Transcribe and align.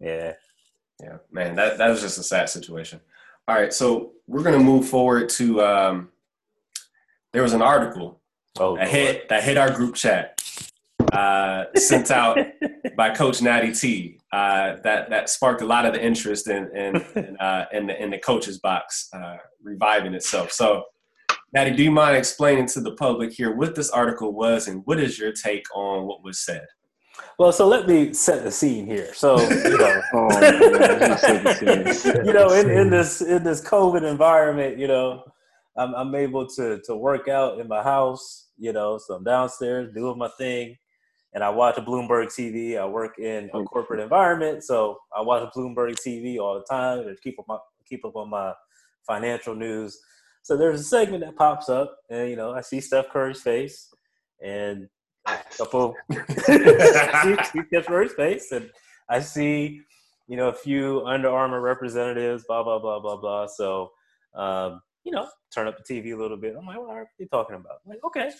Yeah. 0.00 0.34
Yeah, 1.02 1.16
man, 1.30 1.56
that 1.56 1.78
that 1.78 1.88
was 1.88 2.00
just 2.00 2.18
a 2.18 2.22
sad 2.22 2.48
situation. 2.48 3.00
All 3.48 3.54
right, 3.54 3.72
so 3.72 4.12
we're 4.26 4.42
gonna 4.42 4.58
move 4.58 4.88
forward 4.88 5.28
to. 5.30 5.62
Um, 5.62 6.08
there 7.32 7.42
was 7.42 7.52
an 7.52 7.62
article 7.62 8.20
Oh, 8.58 8.76
that 8.76 8.88
hit 8.88 9.28
that 9.28 9.44
hit 9.44 9.56
our 9.56 9.70
group 9.70 9.94
chat, 9.94 10.42
uh, 11.12 11.64
sent 11.76 12.10
out 12.10 12.38
by 12.96 13.14
Coach 13.14 13.40
Natty 13.40 13.72
T. 13.72 14.18
Uh, 14.32 14.76
that 14.84 15.08
that 15.10 15.30
sparked 15.30 15.62
a 15.62 15.66
lot 15.66 15.86
of 15.86 15.94
the 15.94 16.04
interest 16.04 16.48
in 16.48 16.68
in 16.76 16.96
in, 17.16 17.36
uh, 17.38 17.66
in 17.72 17.86
the 17.86 18.02
in 18.02 18.10
the 18.10 18.18
coaches 18.18 18.58
box 18.58 19.08
uh, 19.14 19.36
reviving 19.62 20.14
itself. 20.14 20.52
So, 20.52 20.84
Natty, 21.54 21.74
do 21.74 21.82
you 21.82 21.90
mind 21.90 22.16
explaining 22.16 22.66
to 22.68 22.80
the 22.80 22.92
public 22.92 23.32
here 23.32 23.54
what 23.54 23.74
this 23.74 23.90
article 23.90 24.32
was 24.32 24.68
and 24.68 24.82
what 24.84 25.00
is 25.00 25.18
your 25.18 25.32
take 25.32 25.64
on 25.74 26.06
what 26.06 26.22
was 26.22 26.40
said? 26.40 26.66
Well, 27.40 27.52
so 27.52 27.66
let 27.66 27.88
me 27.88 28.12
set 28.12 28.44
the 28.44 28.50
scene 28.50 28.84
here. 28.84 29.14
So, 29.14 29.40
you 29.40 29.78
know, 29.78 30.02
Oh, 30.12 30.28
man, 30.28 30.60
you 30.60 31.16
said 31.16 31.42
the 31.42 31.94
same. 31.94 32.24
you 32.26 32.34
know, 32.34 32.52
in, 32.52 32.68
in 32.68 32.90
this 32.90 33.22
in 33.22 33.42
this 33.42 33.62
COVID 33.62 34.02
environment, 34.02 34.76
you 34.76 34.86
know, 34.86 35.24
I'm 35.74 35.94
I'm 35.94 36.14
able 36.14 36.46
to 36.48 36.82
to 36.84 36.94
work 36.94 37.28
out 37.28 37.58
in 37.58 37.66
my 37.66 37.82
house. 37.82 38.48
You 38.58 38.74
know, 38.74 38.98
so 38.98 39.14
I'm 39.14 39.24
downstairs 39.24 39.90
doing 39.94 40.18
my 40.18 40.28
thing, 40.36 40.76
and 41.32 41.42
I 41.42 41.48
watch 41.48 41.76
Bloomberg 41.76 42.26
TV. 42.26 42.78
I 42.78 42.84
work 42.84 43.18
in 43.18 43.48
a 43.54 43.64
corporate 43.64 44.00
environment, 44.00 44.62
so 44.62 44.98
I 45.16 45.22
watch 45.22 45.50
Bloomberg 45.54 45.96
TV 46.06 46.38
all 46.38 46.56
the 46.56 46.66
time 46.70 47.04
to 47.04 47.16
keep 47.22 47.38
up 47.38 47.46
my 47.48 47.56
keep 47.88 48.04
up 48.04 48.16
on 48.16 48.28
my 48.28 48.52
financial 49.06 49.54
news. 49.54 49.98
So 50.42 50.58
there's 50.58 50.82
a 50.82 50.84
segment 50.84 51.24
that 51.24 51.36
pops 51.36 51.70
up, 51.70 51.96
and 52.10 52.28
you 52.28 52.36
know, 52.36 52.52
I 52.52 52.60
see 52.60 52.82
Steph 52.82 53.08
Curry's 53.08 53.40
face, 53.40 53.88
and 54.44 54.90
a 55.26 55.38
couple 55.56 55.94
see, 56.46 57.36
see 57.44 57.60
Steph 57.68 57.86
Curry's 57.86 58.12
face, 58.14 58.52
and 58.52 58.70
I 59.08 59.20
see, 59.20 59.82
you 60.28 60.36
know, 60.36 60.48
a 60.48 60.54
few 60.54 61.04
Under 61.06 61.28
Armour 61.28 61.60
representatives, 61.60 62.44
blah 62.46 62.62
blah 62.62 62.78
blah 62.78 63.00
blah 63.00 63.16
blah. 63.16 63.46
So, 63.46 63.90
um, 64.34 64.80
you 65.04 65.12
know, 65.12 65.28
turn 65.54 65.66
up 65.66 65.76
the 65.76 65.94
TV 65.94 66.14
a 66.14 66.20
little 66.20 66.36
bit. 66.36 66.54
I'm 66.58 66.66
like, 66.66 66.78
what 66.78 66.90
are 66.90 67.10
they 67.18 67.26
talking 67.26 67.56
about? 67.56 67.80
I'm 67.84 67.90
like, 67.90 68.04
okay, 68.04 68.30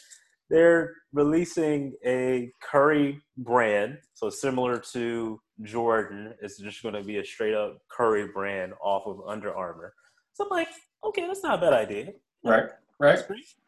they're 0.50 0.94
releasing 1.12 1.94
a 2.04 2.52
Curry 2.62 3.20
brand, 3.38 3.98
so 4.14 4.28
similar 4.28 4.78
to 4.92 5.41
Jordan. 5.62 6.34
It's 6.42 6.58
just 6.58 6.82
going 6.82 6.94
to 6.94 7.02
be 7.02 7.19
a 7.19 7.24
straight 7.24 7.54
up 7.54 7.78
Curry 7.88 8.28
brand 8.34 8.72
off 8.82 9.06
of 9.06 9.20
Under 9.26 9.54
Armour. 9.54 9.94
So 10.32 10.44
I'm 10.44 10.50
like, 10.50 10.69
okay, 11.04 11.26
that's 11.26 11.42
not 11.42 11.58
a 11.58 11.60
bad 11.60 11.72
idea. 11.72 12.12
Right, 12.44 12.69
right. 12.98 13.20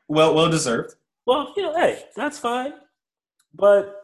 Well, 0.08 0.34
well 0.34 0.50
deserved. 0.50 0.94
Well, 1.26 1.52
you 1.56 1.62
know, 1.62 1.74
hey, 1.74 2.02
that's 2.16 2.38
fine. 2.38 2.72
But 3.54 3.94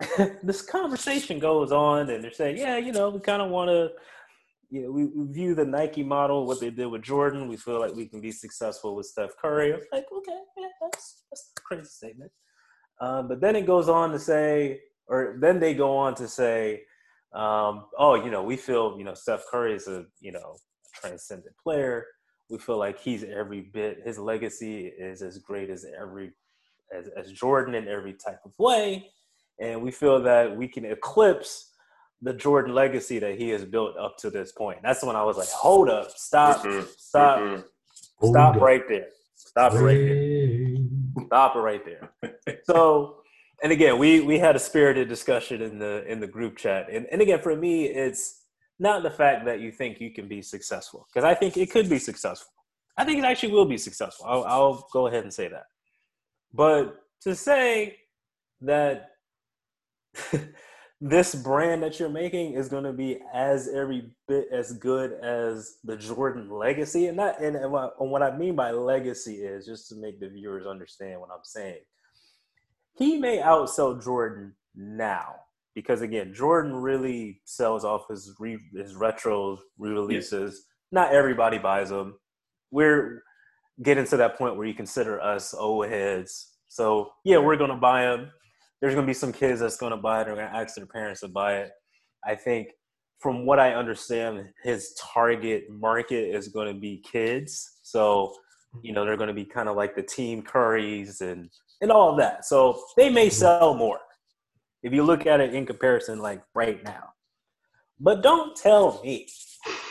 this 0.42 0.62
conversation 0.62 1.38
goes 1.38 1.72
on, 1.72 2.10
and 2.10 2.22
they're 2.22 2.32
saying, 2.32 2.58
yeah, 2.58 2.76
you 2.76 2.92
know, 2.92 3.10
we 3.10 3.20
kind 3.20 3.42
of 3.42 3.50
want 3.50 3.70
to, 3.70 3.90
you 4.68 4.82
know, 4.82 4.90
we, 4.90 5.32
view 5.32 5.54
the 5.54 5.64
Nike 5.64 6.02
model, 6.02 6.46
what 6.46 6.60
they 6.60 6.70
did 6.70 6.86
with 6.86 7.02
Jordan. 7.02 7.48
We 7.48 7.56
feel 7.56 7.80
like 7.80 7.94
we 7.94 8.06
can 8.06 8.20
be 8.20 8.32
successful 8.32 8.96
with 8.96 9.06
Steph 9.06 9.36
Curry. 9.40 9.72
I'm 9.72 9.80
like, 9.92 10.06
okay, 10.12 10.38
yeah, 10.58 10.68
that's 10.80 11.24
that's 11.30 11.52
a 11.56 11.60
crazy 11.60 11.84
statement. 11.84 12.32
Um, 13.00 13.28
but 13.28 13.40
then 13.40 13.56
it 13.56 13.66
goes 13.66 13.88
on 13.88 14.10
to 14.12 14.18
say, 14.18 14.80
or 15.06 15.36
then 15.40 15.60
they 15.60 15.74
go 15.74 15.96
on 15.96 16.14
to 16.16 16.28
say, 16.28 16.82
um, 17.34 17.86
oh, 17.98 18.14
you 18.14 18.30
know, 18.30 18.42
we 18.42 18.56
feel, 18.56 18.96
you 18.98 19.04
know, 19.04 19.14
Steph 19.14 19.44
Curry 19.50 19.74
is 19.74 19.88
a, 19.88 20.06
you 20.20 20.32
know, 20.32 20.56
transcendent 20.94 21.54
player. 21.62 22.06
We 22.48 22.58
feel 22.58 22.78
like 22.78 22.98
he's 22.98 23.24
every 23.24 23.60
bit, 23.60 23.98
his 24.04 24.18
legacy 24.18 24.86
is 24.86 25.20
as 25.22 25.38
great 25.38 25.68
as 25.68 25.84
every, 26.00 26.32
as, 26.94 27.08
as 27.16 27.32
Jordan 27.32 27.74
in 27.74 27.88
every 27.88 28.12
type 28.14 28.40
of 28.44 28.52
way. 28.58 29.10
And 29.60 29.82
we 29.82 29.90
feel 29.90 30.22
that 30.22 30.54
we 30.54 30.68
can 30.68 30.84
eclipse 30.84 31.72
the 32.22 32.32
Jordan 32.32 32.74
legacy 32.74 33.18
that 33.18 33.38
he 33.38 33.48
has 33.50 33.64
built 33.64 33.96
up 33.96 34.16
to 34.18 34.30
this 34.30 34.52
point. 34.52 34.78
That's 34.82 35.02
when 35.02 35.16
I 35.16 35.22
was 35.22 35.36
like, 35.36 35.48
hold 35.48 35.88
up, 35.90 36.10
stop, 36.10 36.62
Mhm, 36.64 36.86
stop, 36.98 37.38
mhm. 37.40 37.58
stop 37.58 38.14
Hold 38.18 38.36
up. 38.36 38.62
right 38.62 38.88
there. 38.88 39.08
Stop 39.34 39.74
it 39.74 39.78
right 39.78 39.98
there. 39.98 41.26
Stop 41.26 41.56
it 41.56 41.58
right 41.60 41.84
there. 41.84 42.10
So, 42.64 43.18
and 43.62 43.70
again, 43.72 43.98
we 43.98 44.20
we 44.20 44.38
had 44.38 44.56
a 44.56 44.58
spirited 44.58 45.08
discussion 45.08 45.62
in 45.62 45.78
the 45.78 46.04
in 46.10 46.20
the 46.20 46.26
group 46.26 46.56
chat, 46.56 46.88
and 46.90 47.06
and 47.12 47.22
again, 47.22 47.40
for 47.40 47.54
me, 47.56 47.86
it's 47.86 48.42
not 48.78 49.02
the 49.02 49.10
fact 49.10 49.44
that 49.46 49.60
you 49.60 49.70
think 49.72 50.00
you 50.00 50.10
can 50.10 50.26
be 50.28 50.42
successful 50.42 51.06
because 51.08 51.24
I 51.24 51.34
think 51.34 51.56
it 51.56 51.70
could 51.70 51.88
be 51.88 51.98
successful. 51.98 52.52
I 52.98 53.04
think 53.04 53.18
it 53.18 53.24
actually 53.24 53.52
will 53.52 53.64
be 53.66 53.78
successful. 53.78 54.26
I'll, 54.26 54.44
I'll 54.44 54.88
go 54.92 55.06
ahead 55.06 55.22
and 55.24 55.32
say 55.32 55.48
that. 55.48 55.64
But 56.52 56.96
to 57.22 57.34
say 57.34 57.98
that 58.62 59.10
this 61.00 61.34
brand 61.34 61.82
that 61.82 62.00
you're 62.00 62.08
making 62.08 62.54
is 62.54 62.68
going 62.68 62.84
to 62.84 62.92
be 62.92 63.20
as 63.34 63.68
every 63.68 64.10
bit 64.28 64.48
as 64.52 64.72
good 64.72 65.12
as 65.12 65.76
the 65.84 65.96
Jordan 65.96 66.50
legacy, 66.50 67.06
and 67.06 67.18
that 67.18 67.40
and, 67.40 67.56
and 67.56 67.70
what, 67.72 67.94
and 68.00 68.10
what 68.10 68.22
I 68.22 68.36
mean 68.36 68.56
by 68.56 68.70
legacy 68.70 69.36
is 69.36 69.66
just 69.66 69.88
to 69.90 69.96
make 69.96 70.20
the 70.20 70.28
viewers 70.28 70.66
understand 70.66 71.20
what 71.20 71.30
I'm 71.30 71.44
saying. 71.44 71.80
He 72.96 73.18
may 73.18 73.38
outsell 73.38 74.02
Jordan 74.02 74.54
now 74.74 75.34
because 75.76 76.00
again, 76.00 76.32
Jordan 76.32 76.74
really 76.74 77.42
sells 77.44 77.84
off 77.84 78.08
his 78.08 78.34
re, 78.40 78.58
his 78.74 78.96
retro 78.96 79.58
re-releases. 79.78 80.64
Not 80.90 81.12
everybody 81.12 81.58
buys 81.58 81.90
them. 81.90 82.18
We're 82.70 83.22
getting 83.82 84.06
to 84.06 84.16
that 84.16 84.38
point 84.38 84.56
where 84.56 84.66
you 84.66 84.74
consider 84.74 85.20
us 85.20 85.54
old 85.54 85.88
heads. 85.88 86.54
So 86.68 87.10
yeah, 87.24 87.38
we're 87.38 87.56
gonna 87.56 87.76
buy 87.76 88.02
them. 88.02 88.30
There's 88.80 88.94
gonna 88.94 89.06
be 89.06 89.14
some 89.14 89.32
kids 89.32 89.60
that's 89.60 89.76
gonna 89.76 89.96
buy 89.96 90.22
it. 90.22 90.24
They're 90.26 90.36
gonna 90.36 90.48
ask 90.48 90.76
their 90.76 90.86
parents 90.86 91.20
to 91.20 91.28
buy 91.28 91.58
it. 91.58 91.70
I 92.24 92.34
think, 92.34 92.68
from 93.20 93.46
what 93.46 93.58
I 93.58 93.74
understand, 93.74 94.44
his 94.62 94.94
target 95.00 95.70
market 95.70 96.34
is 96.34 96.48
gonna 96.48 96.74
be 96.74 97.02
kids. 97.10 97.78
So 97.82 98.34
you 98.82 98.92
know 98.92 99.04
they're 99.04 99.16
gonna 99.16 99.32
be 99.32 99.44
kind 99.44 99.68
of 99.68 99.76
like 99.76 99.94
the 99.94 100.02
Team 100.02 100.42
Curries 100.42 101.20
and 101.20 101.48
and 101.80 101.90
all 101.90 102.10
of 102.10 102.18
that. 102.18 102.44
So 102.44 102.82
they 102.96 103.10
may 103.10 103.30
sell 103.30 103.74
more 103.74 104.00
if 104.82 104.92
you 104.92 105.02
look 105.02 105.26
at 105.26 105.40
it 105.40 105.54
in 105.54 105.66
comparison, 105.66 106.20
like 106.20 106.42
right 106.54 106.82
now. 106.84 107.08
But 107.98 108.22
don't 108.22 108.54
tell 108.56 109.00
me 109.02 109.26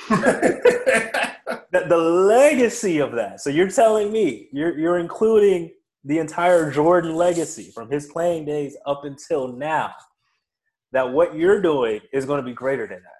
that 1.45 1.89
the 1.89 1.97
legacy 1.97 2.99
of 2.99 3.11
that. 3.13 3.41
So 3.41 3.49
you're 3.49 3.69
telling 3.69 4.11
me 4.11 4.49
you're 4.51 4.77
you're 4.77 4.99
including 4.99 5.71
the 6.03 6.19
entire 6.19 6.71
Jordan 6.71 7.15
legacy 7.15 7.71
from 7.71 7.89
his 7.89 8.07
playing 8.07 8.45
days 8.45 8.77
up 8.85 9.05
until 9.05 9.47
now. 9.49 9.93
That 10.91 11.11
what 11.11 11.35
you're 11.35 11.61
doing 11.61 12.01
is 12.13 12.25
going 12.25 12.39
to 12.39 12.45
be 12.45 12.53
greater 12.53 12.87
than 12.87 13.01
that. 13.01 13.15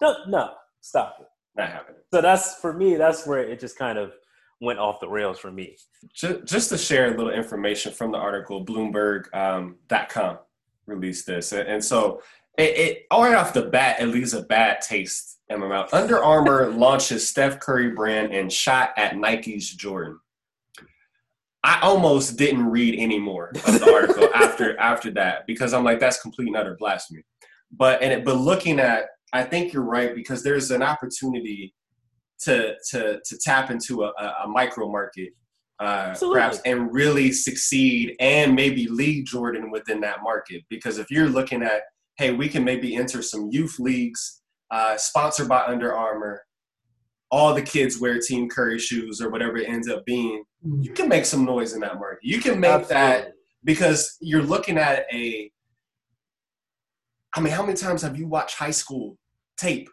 No, 0.00 0.16
no, 0.28 0.50
stop 0.80 1.16
it. 1.20 1.26
Not 1.56 1.70
happening. 1.70 2.00
So 2.12 2.20
that's 2.20 2.56
for 2.56 2.72
me. 2.72 2.96
That's 2.96 3.26
where 3.26 3.40
it 3.40 3.60
just 3.60 3.78
kind 3.78 3.98
of 3.98 4.12
went 4.60 4.78
off 4.78 5.00
the 5.00 5.08
rails 5.08 5.38
for 5.38 5.50
me. 5.50 5.76
Just, 6.12 6.44
just 6.44 6.68
to 6.70 6.78
share 6.78 7.06
a 7.06 7.16
little 7.16 7.32
information 7.32 7.92
from 7.92 8.12
the 8.12 8.18
article, 8.18 8.64
Bloomberg.com 8.64 10.30
um, 10.30 10.38
released 10.86 11.26
this. 11.26 11.52
And 11.52 11.82
so 11.82 12.22
it, 12.58 12.76
it, 12.76 13.06
all 13.10 13.22
right 13.22 13.34
off 13.34 13.52
the 13.52 13.62
bat, 13.62 14.00
it 14.00 14.06
leaves 14.06 14.34
a 14.34 14.42
bad 14.42 14.80
taste 14.80 15.38
in 15.48 15.60
my 15.60 15.68
mouth. 15.68 15.94
Under 15.94 16.22
Armour 16.22 16.70
launches 16.72 17.26
Steph 17.28 17.60
Curry 17.60 17.90
brand 17.90 18.34
and 18.34 18.52
shot 18.52 18.90
at 18.96 19.16
Nike's 19.16 19.70
Jordan. 19.70 20.18
I 21.64 21.80
almost 21.80 22.36
didn't 22.36 22.66
read 22.66 22.98
any 22.98 23.18
more 23.18 23.52
of 23.66 23.80
the 23.80 23.92
article 23.92 24.28
after 24.34 24.78
after 24.78 25.10
that 25.12 25.46
because 25.46 25.74
I'm 25.74 25.84
like, 25.84 26.00
that's 26.00 26.20
complete 26.20 26.48
and 26.48 26.56
utter 26.56 26.76
blasphemy. 26.78 27.22
But 27.72 28.02
and 28.02 28.12
it, 28.12 28.24
but 28.24 28.36
looking 28.36 28.80
at, 28.80 29.06
I 29.32 29.42
think 29.42 29.72
you're 29.72 29.82
right 29.82 30.14
because 30.14 30.42
there's 30.42 30.70
an 30.70 30.82
opportunity 30.82 31.74
to 32.40 32.74
to 32.90 33.20
to 33.24 33.38
tap 33.38 33.70
into 33.70 34.04
a, 34.04 34.12
a, 34.44 34.48
micro 34.48 34.88
market 34.88 35.30
uh, 35.80 36.14
perhaps 36.18 36.60
and 36.64 36.92
really 36.92 37.32
succeed 37.32 38.14
and 38.20 38.54
maybe 38.54 38.86
lead 38.86 39.26
Jordan 39.26 39.70
within 39.70 40.00
that 40.00 40.22
market. 40.22 40.62
Because 40.70 40.98
if 40.98 41.10
you're 41.10 41.28
looking 41.28 41.62
at, 41.62 41.82
hey, 42.18 42.32
we 42.32 42.48
can 42.48 42.64
maybe 42.64 42.96
enter 42.96 43.22
some 43.22 43.48
youth 43.50 43.78
leagues 43.78 44.42
uh, 44.70 44.96
sponsored 44.96 45.48
by 45.48 45.64
Under 45.64 45.94
Armour, 45.94 46.42
all 47.30 47.54
the 47.54 47.62
kids 47.62 47.98
wear 47.98 48.18
Team 48.18 48.48
Curry 48.48 48.78
shoes 48.78 49.20
or 49.20 49.30
whatever 49.30 49.56
it 49.58 49.68
ends 49.68 49.88
up 49.88 50.04
being, 50.04 50.44
you 50.80 50.92
can 50.92 51.08
make 51.08 51.24
some 51.24 51.44
noise 51.44 51.74
in 51.74 51.80
that 51.80 51.94
market. 51.94 52.20
You 52.22 52.40
can 52.40 52.58
make 52.58 52.88
that 52.88 53.32
because 53.64 54.16
you're 54.20 54.42
looking 54.42 54.78
at 54.78 55.06
a. 55.12 55.50
I 57.34 57.40
mean, 57.40 57.52
how 57.52 57.62
many 57.62 57.76
times 57.76 58.02
have 58.02 58.18
you 58.18 58.26
watched 58.26 58.56
high 58.56 58.70
school 58.70 59.18
tape 59.58 59.88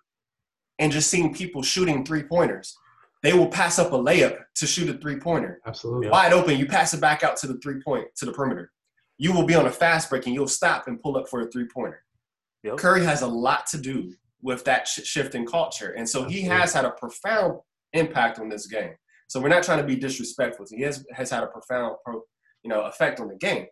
and 0.79 0.91
just 0.91 1.09
seen 1.09 1.33
people 1.33 1.61
shooting 1.61 2.05
three 2.05 2.23
pointers? 2.23 2.75
They 3.21 3.33
will 3.33 3.47
pass 3.47 3.79
up 3.79 3.91
a 3.91 3.97
layup 3.97 4.37
to 4.55 4.67
shoot 4.67 4.89
a 4.89 4.97
three 4.97 5.17
pointer 5.17 5.59
Absolutely. 5.65 6.09
wide 6.09 6.33
open. 6.33 6.57
You 6.57 6.65
pass 6.65 6.93
it 6.93 7.01
back 7.01 7.23
out 7.23 7.37
to 7.37 7.47
the 7.47 7.59
three 7.59 7.81
point 7.81 8.07
to 8.17 8.25
the 8.25 8.31
perimeter. 8.31 8.71
You 9.17 9.33
will 9.33 9.45
be 9.45 9.55
on 9.55 9.65
a 9.65 9.71
fast 9.71 10.09
break 10.09 10.25
and 10.25 10.33
you'll 10.33 10.47
stop 10.47 10.87
and 10.87 11.01
pull 11.01 11.17
up 11.17 11.27
for 11.29 11.41
a 11.41 11.51
three 11.51 11.67
pointer. 11.67 12.04
Yep. 12.65 12.77
Curry 12.77 13.05
has 13.05 13.21
a 13.21 13.27
lot 13.27 13.67
to 13.67 13.77
do 13.77 14.11
with 14.41 14.63
that 14.65 14.87
sh- 14.87 15.03
shift 15.03 15.35
in 15.35 15.45
culture, 15.45 15.91
and 15.91 16.09
so 16.09 16.23
he 16.23 16.41
has 16.41 16.73
had 16.73 16.83
a 16.83 16.89
profound 16.89 17.59
impact 17.93 18.39
on 18.39 18.49
this 18.49 18.65
game. 18.65 18.95
So 19.27 19.39
we're 19.39 19.49
not 19.49 19.61
trying 19.61 19.77
to 19.77 19.83
be 19.83 19.95
disrespectful. 19.95 20.65
He 20.67 20.81
has 20.81 21.05
has 21.13 21.29
had 21.29 21.43
a 21.43 21.47
profound, 21.47 21.97
pro, 22.03 22.21
you 22.63 22.69
know, 22.69 22.81
effect 22.81 23.19
on 23.19 23.27
the 23.27 23.35
game. 23.35 23.67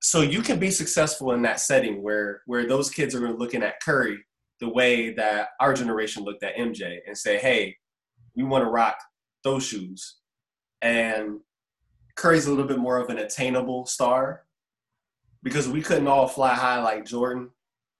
So 0.00 0.20
you 0.20 0.40
can 0.40 0.60
be 0.60 0.70
successful 0.70 1.32
in 1.32 1.42
that 1.42 1.58
setting 1.58 2.00
where 2.00 2.42
where 2.46 2.64
those 2.64 2.90
kids 2.90 3.12
are 3.12 3.32
looking 3.32 3.64
at 3.64 3.80
Curry 3.82 4.18
the 4.60 4.68
way 4.68 5.12
that 5.14 5.48
our 5.58 5.74
generation 5.74 6.22
looked 6.22 6.44
at 6.44 6.54
MJ 6.54 6.98
and 7.08 7.18
say, 7.18 7.38
hey, 7.38 7.76
we 8.36 8.44
want 8.44 8.62
to 8.62 8.70
rock 8.70 8.96
those 9.42 9.66
shoes. 9.66 10.18
And 10.80 11.40
Curry's 12.14 12.46
a 12.46 12.50
little 12.50 12.66
bit 12.66 12.78
more 12.78 12.98
of 12.98 13.10
an 13.10 13.18
attainable 13.18 13.84
star 13.86 14.44
because 15.42 15.68
we 15.68 15.82
couldn't 15.82 16.06
all 16.06 16.28
fly 16.28 16.54
high 16.54 16.80
like 16.80 17.04
Jordan 17.04 17.50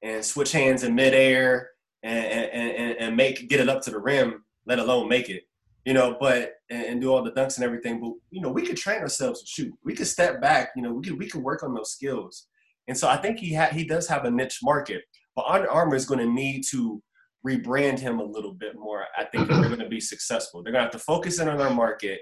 and 0.05 0.25
switch 0.25 0.53
hands 0.53 0.85
in 0.85 0.95
midair 0.95 1.71
and, 2.03 2.27
and, 2.27 2.71
and, 2.73 2.97
and 2.99 3.17
make 3.17 3.49
get 3.49 3.59
it 3.59 3.69
up 3.69 3.83
to 3.83 3.91
the 3.91 3.99
rim, 3.99 4.45
let 4.67 4.79
alone 4.79 5.09
make 5.09 5.31
it. 5.31 5.45
You 5.85 5.95
know, 5.95 6.17
but 6.21 6.53
and, 6.71 6.85
and 6.85 7.01
do 7.01 7.13
all 7.13 7.23
the 7.23 7.33
dunks 7.33 7.57
and 7.57 7.65
everything. 7.65 8.01
But 8.01 8.13
you 8.31 8.41
know, 8.41 8.51
we 8.51 8.63
could 8.63 8.77
train 8.77 9.01
ourselves 9.01 9.41
to 9.41 9.47
shoot. 9.47 9.73
We 9.85 9.95
could 9.95 10.07
step 10.07 10.41
back. 10.41 10.71
You 10.77 10.83
know, 10.83 10.93
we 10.93 11.03
could 11.03 11.19
we 11.19 11.29
could 11.29 11.43
work 11.43 11.63
on 11.63 11.75
those 11.75 11.93
skills. 11.93 12.47
And 12.87 12.97
so 12.97 13.09
I 13.09 13.17
think 13.17 13.39
he 13.39 13.55
ha- 13.55 13.71
he 13.73 13.85
does 13.85 14.07
have 14.09 14.25
a 14.25 14.31
niche 14.31 14.61
market. 14.63 15.03
But 15.35 15.47
Under 15.49 15.71
Armour 15.71 15.97
is 15.97 16.07
going 16.07 16.21
to 16.21 16.33
need 16.33 16.63
to 16.71 17.03
rebrand 17.47 17.99
him 17.99 18.21
a 18.21 18.25
little 18.25 18.55
bit 18.55 18.77
more. 18.77 19.05
I 19.19 19.25
think 19.25 19.49
they're 19.49 19.63
going 19.63 19.79
to 19.79 19.89
be 19.89 20.01
successful. 20.01 20.63
They're 20.63 20.73
going 20.73 20.83
to 20.83 20.87
have 20.87 20.93
to 20.93 20.99
focus 20.99 21.41
in 21.41 21.49
on 21.49 21.59
their 21.59 21.71
market, 21.71 22.21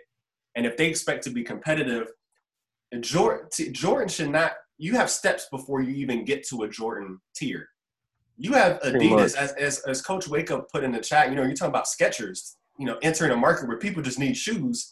and 0.57 0.67
if 0.67 0.77
they 0.77 0.89
expect 0.89 1.25
to 1.25 1.31
be 1.31 1.43
competitive, 1.43 2.09
Jordan 3.01 3.49
Jordan 3.73 4.09
should 4.09 4.31
not. 4.31 4.53
You 4.79 4.95
have 4.95 5.11
steps 5.11 5.47
before 5.51 5.81
you 5.81 5.95
even 5.95 6.25
get 6.25 6.47
to 6.49 6.63
a 6.63 6.69
Jordan 6.69 7.21
tier. 7.37 7.69
You 8.37 8.53
have 8.53 8.81
Adidas, 8.81 9.37
as, 9.37 9.53
as 9.53 9.79
as 9.81 10.03
Coach 10.03 10.27
Wake 10.29 10.51
Up 10.51 10.71
put 10.71 10.85
in 10.85 10.93
the 10.93 11.01
chat. 11.01 11.29
You 11.29 11.37
know, 11.37 11.43
you're 11.43 11.55
talking 11.55 11.71
about 11.71 11.87
Skechers. 11.87 12.57
You 12.79 12.87
know, 12.87 12.99
entering 13.03 13.31
a 13.31 13.37
market 13.37 13.69
where 13.69 13.79
people 13.79 14.03
just 14.03 14.19
need 14.19 14.37
shoes. 14.37 14.91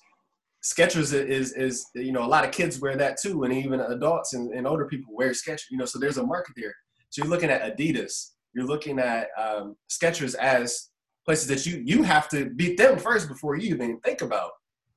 Skechers 0.62 1.12
is, 1.12 1.12
is 1.14 1.52
is 1.54 1.87
you 1.94 2.12
know 2.12 2.25
a 2.25 2.28
lot 2.28 2.44
of 2.44 2.52
kids 2.52 2.81
wear 2.81 2.96
that 2.96 3.19
too, 3.20 3.44
and 3.44 3.52
even 3.52 3.81
adults 3.81 4.34
and, 4.34 4.52
and 4.52 4.66
older 4.66 4.87
people 4.87 5.14
wear 5.14 5.31
Skechers. 5.31 5.70
You 5.70 5.78
know, 5.78 5.87
so 5.87 5.98
there's 5.98 6.19
a 6.19 6.22
market 6.22 6.54
there. 6.56 6.75
So 7.08 7.22
you're 7.22 7.31
looking 7.31 7.50
at 7.50 7.76
Adidas, 7.76 8.32
you're 8.54 8.66
looking 8.66 8.98
at 8.98 9.28
um, 9.37 9.76
Skechers 9.90 10.34
as 10.37 10.90
places 11.25 11.48
that 11.48 11.66
you 11.66 11.82
you 11.84 12.02
have 12.02 12.28
to 12.28 12.50
beat 12.50 12.76
them 12.76 12.98
first 12.98 13.28
before 13.28 13.56
you 13.56 13.75
even 13.75 14.00
think 14.00 14.20
about 14.20 14.50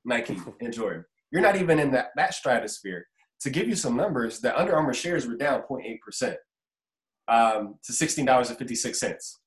Nike 0.04 0.38
and 0.60 0.72
Jordan. 0.72 1.04
You're 1.30 1.42
not 1.42 1.56
even 1.56 1.78
in 1.78 1.90
that 1.92 2.10
that 2.16 2.34
stratosphere. 2.34 3.06
To 3.40 3.50
give 3.50 3.68
you 3.68 3.74
some 3.74 3.96
numbers, 3.96 4.40
the 4.40 4.58
Under 4.58 4.74
Armour 4.74 4.94
shares 4.94 5.26
were 5.26 5.36
down 5.36 5.62
0.8 5.68 6.00
percent 6.00 6.36
um, 7.28 7.76
to 7.84 7.92
sixteen 7.92 8.24
dollars 8.24 8.48
and 8.50 8.58
fifty 8.58 8.74
six 8.74 9.00
cents 9.00 9.40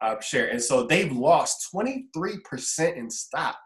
uh, 0.00 0.20
share, 0.20 0.48
and 0.48 0.62
so 0.62 0.84
they've 0.84 1.12
lost 1.12 1.70
23 1.70 2.38
percent 2.40 2.96
in 2.96 3.10
stock 3.10 3.56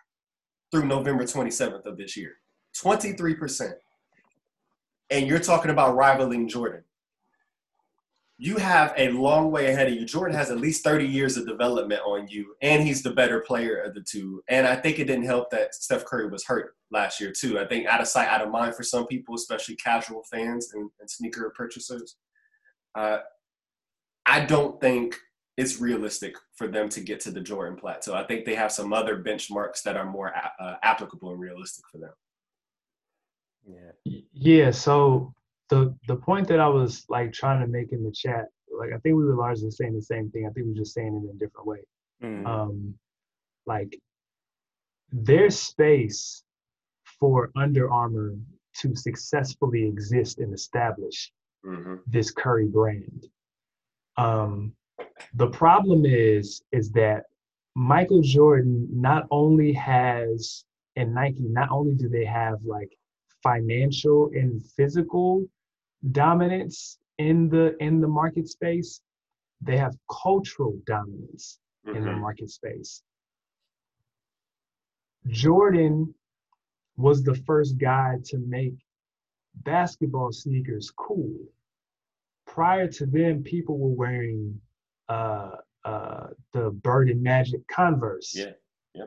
through 0.70 0.86
November 0.86 1.24
27th 1.24 1.86
of 1.86 1.96
this 1.96 2.16
year. 2.16 2.34
23 2.80 3.34
percent, 3.34 3.74
and 5.10 5.26
you're 5.26 5.38
talking 5.38 5.70
about 5.70 5.96
rivaling 5.96 6.48
Jordan 6.48 6.84
you 8.40 8.56
have 8.56 8.94
a 8.96 9.10
long 9.10 9.50
way 9.50 9.66
ahead 9.66 9.88
of 9.88 9.94
you. 9.94 10.04
Jordan 10.04 10.36
has 10.36 10.50
at 10.50 10.60
least 10.60 10.84
30 10.84 11.04
years 11.04 11.36
of 11.36 11.46
development 11.46 12.00
on 12.06 12.28
you, 12.28 12.54
and 12.62 12.84
he's 12.84 13.02
the 13.02 13.10
better 13.10 13.40
player 13.40 13.78
of 13.78 13.94
the 13.94 14.00
two. 14.00 14.42
And 14.48 14.64
I 14.64 14.76
think 14.76 15.00
it 15.00 15.06
didn't 15.06 15.24
help 15.24 15.50
that 15.50 15.74
Steph 15.74 16.04
Curry 16.04 16.28
was 16.28 16.44
hurt 16.44 16.76
last 16.92 17.20
year, 17.20 17.32
too. 17.32 17.58
I 17.58 17.66
think 17.66 17.86
out 17.86 18.00
of 18.00 18.06
sight, 18.06 18.28
out 18.28 18.40
of 18.40 18.50
mind 18.50 18.76
for 18.76 18.84
some 18.84 19.08
people, 19.08 19.34
especially 19.34 19.74
casual 19.74 20.22
fans 20.30 20.72
and, 20.72 20.88
and 21.00 21.10
sneaker 21.10 21.52
purchasers. 21.56 22.16
Uh, 22.94 23.18
I 24.28 24.44
don't 24.44 24.80
think 24.80 25.16
it's 25.56 25.80
realistic 25.80 26.34
for 26.54 26.68
them 26.68 26.88
to 26.90 27.00
get 27.00 27.20
to 27.20 27.30
the 27.30 27.40
Jordan 27.40 27.76
plateau. 27.76 28.14
I 28.14 28.24
think 28.24 28.44
they 28.44 28.54
have 28.54 28.70
some 28.70 28.92
other 28.92 29.22
benchmarks 29.22 29.82
that 29.82 29.96
are 29.96 30.04
more 30.04 30.32
uh, 30.60 30.74
applicable 30.82 31.32
and 31.32 31.40
realistic 31.40 31.84
for 31.90 31.98
them. 31.98 32.12
Yeah. 33.66 34.20
Yeah. 34.32 34.70
So 34.70 35.34
the 35.68 35.94
the 36.06 36.16
point 36.16 36.48
that 36.48 36.60
I 36.60 36.68
was 36.68 37.04
like 37.08 37.32
trying 37.32 37.60
to 37.60 37.66
make 37.66 37.92
in 37.92 38.04
the 38.04 38.12
chat, 38.12 38.46
like 38.70 38.90
I 38.90 38.98
think 38.98 39.16
we 39.16 39.24
were 39.24 39.34
largely 39.34 39.70
saying 39.70 39.94
the 39.94 40.02
same 40.02 40.30
thing. 40.30 40.46
I 40.46 40.52
think 40.52 40.66
we 40.66 40.72
were 40.72 40.78
just 40.78 40.94
saying 40.94 41.08
it 41.08 41.28
in 41.28 41.36
a 41.36 41.38
different 41.38 41.66
way. 41.66 41.80
Mm-hmm. 42.22 42.46
Um, 42.46 42.94
like 43.66 43.98
there's 45.10 45.58
space 45.58 46.44
for 47.18 47.50
Under 47.56 47.90
Armour 47.90 48.34
to 48.76 48.94
successfully 48.94 49.86
exist 49.86 50.38
and 50.38 50.54
establish 50.54 51.32
mm-hmm. 51.64 51.96
this 52.06 52.30
Curry 52.30 52.66
brand. 52.66 53.26
Um, 54.18 54.74
the 55.34 55.48
problem 55.48 56.04
is 56.04 56.62
is 56.72 56.90
that 56.92 57.24
Michael 57.74 58.20
Jordan 58.20 58.86
not 58.90 59.26
only 59.30 59.72
has 59.72 60.64
and 60.96 61.14
Nike 61.14 61.48
not 61.48 61.70
only 61.70 61.94
do 61.94 62.08
they 62.08 62.24
have 62.24 62.58
like 62.64 62.90
financial 63.42 64.30
and 64.34 64.64
physical 64.76 65.46
dominance 66.12 66.98
in 67.18 67.48
the 67.48 67.76
in 67.82 68.00
the 68.00 68.08
market 68.08 68.48
space 68.48 69.00
they 69.60 69.76
have 69.76 69.96
cultural 70.22 70.78
dominance 70.86 71.58
mm-hmm. 71.86 71.96
in 71.96 72.04
the 72.04 72.10
mm-hmm. 72.10 72.20
market 72.20 72.50
space 72.50 73.02
jordan 75.26 76.14
was 76.96 77.22
the 77.22 77.34
first 77.34 77.76
guy 77.78 78.14
to 78.24 78.38
make 78.38 78.74
basketball 79.64 80.30
sneakers 80.30 80.92
cool 80.96 81.34
prior 82.48 82.88
to 82.88 83.06
them 83.06 83.42
people 83.42 83.78
were 83.78 83.94
wearing 83.94 84.60
uh 85.08 85.50
uh 85.84 86.26
the 86.52 86.70
bird 86.82 87.08
and 87.08 87.22
magic 87.22 87.60
converse 87.70 88.32
yeah 88.34 88.46
yeah 88.46 88.50
you 88.94 89.00
know 89.00 89.06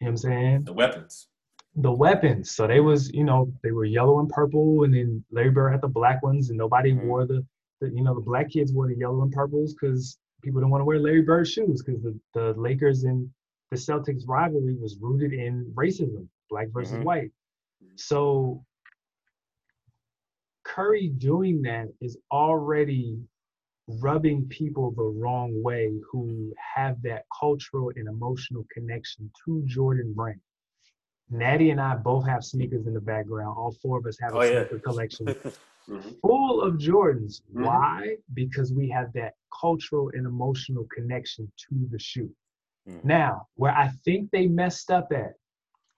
what 0.00 0.08
i'm 0.08 0.16
saying 0.16 0.64
the 0.64 0.72
weapons 0.72 1.28
the 1.76 1.92
weapons. 1.92 2.50
So 2.50 2.66
they 2.66 2.80
was, 2.80 3.12
you 3.12 3.24
know, 3.24 3.52
they 3.62 3.70
were 3.70 3.84
yellow 3.84 4.20
and 4.20 4.28
purple, 4.28 4.84
and 4.84 4.94
then 4.94 5.24
Larry 5.30 5.50
Bird 5.50 5.70
had 5.70 5.80
the 5.80 5.88
black 5.88 6.22
ones, 6.22 6.48
and 6.48 6.58
nobody 6.58 6.92
mm-hmm. 6.92 7.06
wore 7.06 7.26
the, 7.26 7.46
the, 7.80 7.90
you 7.90 8.02
know, 8.02 8.14
the 8.14 8.20
black 8.20 8.50
kids 8.50 8.72
wore 8.72 8.88
the 8.88 8.96
yellow 8.96 9.22
and 9.22 9.32
purples 9.32 9.74
because 9.74 10.18
people 10.42 10.60
didn't 10.60 10.70
want 10.70 10.80
to 10.80 10.86
wear 10.86 10.98
Larry 10.98 11.22
Bird 11.22 11.46
shoes 11.46 11.82
because 11.82 12.02
the, 12.02 12.18
the 12.34 12.54
Lakers 12.56 13.04
and 13.04 13.28
the 13.70 13.76
Celtics 13.76 14.22
rivalry 14.26 14.76
was 14.80 14.96
rooted 15.00 15.32
in 15.32 15.70
racism, 15.74 16.26
black 16.48 16.68
versus 16.72 16.94
mm-hmm. 16.94 17.04
white. 17.04 17.30
So 17.96 18.64
Curry 20.80 21.08
doing 21.08 21.60
that 21.62 21.88
is 22.00 22.16
already 22.32 23.18
rubbing 24.00 24.46
people 24.48 24.92
the 24.92 25.02
wrong 25.02 25.62
way 25.62 25.90
who 26.10 26.54
have 26.74 27.02
that 27.02 27.24
cultural 27.38 27.92
and 27.96 28.08
emotional 28.08 28.64
connection 28.72 29.30
to 29.44 29.62
Jordan 29.66 30.14
Brand. 30.14 30.40
Natty 31.28 31.70
and 31.70 31.80
I 31.80 31.96
both 31.96 32.26
have 32.26 32.42
sneakers 32.42 32.86
in 32.86 32.94
the 32.94 33.00
background. 33.00 33.54
All 33.58 33.76
four 33.82 33.98
of 33.98 34.06
us 34.06 34.16
have 34.20 34.32
a 34.32 34.38
oh, 34.38 34.40
sneaker 34.40 34.76
yeah. 34.76 34.80
collection 34.82 35.26
mm-hmm. 35.88 36.10
full 36.22 36.62
of 36.62 36.74
Jordans. 36.74 37.42
Mm-hmm. 37.42 37.64
Why? 37.64 38.16
Because 38.32 38.72
we 38.72 38.88
have 38.88 39.12
that 39.12 39.34
cultural 39.60 40.10
and 40.14 40.26
emotional 40.26 40.86
connection 40.94 41.52
to 41.68 41.88
the 41.90 41.98
shoe. 41.98 42.30
Mm-hmm. 42.88 43.06
Now, 43.06 43.48
where 43.56 43.72
I 43.76 43.88
think 44.04 44.30
they 44.30 44.46
messed 44.46 44.90
up 44.90 45.12
at, 45.12 45.34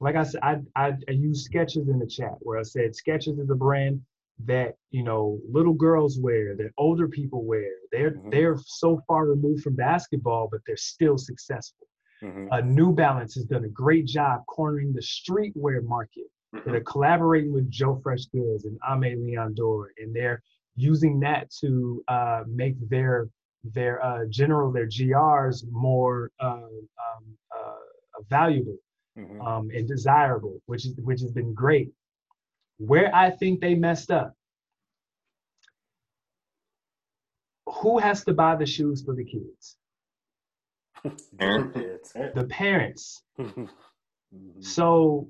like 0.01 0.17
I 0.17 0.25
said, 0.25 0.41
I, 0.43 0.57
I, 0.75 0.95
I 1.09 1.13
used 1.13 1.49
Skechers 1.53 1.89
in 1.89 2.01
the 2.01 2.07
chat 2.07 2.35
where 2.41 2.59
I 2.59 2.63
said 2.63 2.91
Skechers 2.91 3.39
is 3.39 3.49
a 3.49 3.55
brand 3.55 4.03
that 4.45 4.75
you 4.91 5.03
know 5.03 5.39
little 5.51 5.75
girls 5.75 6.19
wear, 6.19 6.57
that 6.57 6.71
older 6.79 7.09
people 7.09 7.45
wear. 7.45 7.71
They're 7.91 8.13
mm-hmm. 8.13 8.31
they're 8.31 8.59
so 8.65 9.01
far 9.07 9.27
removed 9.27 9.63
from 9.63 9.77
basketball, 9.77 10.49
but 10.51 10.61
they're 10.67 10.77
still 10.77 11.19
successful. 11.19 11.87
Mm-hmm. 12.23 12.53
Uh, 12.53 12.61
New 12.61 12.93
Balance 12.93 13.35
has 13.35 13.45
done 13.45 13.65
a 13.65 13.69
great 13.69 14.07
job 14.07 14.43
cornering 14.47 14.93
the 14.93 15.03
streetwear 15.03 15.83
market. 15.85 16.27
Mm-hmm. 16.55 16.71
They're 16.71 16.81
collaborating 16.83 17.53
with 17.53 17.71
Joe 17.71 18.01
Freshgoods 18.05 18.65
and 18.65 18.79
Aimé 18.89 19.17
Leon 19.17 19.55
Dore, 19.55 19.91
and 19.99 20.15
they're 20.15 20.43
using 20.77 21.21
that 21.21 21.51
to 21.61 22.03
uh, 22.09 22.43
make 22.47 22.75
their 22.89 23.29
their 23.65 24.05
uh, 24.05 24.25
general 24.29 24.73
their 24.73 24.87
GRs 24.87 25.65
more 25.71 26.31
uh, 26.41 26.47
um, 26.47 27.25
uh, 27.57 28.23
valuable 28.29 28.77
mm-hmm. 29.19 29.41
um, 29.41 29.71
and 29.75 29.87
desirable, 29.89 30.61
which 30.67 30.87
is 30.87 30.95
which 30.99 31.21
has 31.21 31.33
been 31.33 31.55
great. 31.55 31.91
Where 32.87 33.15
I 33.15 33.31
think 33.31 33.61
they 33.61 33.77
messed 33.77 34.11
up, 34.11 34.35
who 37.67 37.99
has 37.99 38.25
to 38.25 38.35
buy 38.35 38.57
the 38.57 38.67
shoes 38.67 39.05
for 39.05 39.15
the 39.15 39.25
kids? 39.25 39.77
the 41.05 42.47
parents. 42.49 43.23
Mm-hmm. 43.39 43.65
so 44.61 45.29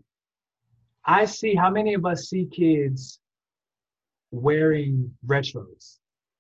I 1.05 1.25
see 1.25 1.55
how 1.55 1.71
many 1.71 1.95
of 1.95 2.07
us 2.07 2.29
see 2.29 2.47
kids 2.47 3.21
wearing 4.31 5.13
retros. 5.27 5.99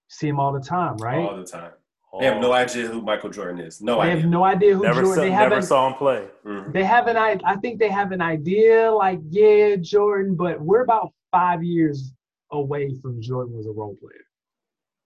See 0.09 0.29
them 0.29 0.39
all 0.41 0.53
the 0.53 0.61
time, 0.61 0.97
right? 0.97 1.29
All 1.29 1.37
the 1.37 1.45
time. 1.45 1.73
They 2.21 2.27
have 2.27 2.41
no 2.41 2.53
idea 2.53 2.89
who 2.89 3.01
Michael 3.01 3.31
Jordan 3.31 3.61
is. 3.61 3.81
No 3.81 3.97
they 3.97 4.03
idea. 4.03 4.21
have 4.23 4.31
no 4.31 4.45
idea 4.45 4.75
who 4.75 4.83
never 4.83 5.03
Jordan. 5.03 5.15
Saw, 5.15 5.21
they 5.23 5.31
never 5.31 5.63
saw 5.63 5.89
him 5.89 5.95
play. 5.95 6.29
Mm-hmm. 6.45 6.73
They 6.73 6.85
have 6.85 7.07
an 7.07 7.17
I 7.17 7.57
think 7.57 7.79
they 7.79 7.89
have 7.89 8.13
an 8.13 8.21
idea 8.21 8.91
like 8.93 9.21
yeah 9.31 9.77
Jordan, 9.77 10.35
but 10.37 10.61
we're 10.61 10.83
about 10.83 11.13
five 11.31 11.65
years 11.65 12.13
away 12.51 12.95
from 13.01 13.21
Jordan 13.23 13.57
was 13.57 13.67
a 13.67 13.71
role 13.71 13.97
player. 13.97 14.27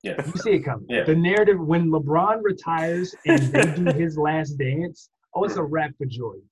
Yeah. 0.02 0.24
You 0.24 0.40
see 0.40 0.50
it 0.54 0.64
coming. 0.64 0.86
Yeah. 0.88 1.04
The 1.04 1.14
narrative 1.14 1.60
when 1.60 1.90
LeBron 1.90 2.40
retires 2.42 3.14
and 3.24 3.40
they 3.40 3.72
do 3.72 3.84
his 3.98 4.18
last 4.18 4.58
dance, 4.58 5.08
oh, 5.34 5.44
it's 5.44 5.56
a 5.56 5.62
wrap 5.62 5.92
for 5.96 6.06
Jordan. 6.06 6.42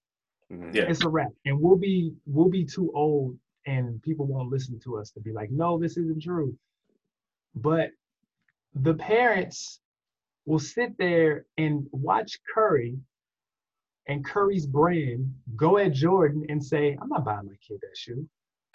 Mm-hmm. 0.53 0.77
Yeah. 0.77 0.85
It's 0.85 1.05
a 1.05 1.09
wrap. 1.09 1.33
And 1.47 1.61
we'll 1.61 1.77
be 1.77 2.13
we'll 2.27 2.49
be 2.49 2.65
too 2.65 2.93
old 2.95 3.37
and 3.67 4.01
people 4.03 4.27
won't 4.27 4.51
listen 4.51 4.79
to 4.81 4.99
us 4.99 5.11
to 5.13 5.21
be 5.21 5.33
like, 5.33 5.51
no, 5.51 5.79
this 5.79 5.97
isn't 5.97 6.23
true. 6.23 6.57
But 7.57 7.91
the 8.75 8.95
parents 8.95 9.81
will 10.47 10.59
sit 10.59 10.97
there 10.99 11.47
and 11.59 11.87
watch 11.93 12.39
Curry 12.53 12.97
and 14.09 14.25
Curry's 14.25 14.67
brand 14.67 15.33
go 15.57 15.79
at 15.79 15.93
Jordan 15.93 16.45
and 16.49 16.63
say, 16.63 16.97
I'm 17.01 17.09
not 17.09 17.25
buying 17.25 17.47
my 17.47 17.57
kid 17.67 17.81
that 17.81 17.97
shoe. 17.97 18.29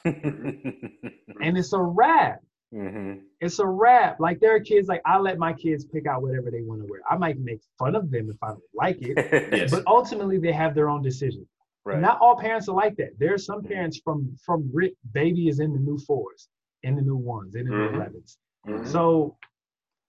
And 1.41 1.57
it's 1.57 1.73
a 1.73 1.81
wrap. 1.81 2.39
hmm 2.73 3.13
It's 3.39 3.59
a 3.59 3.67
wrap. 3.67 4.19
Like 4.19 4.39
there 4.39 4.53
are 4.55 4.59
kids 4.59 4.87
like 4.87 5.01
I 5.05 5.17
let 5.19 5.37
my 5.37 5.53
kids 5.53 5.85
pick 5.85 6.05
out 6.07 6.21
whatever 6.21 6.51
they 6.51 6.61
want 6.61 6.81
to 6.81 6.87
wear. 6.89 7.01
I 7.09 7.15
might 7.17 7.39
make 7.39 7.61
fun 7.77 7.95
of 7.95 8.11
them 8.11 8.29
if 8.29 8.37
I 8.43 8.49
don't 8.49 8.61
like 8.73 8.97
it, 9.01 9.15
Yes. 9.53 9.71
but 9.71 9.83
ultimately 9.87 10.37
they 10.39 10.51
have 10.51 10.75
their 10.75 10.89
own 10.89 11.01
decision. 11.01 11.47
right. 11.85 11.99
Not 11.99 12.19
all 12.21 12.35
parents 12.37 12.67
are 12.69 12.75
like 12.75 12.95
that. 12.97 13.11
There 13.19 13.33
are 13.33 13.37
some 13.37 13.63
parents 13.63 14.01
from 14.03 14.35
from 14.45 14.69
Rick, 14.73 14.93
baby 15.13 15.47
is 15.47 15.59
in 15.59 15.71
the 15.73 15.79
new 15.79 15.97
fours, 15.99 16.49
in 16.83 16.95
the 16.95 17.01
new 17.01 17.15
ones, 17.17 17.55
in 17.55 17.65
the 17.65 17.71
new 17.71 17.89
Mhm. 17.89 17.95
11s. 17.95 18.37
Mhm. 18.67 18.87
So 18.87 19.37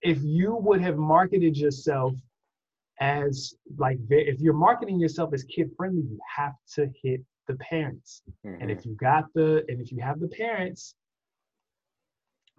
if 0.02 0.22
you 0.22 0.56
would 0.56 0.80
have 0.80 0.96
marketed 0.96 1.56
yourself 1.56 2.14
as 3.00 3.54
like 3.78 3.98
if 4.10 4.40
you're 4.40 4.52
marketing 4.52 4.98
yourself 5.00 5.32
as 5.32 5.42
kid 5.44 5.70
friendly, 5.76 6.02
you 6.02 6.18
have 6.36 6.52
to 6.74 6.88
hit 7.02 7.20
the 7.48 7.54
parents. 7.56 8.22
And 8.44 8.62
Mhm. 8.62 8.70
if 8.70 8.84
you 8.86 8.94
got 8.94 9.32
the 9.34 9.64
and 9.68 9.80
if 9.80 9.90
you 9.90 10.00
have 10.00 10.20
the 10.20 10.28
parents, 10.28 10.94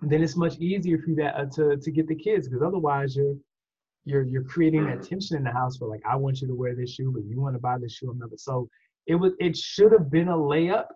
then 0.02 0.24
it's 0.24 0.36
much 0.36 0.58
easier 0.60 0.98
for 0.98 1.10
you 1.10 1.16
that 1.18 1.36
uh, 1.36 1.46
to 1.46 1.78
to 1.78 1.92
get 1.92 2.08
the 2.08 2.16
kids 2.16 2.48
because 2.48 2.64
otherwise 2.64 3.16
you're 3.16 3.36
you're 4.06 4.24
you're 4.24 4.44
creating 4.44 4.86
that 4.86 5.00
Mhm. 5.00 5.08
tension 5.10 5.38
in 5.38 5.44
the 5.44 5.52
house 5.52 5.78
for 5.78 5.88
like 5.88 6.02
I 6.06 6.16
want 6.16 6.42
you 6.42 6.48
to 6.48 6.56
wear 6.56 6.76
this 6.76 6.92
shoe, 6.96 7.12
but 7.12 7.24
you 7.26 7.40
want 7.40 7.56
to 7.56 7.60
buy 7.60 7.78
this 7.78 7.94
shoe 7.94 8.12
another. 8.12 8.38
So 8.38 8.68
it 9.06 9.16
was 9.16 9.34
it 9.40 9.56
should 9.56 9.92
have 9.92 10.10
been 10.10 10.30
a 10.30 10.36
layup, 10.36 10.88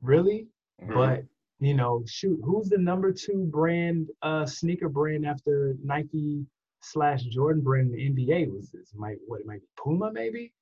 really. 0.00 0.48
Mhm. 0.80 0.94
But 0.94 1.24
you 1.60 1.74
know, 1.74 2.02
shoot, 2.06 2.38
who's 2.44 2.68
the 2.68 2.78
number 2.78 3.12
two 3.12 3.44
brand 3.50 4.08
uh 4.22 4.46
sneaker 4.46 4.88
brand 4.88 5.26
after 5.26 5.76
Nike 5.82 6.44
slash 6.82 7.22
Jordan 7.24 7.62
brand 7.62 7.94
in 7.94 8.14
the 8.14 8.26
NBA? 8.28 8.50
Was 8.52 8.70
this 8.70 8.92
might 8.94 9.16
what 9.26 9.40
it 9.40 9.46
might 9.46 9.60
be 9.60 9.66
Puma 9.82 10.12
maybe? 10.12 10.52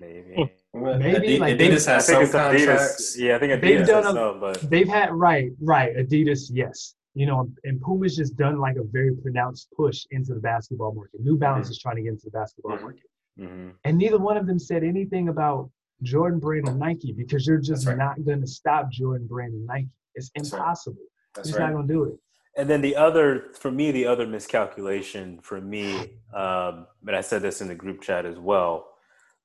maybe. 0.00 0.50
Well, 0.72 0.98
maybe, 0.98 1.16
Adi- 1.16 1.38
like, 1.38 1.56
Adidas 1.58 1.58
they- 1.86 1.92
I 1.92 1.94
has 1.94 2.06
think 2.06 2.26
some 2.28 2.54
it's 2.56 2.66
Adidas. 2.66 3.16
Yeah, 3.18 3.36
I 3.36 3.38
think 3.38 3.60
They've 3.60 3.80
Adidas 3.80 3.86
done 3.86 4.02
has 4.04 4.12
a- 4.14 4.16
some, 4.16 4.40
but 4.40 4.60
They've 4.70 4.88
had 4.88 5.12
right, 5.12 5.50
right. 5.60 5.94
Adidas, 5.96 6.50
yes. 6.52 6.94
You 7.14 7.26
know, 7.26 7.48
and 7.64 7.80
Puma's 7.82 8.16
just 8.16 8.36
done 8.36 8.58
like 8.58 8.76
a 8.76 8.82
very 8.84 9.14
pronounced 9.14 9.68
push 9.76 10.06
into 10.12 10.32
the 10.34 10.40
basketball 10.40 10.94
market. 10.94 11.20
New 11.20 11.36
Balance 11.36 11.68
is 11.68 11.78
trying 11.78 11.96
to 11.96 12.02
get 12.02 12.08
into 12.12 12.24
the 12.24 12.30
basketball 12.30 12.78
Mhm. 12.78 12.82
market. 12.82 13.02
hmm 13.38 13.68
And 13.84 13.98
neither 13.98 14.18
one 14.18 14.36
of 14.38 14.46
them 14.46 14.58
said 14.58 14.82
anything 14.82 15.28
about 15.28 15.70
Jordan 16.02 16.40
Brand 16.40 16.66
and 16.68 16.78
Nike 16.80 17.12
because 17.12 17.46
you're 17.46 17.58
just 17.58 17.86
right. 17.86 17.96
not 17.98 18.24
going 18.24 18.40
to 18.40 18.46
stop 18.46 18.90
Jordan 18.90 19.26
Brand 19.26 19.52
and 19.52 19.66
Nike. 19.66 19.88
It's 20.14 20.30
That's 20.34 20.52
right. 20.52 20.58
impossible. 20.58 20.96
That's 21.34 21.48
You're 21.48 21.58
just 21.58 21.60
not 21.60 21.72
going 21.72 21.88
to 21.88 21.94
do 21.94 22.04
it. 22.04 22.18
And 22.56 22.68
then 22.68 22.82
the 22.82 22.96
other, 22.96 23.46
for 23.58 23.70
me, 23.70 23.90
the 23.92 24.06
other 24.06 24.26
miscalculation 24.26 25.40
for 25.42 25.60
me, 25.60 26.18
um, 26.34 26.86
but 27.02 27.14
I 27.14 27.22
said 27.22 27.40
this 27.40 27.62
in 27.62 27.68
the 27.68 27.74
group 27.74 28.02
chat 28.02 28.26
as 28.26 28.38
well. 28.38 28.90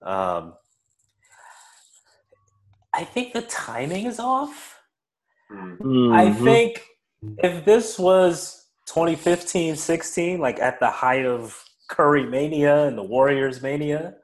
Um, 0.02 0.54
I 2.94 3.04
think 3.04 3.34
the 3.34 3.44
timing 3.44 4.08
is 4.08 4.20
off. 4.20 4.80
Mm. 5.52 6.12
I 6.12 6.34
think 6.34 6.84
if 7.38 7.64
this 7.64 7.98
was 7.98 8.68
2015, 8.88 9.76
16, 9.76 10.40
like 10.40 10.60
at 10.60 10.80
the 10.80 10.90
height 10.90 11.26
of 11.26 11.64
Curry 11.90 12.26
mania 12.26 12.88
and 12.88 12.98
the 12.98 13.04
Warriors 13.04 13.62
mania, 13.62 14.16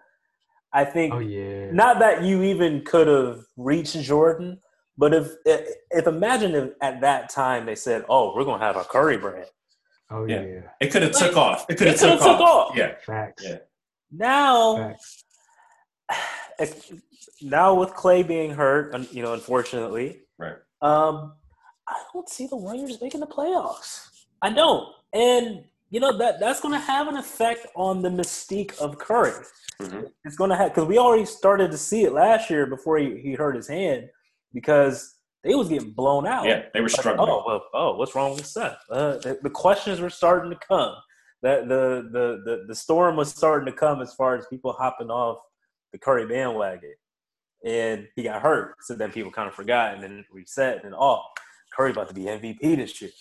I 0.73 0.85
think 0.85 1.13
Oh 1.13 1.19
yeah. 1.19 1.71
not 1.71 1.99
that 1.99 2.23
you 2.23 2.43
even 2.43 2.83
could 2.83 3.07
have 3.07 3.45
reached 3.55 3.99
Jordan, 4.01 4.59
but 4.97 5.13
if 5.13 5.31
if 5.45 6.07
imagine 6.07 6.53
if 6.55 6.71
at 6.81 7.01
that 7.01 7.29
time 7.29 7.65
they 7.65 7.75
said, 7.75 8.05
"Oh, 8.09 8.35
we're 8.35 8.43
gonna 8.45 8.63
have 8.63 8.75
a 8.77 8.83
Curry 8.83 9.17
brand," 9.17 9.47
oh 10.11 10.25
Yeah. 10.25 10.41
yeah. 10.41 10.61
It 10.79 10.91
could 10.91 11.01
have 11.01 11.11
took 11.13 11.35
off. 11.37 11.65
It 11.69 11.77
could 11.77 11.87
have 11.87 11.95
It 11.95 11.99
took, 11.99 12.19
took 12.19 12.39
off. 12.39 12.69
off. 12.71 12.77
Yeah. 12.77 12.95
Facts. 13.05 13.43
Yeah. 13.45 13.57
now 14.11 14.77
Facts. 14.77 15.23
if- 16.59 16.91
now 17.41 17.73
with 17.73 17.93
Clay 17.93 18.23
being 18.23 18.51
hurt, 18.51 18.95
you 19.11 19.21
know, 19.21 19.33
unfortunately, 19.33 20.21
Right. 20.37 20.55
um, 20.81 21.33
I 21.87 22.01
don't 22.13 22.29
see 22.29 22.47
the 22.47 22.55
Warriors 22.55 23.01
making 23.01 23.19
the 23.19 23.27
playoffs. 23.27 24.07
I 24.41 24.49
don't, 24.49 24.87
and 25.11 25.65
you 25.89 25.99
know 25.99 26.17
that 26.17 26.39
that's 26.39 26.61
going 26.61 26.73
to 26.73 26.79
have 26.79 27.07
an 27.09 27.17
effect 27.17 27.67
on 27.75 28.01
the 28.01 28.09
mystique 28.09 28.77
of 28.79 28.97
Curry. 28.97 29.33
Mhm. 29.81 30.09
It's 30.23 30.35
going 30.37 30.49
to 30.51 30.55
have 30.55 30.69
because 30.73 30.87
we 30.87 30.97
already 30.97 31.25
started 31.25 31.69
to 31.71 31.77
see 31.77 32.03
it 32.05 32.13
last 32.13 32.49
year 32.49 32.65
before 32.65 32.97
he, 32.97 33.19
he 33.19 33.33
hurt 33.33 33.55
his 33.55 33.67
hand 33.67 34.09
because 34.53 35.15
they 35.43 35.55
was 35.55 35.69
getting 35.69 35.91
blown 35.91 36.25
out. 36.25 36.45
Yeah. 36.45 36.63
They 36.73 36.79
were 36.81 36.87
Like, 36.87 36.99
struggling. 36.99 37.29
oh 37.29 37.43
well, 37.45 37.63
oh, 37.73 37.95
what's 37.97 38.15
wrong 38.15 38.35
with 38.35 38.45
Steph? 38.45 38.77
Uh, 38.89 39.17
the, 39.17 39.39
the 39.43 39.49
questions 39.49 39.99
were 39.99 40.09
starting 40.09 40.51
to 40.51 40.57
come. 40.65 40.95
That 41.41 41.67
the, 41.67 42.07
the 42.11 42.41
the 42.45 42.65
the 42.69 42.75
storm 42.75 43.17
was 43.17 43.29
starting 43.29 43.65
to 43.65 43.77
come 43.77 44.01
as 44.01 44.13
far 44.13 44.37
as 44.37 44.47
people 44.47 44.71
hopping 44.71 45.09
off 45.09 45.39
the 45.91 45.97
Curry 45.99 46.25
bandwagon, 46.25 46.93
and 47.65 48.07
he 48.15 48.23
got 48.23 48.41
hurt. 48.41 48.75
So 48.81 48.95
then 48.95 49.11
people 49.11 49.31
kind 49.31 49.49
of 49.49 49.53
forgot, 49.53 49.93
and 49.93 50.01
then 50.01 50.19
it 50.19 50.25
reset, 50.31 50.85
and 50.85 50.95
oh, 50.97 51.21
Curry 51.75 51.91
about 51.91 52.07
to 52.07 52.13
be 52.13 52.21
MVP 52.21 52.77
this 52.77 53.01
year. 53.01 53.11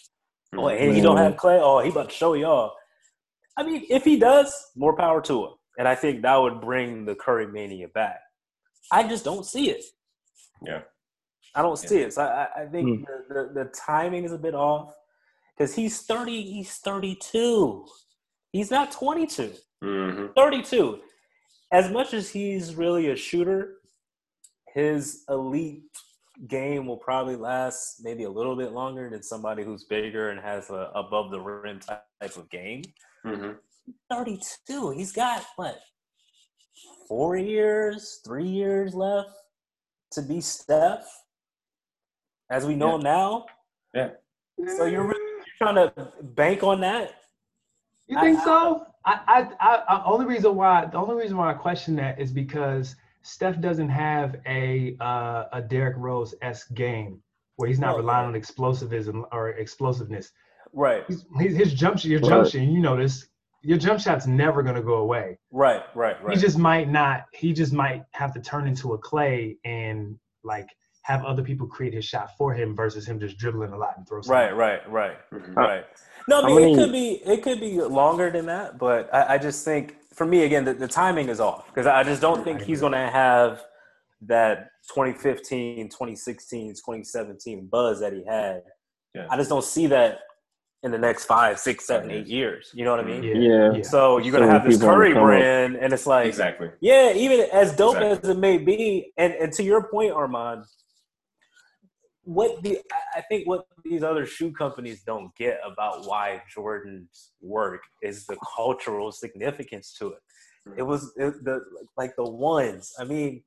Oh, 0.55 0.69
and 0.69 0.95
he 0.95 1.01
don't 1.01 1.17
have 1.17 1.37
Clay. 1.37 1.59
Oh, 1.61 1.81
he 1.81 1.91
about 1.91 2.11
to 2.11 2.15
show 2.15 2.35
y'all. 2.35 2.75
I 3.57 3.65
mean, 3.65 3.85
if 3.91 4.05
he 4.05 4.19
does, 4.19 4.55
more 4.77 4.95
power 4.95 5.21
to 5.23 5.45
him, 5.47 5.51
and 5.77 5.89
I 5.89 5.95
think 5.97 6.23
that 6.23 6.37
would 6.37 6.61
bring 6.61 7.05
the 7.05 7.17
Curry 7.17 7.49
mania 7.49 7.89
back. 7.89 8.21
I 8.93 9.03
just 9.09 9.25
don't 9.25 9.45
see 9.45 9.71
it. 9.71 9.83
Yeah. 10.65 10.83
I 11.55 11.63
don't 11.63 11.79
see 11.79 11.99
it. 11.99 12.15
So 12.15 12.23
I, 12.23 12.63
I- 12.63 12.67
think 12.67 12.89
Hmm. 13.01 13.05
the, 13.29 13.35
the, 13.55 13.65
the 13.65 13.71
timing 13.71 14.25
is 14.25 14.33
a 14.33 14.39
bit 14.39 14.55
off 14.55 14.95
because 15.57 15.75
he's 15.75 16.03
30, 16.03 16.43
he's 16.43 16.79
32. 16.79 17.87
He's 18.53 18.71
not 18.71 18.91
22, 18.93 19.53
Mhm. 19.83 20.35
32. 20.35 21.01
As 21.73 21.91
much 21.91 22.13
as 22.15 22.29
he's 22.31 22.75
really 22.75 23.11
a 23.11 23.17
shooter, 23.17 23.79
his 24.75 25.25
elite 25.29 25.83
game 26.49 26.87
will 26.87 26.97
probably 26.99 27.37
last 27.37 28.01
maybe 28.03 28.25
a 28.25 28.31
little 28.31 28.57
bit 28.57 28.73
longer 28.73 29.09
than 29.11 29.23
somebody 29.23 29.63
who's 29.63 29.85
bigger 29.85 30.31
and 30.31 30.41
has 30.41 30.71
a 30.71 30.91
above 30.95 31.31
the 31.31 31.41
rim 31.41 31.79
type 31.81 32.37
of 32.37 32.49
game. 32.51 32.83
Mhm. 33.25 33.59
32. 34.11 34.91
He's 34.91 35.13
got 35.13 35.45
what? 35.57 35.81
Four 37.09 37.37
years, 37.37 38.21
three 38.25 38.49
years 38.49 38.95
left 38.95 39.31
to 40.13 40.23
be 40.23 40.41
Steph, 40.41 41.07
as 42.53 42.67
we 42.67 42.75
know 42.77 42.97
Yeah. 42.99 43.03
now. 43.03 43.47
Yeah. 43.95 44.11
So 44.77 44.85
you're 44.85 45.03
really 45.05 45.21
you're 45.37 45.45
trying 45.59 45.75
to 45.75 46.13
bank 46.23 46.63
on 46.63 46.81
that? 46.83 47.15
You 48.07 48.21
think 48.21 48.39
I- 48.41 48.45
so? 48.45 48.87
I, 49.05 49.19
I, 49.27 49.49
I, 49.59 49.77
I, 49.97 50.05
only 50.05 50.27
reason 50.27 50.55
why, 50.55 50.85
the 50.87 50.97
only 50.97 51.17
reason 51.17 51.37
why 51.37 51.51
I 51.51 51.55
question 51.55 51.97
that 51.97 52.21
is 52.21 52.31
because 52.31 52.95
Steph 53.23 53.61
doesn't 53.61 53.89
have 53.89 54.37
a 54.47 54.97
uh, 55.01 55.45
a 55.53 55.61
Derrick 55.63 55.97
Rose 55.97 56.35
esque 56.41 56.73
game 56.75 57.21
where 57.57 57.69
he's 57.69 57.81
not 57.81 57.95
Oh, 57.95 57.99
relying 57.99 58.31
yeah. 58.31 58.37
on 58.37 58.41
explosivism 58.41 59.25
or 59.33 59.51
explosiveness. 59.51 60.31
Right, 60.73 61.03
He's, 61.09 61.27
he's, 61.39 61.57
his 61.57 61.75
jump, 61.75 61.99
shot- 61.99 62.05
your 62.07 62.21
jump 62.21 62.47
shot, 62.49 62.61
you 62.63 62.81
know 62.81 62.97
this. 62.97 63.27
Your 63.63 63.77
jump 63.77 63.99
shot's 64.01 64.27
never 64.29 64.63
gonna 64.63 64.83
go 64.83 64.95
away. 64.99 65.39
right, 65.51 65.83
right, 65.97 66.23
right. 66.23 66.37
He 66.37 66.41
just 66.41 66.57
might 66.59 66.89
not. 66.89 67.25
He 67.33 67.53
just 67.53 67.73
might 67.73 68.05
have 68.13 68.33
to 68.35 68.41
turn 68.41 68.67
into 68.69 68.93
a 68.95 68.99
Clay 68.99 69.57
and 69.65 70.17
like 70.45 70.69
have 71.03 71.25
other 71.25 71.43
people 71.43 71.67
create 71.67 71.93
his 71.93 72.05
shot 72.05 72.31
for 72.39 72.55
him 72.55 72.75
versus 72.77 73.07
him 73.07 73.19
just 73.19 73.37
dribbling 73.37 73.73
a 73.73 73.77
lot 73.77 73.95
and 73.97 74.07
throw. 74.09 74.21
right, 74.29 74.55
right, 74.57 74.89
right, 74.91 75.17
Mhm. 75.33 75.57
right. 75.57 75.85
No, 76.29 76.39
I 76.39 76.43
How 76.43 76.55
mean 76.57 76.79
it 76.79 76.83
could 76.83 76.93
be 76.93 77.09
it 77.27 77.43
could 77.43 77.61
be 77.61 77.81
longer 77.81 78.31
than 78.31 78.47
that, 78.47 78.79
but 78.79 79.13
I, 79.13 79.35
I 79.35 79.39
just 79.39 79.65
think 79.65 79.97
for 80.15 80.25
me 80.25 80.45
again 80.45 80.65
the, 80.65 80.75
the 80.75 80.87
timing 80.87 81.29
is 81.29 81.41
off 81.41 81.67
because 81.67 81.87
I 81.87 82.05
just 82.05 82.21
don't 82.23 82.45
think 82.45 82.61
he's 82.63 82.81
going 82.81 82.93
to 82.93 82.99
have 82.99 83.63
that 84.23 84.71
2015, 84.95 85.89
2016, 85.89 86.75
2017 86.75 87.67
buzz 87.67 87.99
that 88.01 88.13
he 88.13 88.25
had. 88.25 88.63
Yeah. 89.15 89.27
I 89.29 89.37
just 89.37 89.51
don't 89.51 89.65
see 89.65 89.89
that 89.89 90.21
in 90.85 90.93
the 90.93 90.99
next 90.99 91.25
five, 91.25 91.59
six, 91.59 91.85
seven, 91.87 92.11
eight 92.13 92.27
years. 92.29 92.71
You 92.75 92.85
know 92.85 92.93
what 92.93 93.01
I 93.01 93.05
mean? 93.09 93.23
Yeah. 93.25 93.35
Yeah. 93.35 93.73
Yeah. 93.79 93.83
So 93.83 94.19
you're 94.19 94.33
gonna 94.33 94.47
So 94.47 94.51
have 94.53 94.65
this 94.65 94.77
people 94.77 94.89
on 94.91 94.95
the 94.95 95.05
Curry 95.05 95.13
come 95.15 95.23
up. 95.23 95.27
brand, 95.27 95.77
and 95.77 95.93
it's 95.93 96.07
like, 96.07 96.27
Exactly. 96.27 96.71
yeah, 96.81 97.13
even 97.15 97.41
as 97.53 97.75
dope 97.75 97.97
Exactly. 97.97 98.31
as 98.31 98.37
it 98.37 98.39
may 98.41 98.59
be, 98.59 99.13
and, 99.17 99.33
and 99.35 99.53
to 99.55 99.63
your 99.65 99.89
point, 99.89 100.13
Armand, 100.13 100.65
what 102.25 102.63
the 102.63 102.81
I- 103.17 103.23
think 103.23 103.49
what 103.49 103.67
these 103.85 104.03
other 104.03 104.27
shoe 104.27 104.53
companies 104.53 105.03
don't 105.03 105.35
get 105.37 105.59
about 105.65 106.07
why 106.07 106.43
Jordan's 106.53 107.33
work 107.41 107.83
is 108.03 108.27
the 108.27 108.37
cultural 108.57 109.13
significance 109.13 109.95
to 109.99 110.09
it. 110.09 110.19
Hmm. 110.67 110.79
It 110.79 110.83
was 110.83 111.13
it, 111.17 111.45
the 111.45 111.61
like 111.97 112.15
the 112.17 112.31
ones. 112.31 112.93
I 112.99 113.05
mean, 113.05 113.43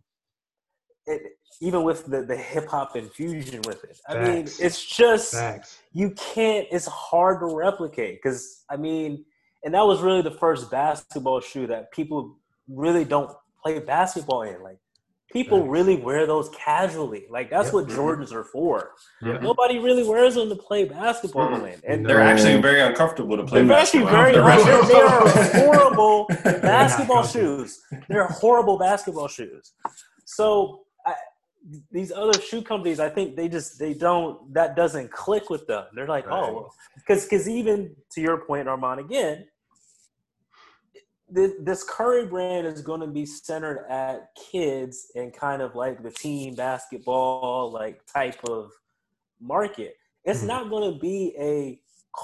it, 1.07 1.21
even 1.61 1.83
with 1.83 2.05
the 2.05 2.23
the 2.23 2.35
hip 2.35 2.67
hop 2.67 2.95
infusion 2.95 3.61
with 3.65 3.83
it. 3.83 3.97
I 4.09 4.17
mean, 4.17 4.47
it's 4.59 4.85
just 4.85 5.33
Facts. 5.33 5.79
you 5.93 6.11
can't 6.11 6.67
it's 6.71 6.87
hard 6.87 7.39
to 7.39 7.55
replicate 7.55 8.19
because 8.21 8.63
i 8.69 8.75
mean 8.75 9.23
and 9.63 9.73
that 9.73 9.85
was 9.85 10.01
really 10.01 10.21
the 10.21 10.31
first 10.31 10.69
basketball 10.69 11.41
shoe 11.41 11.67
that 11.67 11.91
people 11.91 12.37
really 12.67 13.05
don't 13.05 13.31
play 13.63 13.79
basketball 13.79 14.43
in 14.43 14.61
like 14.61 14.77
people 15.35 15.59
Facts. 15.59 15.69
really 15.77 15.95
wear 15.97 16.21
those 16.33 16.47
casually. 16.67 17.23
Like 17.29 17.47
that's 17.49 17.67
Yep. 17.67 17.73
what 17.77 17.85
Jordans 17.87 18.31
are 18.31 18.45
for. 18.55 18.75
Yep. 19.21 19.41
Nobody 19.49 19.79
really 19.87 20.05
wears 20.13 20.33
them 20.35 20.47
to 20.49 20.55
play 20.55 20.81
basketball 20.85 21.49
mm-hmm. 21.49 21.65
in. 21.71 21.77
And 21.89 22.05
They're 22.05 22.19
Yeah. 22.23 22.31
actually 22.31 22.57
very 22.69 22.81
uncomfortable 22.89 23.35
to 23.41 23.43
play 23.43 23.61
basketball. 23.63 24.11
they're 24.11 24.21
actually 24.21 24.39
very 24.43 24.63
They're 24.63 24.83
they 24.93 25.01
are 25.13 25.27
horrible 25.65 26.17
basketball 26.73 27.23
comfortable. 27.23 27.57
shoes. 27.57 27.81
They're 28.09 28.27
horrible 28.27 28.77
basketball 28.89 29.27
shoes. 29.37 29.73
So 30.37 30.45
I, 31.05 31.13
these 31.91 32.11
other 32.21 32.37
shoe 32.49 32.61
companies, 32.61 32.99
I 33.07 33.09
think 33.15 33.35
they 33.35 33.47
just 33.49 33.69
they 33.83 33.93
don't 33.93 34.53
that 34.53 34.69
doesn't 34.81 35.11
click 35.11 35.49
with 35.49 35.63
them. 35.67 35.83
They're 35.95 36.07
like, 36.17 36.27
Right. 36.27 36.39
oh, 36.49 36.69
because 36.95 37.21
because 37.25 37.49
even 37.49 37.77
to 38.13 38.21
your 38.21 38.37
point, 38.49 38.67
Armand, 38.69 38.99
again, 39.07 39.35
this, 41.35 41.51
this 41.59 41.83
Curry 41.83 42.25
brand 42.25 42.65
is 42.65 42.81
going 42.81 43.01
to 43.01 43.07
be 43.07 43.25
centered 43.25 43.85
at 43.89 44.29
kids 44.51 45.11
and 45.15 45.33
kind 45.33 45.61
of 45.61 45.75
like 45.75 46.01
the 46.01 46.11
team 46.11 46.55
basketball 46.55 47.71
like 47.71 48.01
type 48.11 48.39
of 48.49 48.71
market. 49.39 49.95
It's 50.23 50.43
Mhm. 50.43 50.47
not 50.47 50.69
going 50.69 50.93
to 50.93 50.99
be 50.99 51.35
a 51.37 51.79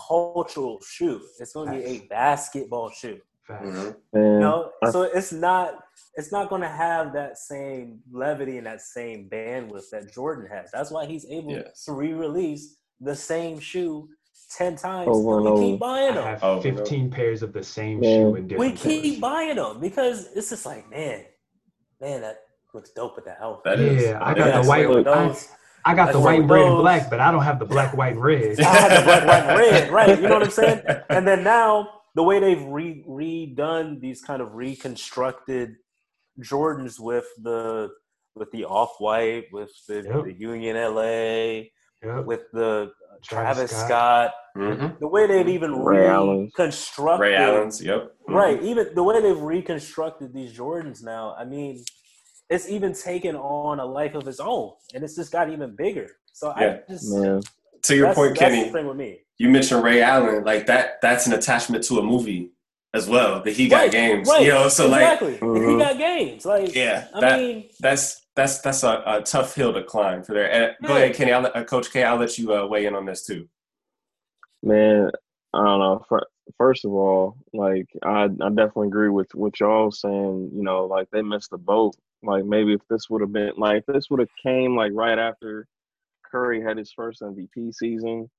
cultural 0.08 0.80
shoe. 0.82 1.22
It's 1.40 1.54
going 1.54 1.70
to 1.72 1.78
be 1.78 1.86
a 1.86 2.00
basketball 2.08 2.90
shoe. 2.90 3.20
Facts. 3.48 3.68
Mhm. 3.68 3.96
You 4.14 4.40
know, 4.40 4.72
so 4.92 5.04
it's 5.04 5.32
not 5.32 5.84
it's 6.16 6.32
not 6.32 6.50
going 6.50 6.62
to 6.62 6.68
have 6.68 7.14
that 7.14 7.38
same 7.38 8.02
levity 8.12 8.58
and 8.58 8.68
that 8.68 8.82
same 8.82 9.30
bandwidth 9.30 9.90
that 9.92 10.12
Jordan 10.12 10.46
has. 10.50 10.70
That's 10.72 10.92
why 10.92 11.06
he's 11.06 11.26
able 11.26 11.52
Yes. 11.52 11.86
to 11.86 11.94
re-release 11.94 12.78
the 13.00 13.16
same 13.16 13.60
shoe 13.60 14.10
ten 14.58 14.76
times. 14.76 15.08
Over 15.08 15.38
and 15.40 15.48
and 15.48 15.56
we 15.56 15.62
over. 15.62 15.72
keep 15.72 15.80
buying 15.80 16.16
them. 16.16 16.24
I 16.24 16.30
have 16.32 16.42
no. 16.42 16.62
15 16.62 17.10
pairs 17.12 17.42
of 17.44 17.54
the 17.54 17.64
same 17.64 18.00
Man. 18.00 18.10
shoe 18.32 18.36
in 18.36 18.48
different 18.48 18.72
We 18.74 18.78
keep 18.78 19.04
colors. 19.04 19.20
buying 19.20 19.56
them 19.56 19.80
because 19.80 20.28
it's 20.36 20.50
just 20.50 20.66
like, 20.66 20.90
man, 20.90 21.26
man, 22.00 22.22
that 22.22 22.38
looks 22.74 22.92
dope 22.92 23.16
with 23.16 23.26
that 23.26 23.38
outfit. 23.42 23.64
That 23.66 23.80
is. 23.80 24.04
Yeah, 24.04 24.20
I 24.22 24.34
got 24.34 24.48
is. 24.60 24.66
the 24.66 24.70
white. 24.70 24.90
with 24.90 25.08
I, 25.08 25.28
those. 25.28 25.48
I 25.84 25.96
got 25.96 26.06
Let's 26.08 26.18
the 26.18 26.24
white, 26.24 26.42
with 26.42 26.52
red, 26.52 26.66
and 26.68 26.78
black, 26.78 27.10
but 27.10 27.20
I 27.20 27.32
don't 27.32 27.42
have 27.42 27.58
the 27.58 27.66
black, 27.66 27.98
white, 27.98 28.14
and 28.14 28.22
red. 28.22 28.60
I 28.60 28.64
had 28.64 29.02
the 29.02 29.04
black, 29.04 29.26
white, 29.48 29.58
red, 29.58 29.92
right? 29.92 30.22
You 30.22 30.28
know 30.28 30.36
what 30.36 30.44
I'm 30.44 30.52
saying? 30.52 30.82
And 31.10 31.28
then 31.28 31.44
now 31.44 31.90
the 32.14 32.22
way 32.22 32.40
they've 32.40 32.64
re- 32.66 33.04
redone 33.08 34.00
these 34.00 34.22
kind 34.22 34.42
of 34.44 34.54
reconstructed 34.54 35.76
Jordans 36.40 37.00
with 37.00 37.26
the 37.42 37.90
with 38.36 38.50
the 38.52 38.64
off 38.66 38.94
white, 39.00 39.46
with 39.52 39.72
the, 39.88 40.04
Yep. 40.04 40.24
the 40.26 40.34
Union 40.34 40.76
LA, 40.78 41.64
Yep. 42.04 42.26
with 42.26 42.44
the 42.54 42.92
Travis 43.24 43.72
Travis, 43.72 43.72
Scott. 43.72 44.32
Mhm. 44.56 45.00
the 45.00 45.08
way 45.08 45.28
they've 45.28 45.48
even 45.48 45.76
Ray 45.84 46.08
reconstructed 46.10 47.22
Ray 47.22 47.36
Allen's. 47.36 47.82
Yep. 47.82 48.12
Mhm. 48.30 48.34
right 48.34 48.62
even 48.64 48.94
the 48.96 49.04
way 49.04 49.22
they've 49.22 49.40
reconstructed 49.40 50.34
these 50.34 50.58
jordans 50.58 51.04
now 51.04 51.34
i 51.38 51.46
mean 51.46 51.84
it's 52.50 52.68
even 52.70 52.94
taken 52.94 53.36
on 53.36 53.80
a 53.80 53.86
life 53.86 54.14
of 54.16 54.28
its 54.28 54.40
own 54.40 54.72
and 54.94 55.04
it's 55.04 55.16
just 55.16 55.32
got 55.32 55.50
even 55.50 55.76
bigger 55.76 56.08
so 56.34 56.54
Yeah. 56.60 56.80
i 56.88 56.92
just 56.92 57.14
man, 57.14 57.42
To 57.84 57.96
your 57.96 58.08
that's, 58.08 58.18
point, 58.20 58.38
that's 58.38 58.54
Kenny, 58.54 58.66
the 58.66 58.72
thing 58.72 58.88
with 58.88 58.98
me 58.98 59.22
you 59.38 59.50
mentioned 59.50 59.84
Ray 59.84 60.04
Allen. 60.04 60.44
Like 60.44 60.68
that. 60.68 61.02
That's 61.02 61.26
an 61.26 61.34
attachment 61.34 61.84
to 61.86 61.98
a 61.98 62.04
movie 62.04 62.52
as 62.94 63.10
well. 63.10 63.42
That 63.42 63.54
he 63.54 63.68
got 63.68 63.78
Right, 63.84 63.92
games. 63.92 64.28
right, 64.30 64.44
You 64.44 64.50
know. 64.50 64.70
So 64.70 64.88
like. 64.88 65.02
exactly 65.02 65.38
Mhm. 65.40 65.72
he 65.72 65.78
got 65.80 65.98
games 65.98 66.46
like 66.46 66.76
Yeah. 66.76 67.08
i 67.16 67.20
that, 67.22 67.40
mean 67.40 67.70
that's 67.80 68.22
that's 68.36 68.60
that's 68.62 68.84
a, 68.84 69.02
a 69.08 69.22
tough 69.24 69.56
hill 69.56 69.74
to 69.74 69.82
climb 69.84 70.22
for 70.24 70.34
there. 70.36 70.52
And 70.52 70.76
go 70.86 70.96
ahead, 70.96 71.16
Kenny. 71.16 71.34
I'll 71.34 71.48
uh, 71.48 71.64
Coach 71.64 71.92
K. 71.92 72.04
I'll 72.04 72.18
let 72.18 72.38
you 72.38 72.54
uh, 72.54 72.68
weigh 72.68 72.86
in 72.86 72.94
on 72.94 73.06
this 73.06 73.26
too. 73.26 73.48
Man, 74.64 75.12
I 75.54 75.64
don't 75.64 75.80
know. 75.80 76.06
First 76.58 76.86
of 76.86 76.92
all, 76.92 77.38
like 77.54 77.88
I, 78.04 78.24
I 78.26 78.50
definitely 78.50 78.88
agree 78.88 79.10
with 79.10 79.34
what 79.34 79.60
y'all 79.60 79.92
saying. 79.92 80.52
You 80.54 80.64
know, 80.64 80.86
like 80.86 81.10
they 81.12 81.22
missed 81.22 81.52
the 81.52 81.58
boat. 81.58 81.96
Like 82.24 82.46
maybe 82.46 82.74
if 82.74 82.82
this 82.90 83.10
would 83.10 83.22
have 83.22 83.34
been 83.34 83.54
like 83.58 83.86
this 83.88 84.10
would 84.10 84.20
have 84.20 84.30
came 84.42 84.76
like 84.76 84.92
right 84.94 85.18
after 85.18 85.68
Curry 86.30 86.62
had 86.62 86.78
his 86.78 86.92
first 86.92 87.22
MVP 87.22 87.74
season, 87.74 88.30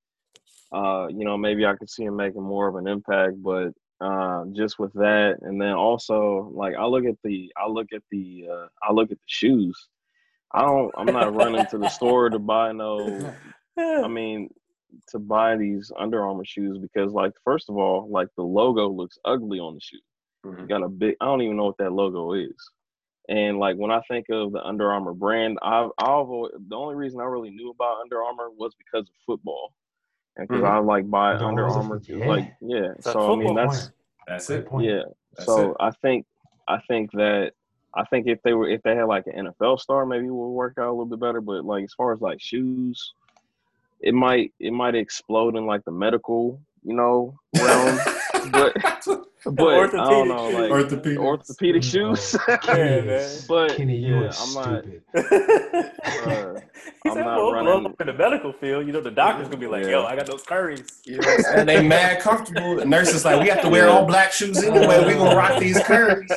uh, 0.73 1.09
you 1.11 1.25
know, 1.25 1.37
maybe 1.37 1.67
I 1.67 1.75
could 1.77 1.91
see 1.91 2.05
him 2.05 2.17
making 2.17 2.43
more 2.43 2.69
of 2.69 2.77
an 2.77 2.87
impact. 2.87 3.43
But 3.43 3.73
uh, 4.01 4.45
just 4.53 4.79
with 4.79 4.93
that, 4.95 5.39
and 5.43 5.61
then 5.61 5.73
also 5.73 6.51
like 6.55 6.75
I 6.77 6.87
look 6.87 7.05
at 7.05 7.17
the 7.25 7.53
I 7.57 7.69
look 7.69 7.89
at 7.93 8.03
the 8.11 8.47
uh, 8.51 8.67
I 8.83 8.93
look 8.93 9.11
at 9.11 9.19
the 9.19 9.25
shoes. 9.27 9.89
I 10.55 10.63
don't. 10.63 10.93
I'm 10.97 11.07
not 11.07 11.35
running 11.35 11.67
to 11.67 11.79
the 11.79 11.89
store 11.89 12.29
to 12.31 12.39
buy 12.39 12.73
no 12.73 13.35
I 13.79 14.09
mean, 14.09 14.51
to 15.09 15.19
buy 15.19 15.57
these 15.57 15.91
Under 15.97 16.25
Armour 16.25 16.45
shoes 16.45 16.79
because, 16.79 17.13
like, 17.13 17.33
first 17.45 17.69
of 17.71 17.77
all, 17.77 18.09
like 18.11 18.29
the 18.37 18.43
logo 18.43 18.89
looks 18.89 19.19
ugly 19.25 19.59
on 19.59 19.75
the 19.75 19.81
shoe. 19.81 19.99
Mhm. 20.45 20.63
It 20.65 20.69
got 20.69 20.83
a 20.83 20.89
big. 20.89 21.17
I 21.21 21.27
don't 21.27 21.43
even 21.43 21.57
know 21.57 21.67
what 21.67 21.79
that 21.79 21.93
logo 21.93 22.33
is. 22.33 22.55
And 23.29 23.59
like 23.59 23.77
when 23.77 23.91
I 23.93 24.01
think 24.09 24.27
of 24.31 24.53
the 24.53 24.63
Under 24.65 24.91
Armour 24.93 25.15
brand, 25.15 25.59
I've, 25.63 25.91
I've 25.99 26.27
the 26.27 26.75
only 26.77 26.97
reason 26.97 27.21
I 27.21 27.25
really 27.25 27.51
knew 27.51 27.71
about 27.71 28.01
Under 28.01 28.23
Armour 28.23 28.51
was 28.51 28.75
because 28.77 29.03
of 29.09 29.15
football, 29.25 29.73
and 30.37 30.49
because 30.49 30.63
Mhm. 30.65 30.69
I 30.69 30.79
like 30.79 31.09
buy 31.09 31.37
The 31.37 31.45
Under 31.47 31.67
Armour. 31.69 32.01
foot- 32.01 32.09
'cause, 32.09 32.17
yeah. 32.19 32.27
Like, 32.29 32.53
yeah. 32.61 32.93
It's 32.97 33.05
So 33.13 33.21
I 33.33 33.37
mean, 33.37 33.47
football 33.49 33.55
that's 33.55 33.93
That's 34.27 34.51
it. 34.51 34.67
point. 34.67 34.87
yeah. 34.87 35.03
That's 35.37 35.47
so 35.47 35.71
it. 35.71 35.77
I 35.81 35.91
think 35.93 36.27
I 36.69 36.79
think 36.89 37.13
that 37.13 37.53
I 37.95 38.05
think 38.07 38.27
if 38.27 38.43
they 38.43 38.55
were 38.55 38.69
if 38.69 38.83
they 38.83 38.97
had 38.97 39.05
like 39.05 39.27
an 39.29 39.47
NFL 39.47 39.77
star, 39.79 40.05
maybe 40.05 40.27
it 40.27 40.31
would 40.31 40.49
work 40.49 40.75
out 40.79 40.89
a 40.89 40.91
little 40.91 41.07
bit 41.07 41.21
better. 41.21 41.41
But 41.41 41.65
like 41.65 41.85
as 41.85 41.95
far 41.95 42.13
as 42.13 42.21
like 42.21 42.41
shoes, 42.41 43.15
it 44.03 44.15
might 44.15 44.53
it 44.61 44.73
might 44.73 44.95
explode 44.95 45.57
in 45.57 45.65
like 45.67 45.85
the 45.85 45.93
medical 45.93 46.61
you 46.85 46.95
know 46.95 47.35
realm. 47.57 47.99
but 48.53 48.75
but 49.45 49.61
I 49.61 49.77
orthopedic 49.77 49.93
don't 50.11 50.29
know 50.29 50.51
shoes. 50.51 50.55
like 50.61 50.71
Orthopedic. 50.71 51.19
orthopedic 51.19 51.83
Oh, 51.83 51.87
shoes. 52.15 52.37
Yeah, 52.69 53.29
but 53.49 53.77
Kenny, 53.77 53.97
you 53.97 54.21
yeah, 54.23 54.33
I'm 54.41 54.55
not. 54.55 54.85
stupid. 54.85 55.03
Bruh, 55.15 56.63
I'm 57.07 57.19
not 57.19 57.51
running- 57.53 57.87
up 57.87 58.01
in 58.01 58.07
the 58.07 58.13
medical 58.13 58.53
field. 58.53 58.87
You 58.87 58.93
know, 58.93 59.01
the 59.01 59.11
doctor's 59.11 59.49
gonna 59.49 59.59
be 59.59 59.67
like, 59.67 59.85
Yeah. 59.85 59.91
"Yo, 59.91 60.05
I 60.05 60.17
got 60.17 60.27
those 60.27 60.43
curries." 60.43 61.01
and 61.55 61.69
they 61.69 61.87
mad 61.87 62.21
comfortable. 62.21 62.77
The 62.77 62.85
nurse 62.85 63.13
is 63.15 63.25
like, 63.25 63.41
we 63.43 63.49
have 63.49 63.63
to 63.63 63.69
wear 63.69 63.89
all 63.89 64.05
black 64.07 64.33
shoes 64.33 64.63
anyway. 64.63 65.05
We 65.07 65.15
gonna 65.15 65.37
rock 65.37 65.59
these 65.61 65.81
curries." 65.83 66.31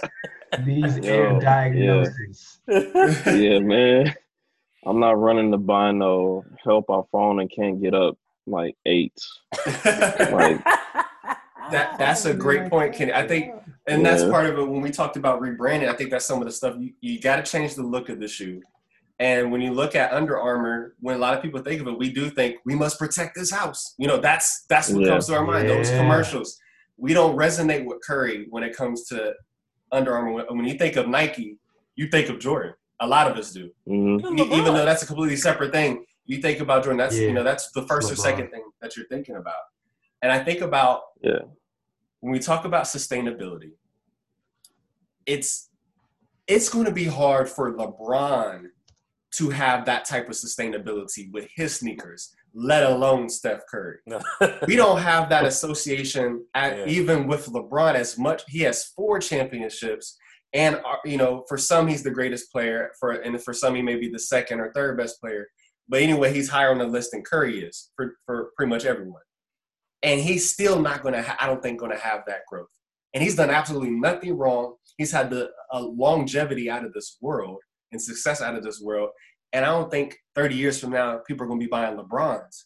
These 0.63 0.97
Yo, 0.99 1.03
air 1.13 1.33
yeah. 1.33 1.39
diagnoses. 1.39 2.59
yeah, 2.67 3.59
man. 3.59 4.13
I'm 4.85 4.99
not 4.99 5.19
running 5.19 5.51
to 5.51 5.57
buy 5.57 5.91
no 5.91 6.45
help 6.63 6.89
I 6.89 7.01
phone 7.11 7.39
and 7.39 7.51
can't 7.51 7.81
get 7.81 7.93
up 7.93 8.17
like 8.45 8.75
eight. 8.85 9.13
Like 9.65 10.63
that 11.71 11.95
that's 11.97 12.25
a 12.25 12.33
great 12.33 12.61
oh, 12.63 12.69
point, 12.69 12.93
Kenny. 12.93 13.11
I 13.13 13.27
think, 13.27 13.53
and 13.87 14.05
that's 14.05 14.23
Yeah. 14.23 14.29
part 14.29 14.45
of 14.45 14.57
it. 14.59 14.67
When 14.67 14.81
we 14.81 14.91
talked 14.91 15.17
about 15.17 15.41
rebranding, 15.41 15.89
I 15.89 15.93
think 15.93 16.11
that's 16.11 16.25
some 16.25 16.39
of 16.39 16.45
the 16.45 16.51
stuff 16.51 16.75
you, 16.77 16.93
you 17.01 17.19
got 17.19 17.37
to 17.37 17.43
change 17.51 17.75
the 17.75 17.83
look 17.83 18.09
of 18.09 18.19
the 18.19 18.27
shoe. 18.27 18.61
And 19.19 19.51
when 19.51 19.61
you 19.61 19.71
look 19.71 19.95
at 19.95 20.11
Under 20.13 20.37
Armour, 20.37 20.95
when 20.99 21.15
a 21.15 21.19
lot 21.19 21.35
of 21.35 21.41
people 21.41 21.61
think 21.61 21.79
of 21.81 21.87
it, 21.87 21.97
we 21.97 22.11
do 22.11 22.29
think 22.29 22.57
we 22.65 22.75
must 22.75 22.99
protect 22.99 23.33
this 23.33 23.49
house. 23.49 23.95
You 23.97 24.07
know, 24.07 24.17
that's 24.17 24.65
that's 24.69 24.91
what 24.91 25.01
Yeah. 25.03 25.09
comes 25.09 25.27
to 25.27 25.35
our 25.35 25.45
mind. 25.45 25.69
Those 25.69 25.89
commercials. 25.89 26.59
We 26.97 27.13
don't 27.13 27.35
resonate 27.35 27.85
with 27.85 28.01
Curry 28.05 28.47
when 28.49 28.63
it 28.63 28.75
comes 28.75 29.05
to 29.07 29.33
Under 29.91 30.13
Armour. 30.15 30.31
When- 30.33 30.57
When 30.57 30.65
you 30.65 30.77
think 30.77 30.95
of 30.97 31.07
Nike, 31.07 31.57
you 31.95 32.07
think 32.09 32.29
of 32.29 32.39
Jordan. 32.39 32.73
A 33.01 33.07
lot 33.07 33.29
of 33.29 33.37
us 33.37 33.51
do. 33.51 33.69
mhm. 33.87 34.39
E- 34.39 34.57
even 34.57 34.73
though 34.73 34.85
that's 34.85 35.03
a 35.03 35.05
completely 35.05 35.35
separate 35.35 35.71
thing 35.73 36.05
you 36.27 36.37
think 36.41 36.59
about 36.59 36.83
jordan 36.83 36.97
that's 36.97 37.15
Yeah. 37.17 37.27
you 37.27 37.33
know 37.33 37.43
that's 37.43 37.69
the 37.71 37.83
first 37.83 38.11
or 38.11 38.15
second 38.15 38.49
thing 38.49 38.63
that 38.81 38.95
you're 38.95 39.05
thinking 39.07 39.35
about 39.35 39.63
and 40.21 40.31
i 40.31 40.43
think 40.43 40.61
about 40.61 41.01
Yeah. 41.21 41.41
when 42.21 42.31
we 42.33 42.39
talk 42.39 42.65
about 42.65 42.85
sustainability 42.85 43.71
it's 45.25 45.69
it's 46.47 46.69
going 46.69 46.85
to 46.85 46.91
be 46.91 47.05
hard 47.05 47.49
for 47.49 47.73
lebron 47.73 48.65
to 49.37 49.49
have 49.49 49.85
that 49.85 50.05
type 50.05 50.27
of 50.29 50.35
sustainability 50.35 51.31
with 51.31 51.47
his 51.55 51.75
sneakers 51.75 52.33
let 52.53 52.83
alone 52.83 53.27
steph 53.29 53.61
curry 53.69 53.97
we 54.67 54.75
don't 54.75 55.01
have 55.01 55.29
that 55.29 55.45
association 55.53 56.45
at, 56.55 56.77
Yeah. 56.77 56.85
even 56.85 57.27
with 57.27 57.47
LeBron 57.47 57.95
as 57.95 58.17
much. 58.17 58.43
He 58.47 58.59
has 58.61 58.85
four 58.85 59.19
championships, 59.19 60.17
and 60.55 60.77
uh, 60.77 60.95
you 61.03 61.17
know, 61.17 61.43
for 61.47 61.57
some 61.57 61.87
he's 61.87 62.01
the 62.01 62.09
greatest 62.09 62.51
player. 62.51 62.91
For 62.99 63.11
and 63.11 63.39
for 63.43 63.53
some 63.53 63.75
he 63.75 63.81
may 63.81 63.97
be 63.97 64.09
the 64.09 64.17
second 64.17 64.59
or 64.61 64.71
third 64.71 64.97
best 64.97 65.19
player. 65.19 65.47
But 65.87 66.01
anyway, 66.01 66.33
he's 66.33 66.49
higher 66.49 66.71
on 66.71 66.79
the 66.79 66.87
list 66.87 67.11
than 67.11 67.23
Curry 67.23 67.59
is 67.59 67.91
for 67.95 68.15
for 68.25 68.51
pretty 68.55 68.69
much 68.69 68.85
everyone. 68.85 69.21
And 70.01 70.19
he's 70.21 70.49
still 70.49 70.79
not 70.79 71.03
going 71.03 71.13
to. 71.13 71.21
Ha- 71.21 71.37
I 71.39 71.45
don't 71.45 71.61
think 71.61 71.79
going 71.79 71.91
to 71.91 71.97
have 71.97 72.23
that 72.27 72.45
growth. 72.49 72.69
And 73.13 73.21
he's 73.21 73.35
done 73.35 73.49
absolutely 73.49 73.91
nothing 73.91 74.37
wrong. 74.37 74.75
He's 74.97 75.11
had 75.11 75.29
the 75.29 75.49
longevity 75.73 76.69
out 76.69 76.85
of 76.85 76.93
this 76.93 77.17
world 77.21 77.59
and 77.91 78.01
success 78.01 78.41
out 78.41 78.55
of 78.55 78.63
this 78.63 78.81
world. 78.81 79.09
And 79.53 79.63
I 79.63 79.69
don't 79.69 79.91
think 79.91 80.17
30 80.35 80.55
years 80.55 80.79
from 80.79 80.91
now 80.91 81.19
people 81.25 81.45
are 81.45 81.47
going 81.47 81.59
to 81.59 81.65
be 81.65 81.69
buying 81.69 81.97
LeBrons 81.97 82.63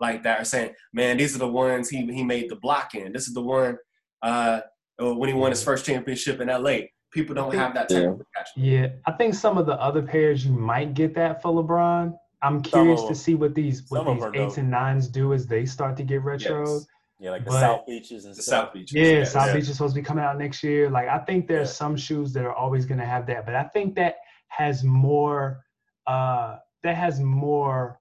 like 0.00 0.22
that 0.22 0.40
are 0.40 0.44
saying, 0.44 0.74
man, 0.92 1.16
these 1.16 1.34
are 1.34 1.38
the 1.38 1.48
ones 1.48 1.88
he, 1.88 2.04
he 2.12 2.22
made 2.22 2.50
the 2.50 2.56
block 2.56 2.94
in. 2.94 3.12
This 3.12 3.28
is 3.28 3.34
the 3.34 3.42
one 3.42 3.78
uh, 4.22 4.60
when 4.98 5.28
he 5.28 5.34
won 5.34 5.50
his 5.50 5.64
first 5.64 5.86
championship 5.86 6.40
in 6.40 6.48
LA. 6.48 6.78
People 7.12 7.34
don't 7.34 7.54
have 7.54 7.72
that 7.74 7.88
type 7.88 8.02
Yeah. 8.02 8.08
of 8.10 8.20
attachment. 8.20 8.66
Yeah, 8.68 8.86
I 9.06 9.12
think 9.12 9.34
some 9.34 9.56
of 9.58 9.66
the 9.66 9.80
other 9.80 10.02
pairs 10.02 10.44
you 10.44 10.52
might 10.52 10.94
get 10.94 11.14
that 11.14 11.40
for 11.40 11.52
LeBron. 11.52 12.16
I'm 12.42 12.60
curious 12.62 13.00
of 13.02 13.08
to 13.08 13.14
see 13.14 13.34
what 13.34 13.54
these 13.54 13.84
what 13.88 14.04
these 14.06 14.22
eights 14.34 14.54
dope. 14.54 14.58
and 14.58 14.70
nines 14.70 15.08
do 15.08 15.32
as 15.32 15.46
they 15.46 15.64
start 15.64 15.96
to 15.96 16.02
get 16.02 16.22
retro. 16.22 16.64
Yes. 16.66 16.86
yeah, 17.18 17.30
like 17.30 17.44
the 17.44 17.50
But- 17.50 17.60
South 17.60 17.86
Beaches 17.86 18.24
and 18.26 18.34
The 18.34 18.42
stuff. 18.42 18.64
South 18.66 18.74
Beaches. 18.74 18.92
Yeah, 18.92 19.04
Yeah. 19.18 19.24
South 19.24 19.46
Yeah. 19.46 19.54
Beach 19.54 19.62
is 19.68 19.72
supposed 19.76 19.94
to 19.94 20.00
be 20.00 20.04
coming 20.04 20.24
out 20.24 20.36
next 20.36 20.62
year. 20.62 20.90
Like 20.90 21.08
I 21.08 21.18
think 21.18 21.46
there's 21.48 21.68
Yeah. 21.70 21.74
some 21.74 21.96
shoes 21.96 22.32
that 22.34 22.44
are 22.44 22.52
always 22.52 22.84
going 22.84 22.98
to 22.98 23.06
have 23.06 23.26
that, 23.26 23.46
but 23.46 23.54
I 23.54 23.64
think 23.64 23.94
that 23.96 24.16
has 24.48 24.84
more 24.84 25.64
uh 26.06 26.56
that 26.82 26.94
has 26.96 27.18
more 27.20 27.98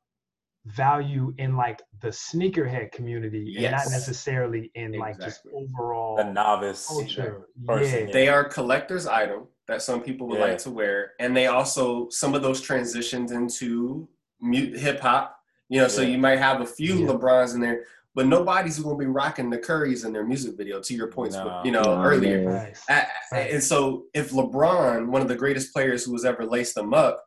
value 0.65 1.33
in 1.37 1.55
like 1.55 1.81
the 2.01 2.07
sneakerhead 2.09 2.91
community 2.91 3.55
and 3.59 3.71
not 3.71 3.85
necessarily 3.91 4.71
in 4.75 4.93
like 4.93 5.19
just 5.19 5.41
overall 5.53 6.17
The 6.17 6.23
novice 6.23 6.87
culture. 6.87 7.47
person, 7.65 8.07
Yeah. 8.07 8.13
They 8.13 8.27
are 8.27 8.43
collector's 8.43 9.05
item 9.05 9.47
that 9.67 9.81
some 9.81 10.01
people 10.01 10.27
would 10.27 10.39
Yeah. 10.39 10.45
like 10.45 10.57
to 10.59 10.71
wear, 10.71 11.11
and 11.19 11.35
they 11.35 11.47
also 11.47 12.09
some 12.09 12.33
of 12.33 12.41
those 12.41 12.61
transitioned 12.67 13.31
into 13.31 14.07
hip 14.41 14.99
hop. 14.99 15.37
You 15.69 15.81
know, 15.81 15.87
so 15.87 16.01
you 16.01 16.17
might 16.19 16.37
have 16.39 16.61
a 16.61 16.65
few 16.65 16.95
Yeah. 16.95 17.07
LeBrons 17.07 17.55
in 17.55 17.61
there, 17.61 17.83
but 18.13 18.27
nobody's 18.27 18.77
going 18.79 18.97
to 18.97 19.03
be 19.03 19.09
rocking 19.09 19.49
the 19.49 19.57
Currys 19.57 20.05
in 20.05 20.13
their 20.13 20.23
music 20.25 20.55
video. 20.57 20.79
To 20.79 20.93
your 20.93 21.07
points, 21.07 21.35
No. 21.35 21.61
you 21.65 21.71
know, 21.71 21.81
No, 21.81 22.03
earlier. 22.03 22.43
man. 22.43 22.53
Nice. 22.53 22.83
A- 22.89 23.07
a- 23.33 23.53
And 23.55 23.63
so, 23.63 24.05
if 24.13 24.29
LeBron, 24.31 25.07
one 25.07 25.21
of 25.23 25.27
the 25.27 25.35
greatest 25.35 25.73
players 25.73 26.05
who 26.05 26.11
has 26.13 26.23
ever 26.25 26.45
laced 26.45 26.75
them 26.75 26.93
up, 26.93 27.24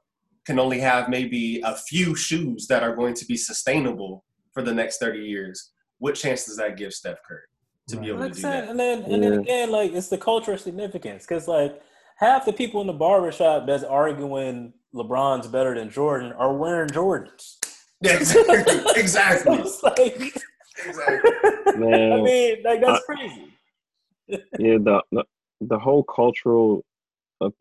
can 0.49 0.59
only 0.59 0.81
have 0.81 1.11
maybe 1.11 1.61
a 1.63 1.77
few 1.77 2.15
shoes 2.15 2.67
that 2.69 2.83
are 2.83 2.97
going 2.97 3.13
to 3.13 3.27
be 3.27 3.37
sustainable 3.37 4.25
for 4.55 4.63
the 4.63 4.73
next 4.73 4.97
30 4.97 5.19
years, 5.19 5.73
what 5.99 6.15
chance 6.15 6.47
does 6.47 6.57
that 6.57 6.79
give 6.79 6.95
Steph 6.95 7.19
Curry 7.29 7.43
to 7.89 8.01
be 8.01 8.09
able 8.09 8.21
Like 8.21 8.31
to 8.31 8.37
do 8.37 8.41
said, 8.41 8.65
that? 8.65 8.71
and 8.71 8.81
then 8.81 9.03
and 9.03 9.23
then 9.23 9.33
Yeah. 9.35 9.41
again, 9.41 9.71
like 9.71 9.93
it's 9.93 10.09
the 10.09 10.17
cultural 10.17 10.57
significance 10.57 11.27
because 11.27 11.47
like 11.49 11.83
half 12.17 12.47
the 12.47 12.53
people 12.55 12.81
in 12.81 12.87
the 12.87 12.95
barbershop 12.95 13.67
that's 13.67 13.85
arguing 13.85 14.73
LeBron's 14.95 15.49
better 15.49 15.75
than 15.75 15.91
Jordan 15.91 16.33
are 16.33 16.55
wearing 16.57 16.89
Jordans. 16.89 17.57
Yeah, 18.01 18.15
exactly. 18.15 18.81
Exactly. 19.03 19.57
it's 19.65 19.83
like, 19.83 19.99
exactly. 20.87 21.31
I 21.67 22.23
mean, 22.23 22.63
like 22.65 22.81
that's 22.81 23.05
crazy. 23.05 23.47
yeah, 24.29 24.79
the, 24.89 25.03
the 25.13 25.25
the 25.73 25.79
whole 25.79 26.05
cultural 26.05 26.85
ap- 27.43 27.53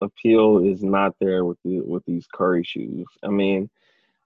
appeal 0.00 0.64
is 0.64 0.82
not 0.82 1.14
there 1.20 1.44
with 1.44 1.58
the 1.64 1.80
with 1.80 2.04
these 2.06 2.26
Curry 2.32 2.64
shoes. 2.64 3.06
I 3.22 3.28
mean, 3.28 3.70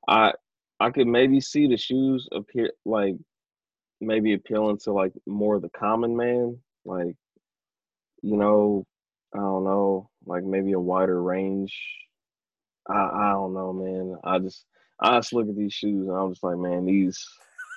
I 0.09 0.33
I 0.81 0.91
could 0.91 1.07
maybe 1.07 1.41
see 1.41 1.67
the 1.67 1.77
shoes 1.77 2.29
appear 2.33 2.73
like 2.85 3.17
maybe 4.01 4.35
appealing 4.35 4.79
to 4.79 4.93
like 4.93 5.13
more 5.27 5.57
of 5.57 5.63
the 5.63 5.71
common 5.71 6.17
man, 6.17 6.59
like 6.85 7.15
you 8.23 8.37
know, 8.37 8.87
I 9.35 9.39
don't 9.39 9.65
know, 9.65 10.11
like 10.27 10.45
maybe 10.45 10.73
a 10.73 10.81
wider 10.81 11.23
range. 11.23 11.77
I 12.89 12.95
I 12.95 13.31
don't 13.33 13.55
know, 13.55 13.73
man. 13.73 14.17
I 14.25 14.39
just 14.39 14.65
I 15.01 15.19
just 15.19 15.33
look 15.33 15.49
at 15.49 15.57
these 15.57 15.75
shoes 15.75 16.09
and 16.09 16.17
I'm 16.17 16.31
just 16.31 16.43
like, 16.43 16.57
man, 16.59 16.87
these. 16.87 17.25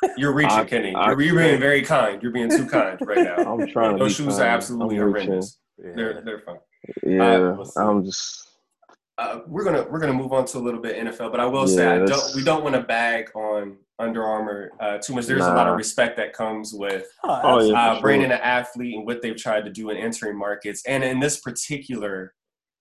You're 0.17 0.33
reaching, 0.33 0.51
I- 0.51 0.63
Kenny. 0.65 0.95
I- 0.95 1.11
you're, 1.11 1.21
you're 1.21 1.35
being 1.35 1.59
very 1.59 1.83
kind. 1.83 2.21
You're 2.23 2.31
being 2.31 2.49
too 2.49 2.65
kind 2.65 2.97
right 3.05 3.19
now. 3.19 3.35
I'm 3.53 3.67
trying 3.67 3.97
to. 3.97 4.03
Those 4.03 4.15
shoes 4.15 4.37
kind. 4.37 4.41
are 4.41 4.45
I'm 4.47 4.55
absolutely 4.55 4.97
horrendous. 4.97 5.59
Yeah. 5.77 5.91
They're 5.95 6.21
they're 6.21 6.39
fine. 6.39 6.57
Yeah, 7.03 7.51
we'll 7.53 7.71
I'm 7.77 8.03
just. 8.05 8.47
Uh, 9.17 9.41
we're 9.45 9.63
gonna 9.63 9.85
we're 9.89 9.99
gonna 9.99 10.13
move 10.13 10.33
on 10.33 10.45
to 10.45 10.57
a 10.57 10.59
little 10.59 10.79
bit 10.81 10.95
NFL, 10.95 11.31
but 11.31 11.39
I 11.39 11.45
will 11.45 11.67
say 11.67 11.85
I 11.87 11.99
don't 12.05 12.35
we 12.35 12.43
don't 12.43 12.63
want 12.63 12.75
to 12.75 12.81
bag 12.81 13.29
on 13.35 13.77
Under 13.99 14.23
Armour 14.23 14.71
uh, 14.79 14.97
too 14.97 15.13
much. 15.13 15.25
There's 15.27 15.45
a 15.45 15.53
lot 15.53 15.67
of 15.67 15.75
respect 15.77 16.17
that 16.17 16.33
comes 16.33 16.73
with 16.73 17.05
Oh, 17.23 17.41
Oh, 17.43 17.59
yeah. 17.59 17.79
uh, 17.91 17.95
for 17.95 18.01
bringing 18.01 18.27
sure. 18.29 18.35
an 18.37 18.41
athlete 18.41 18.95
and 18.95 19.05
what 19.05 19.21
they've 19.21 19.35
tried 19.37 19.65
to 19.65 19.71
do 19.71 19.89
in 19.91 19.97
entering 19.97 20.37
markets. 20.37 20.81
And 20.87 21.03
in 21.03 21.19
this 21.19 21.39
particular 21.39 22.33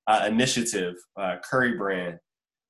uh, 0.06 0.24
initiative, 0.26 0.94
uh, 1.18 1.36
Curry 1.44 1.76
brand, 1.76 2.18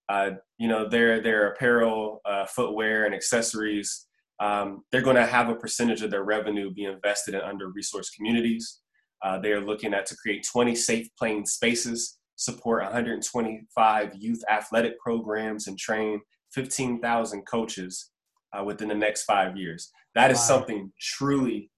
uh, 0.09 0.31
you 0.59 0.67
know, 0.67 0.89
their 0.89 1.21
their 1.21 1.53
apparel, 1.53 2.21
uh, 2.25 2.47
footwear, 2.47 3.05
and 3.05 3.15
accessories, 3.15 4.07
um, 4.41 4.83
they're 4.91 5.03
going 5.03 5.17
to 5.17 5.27
have 5.27 5.49
a 5.49 5.55
percentage 5.55 6.03
of 6.03 6.11
their 6.11 6.25
revenue 6.25 6.73
be 6.73 6.85
invested 6.87 7.35
in 7.35 7.41
under-resourced 7.43 8.17
communities. 8.17 8.81
Uh, 9.23 9.39
they 9.39 9.53
are 9.53 9.61
looking 9.61 9.93
at 9.95 10.07
to 10.07 10.17
create 10.17 10.47
20 10.51 10.75
safe 10.75 11.09
playing 11.19 11.47
spaces, 11.47 12.19
support 12.37 12.83
125 12.83 14.15
youth 14.17 14.43
athletic 14.51 14.99
programs, 14.99 15.67
and 15.67 15.79
train 15.79 16.21
15,000 16.53 17.43
coaches 17.47 18.11
uh, 18.59 18.65
within 18.65 18.89
the 18.89 18.95
next 18.95 19.25
five 19.25 19.57
years. 19.57 19.91
That 20.15 20.31
is 20.31 20.39
Wow. 20.39 20.43
something 20.45 20.93
truly 21.01 21.71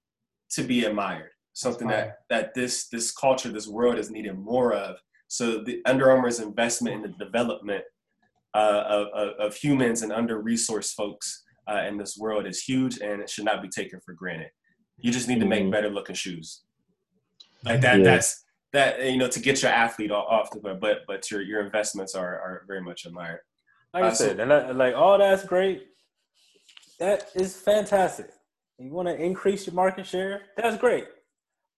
to 0.51 0.63
be 0.63 0.85
admired. 0.85 1.31
Something 1.55 1.89
that 1.89 2.19
that 2.31 2.55
this 2.55 2.89
this 2.89 3.13
culture, 3.13 3.51
this 3.51 3.69
world 3.69 3.99
is 3.99 4.11
needed 4.11 4.39
more 4.39 4.73
of. 4.73 4.97
So 5.29 5.63
the 5.63 5.83
Under 5.85 6.11
Armour's 6.11 6.41
investment 6.41 6.97
in 6.97 7.03
the 7.03 7.25
development 7.25 7.85
uh, 8.55 8.85
of, 8.87 9.07
of, 9.09 9.29
of 9.39 9.55
humans 9.57 10.01
and 10.03 10.13
under-resourced 10.13 10.95
folks 10.95 11.43
uh, 11.71 11.83
in 11.89 11.99
this 11.99 12.17
world 12.19 12.47
is 12.47 12.63
huge, 12.63 12.99
and 13.01 13.21
it 13.21 13.29
should 13.29 13.45
not 13.45 13.61
be 13.63 13.69
taken 13.69 13.99
for 14.05 14.15
granted. 14.15 14.49
You 14.99 15.11
just 15.13 15.29
need 15.29 15.41
to 15.41 15.47
make 15.47 15.65
Mhm. 15.65 15.71
better 15.73 15.91
looking 15.91 16.15
shoes. 16.15 16.63
Like 17.65 17.81
that. 17.83 17.99
Yeah. 17.99 18.05
That's 18.05 18.45
that. 18.73 19.05
You 19.05 19.19
know, 19.19 19.29
to 19.29 19.41
get 19.41 19.63
your 19.63 19.71
athlete 19.71 20.11
off 20.11 20.51
the 20.51 20.75
but 20.75 21.01
but 21.07 21.31
your 21.31 21.43
your 21.43 21.61
investments 21.65 22.15
are 22.15 22.35
are 22.35 22.65
very 22.67 22.81
much 22.81 23.05
admired. 23.07 23.41
Like 23.95 24.05
I 24.05 24.09
Uh, 24.09 24.15
so- 24.15 24.27
said, 24.27 24.41
and 24.41 24.51
that, 24.51 24.77
like 24.77 24.95
all 24.95 25.19
that's 25.19 25.45
great. 25.45 25.87
That 26.99 27.31
is 27.35 27.57
fantastic. 27.57 28.31
You 28.79 28.91
want 28.93 29.09
to 29.09 29.15
increase 29.15 29.67
your 29.67 29.75
market 29.75 30.07
share? 30.07 30.43
That's 30.57 30.77
great. 30.77 31.05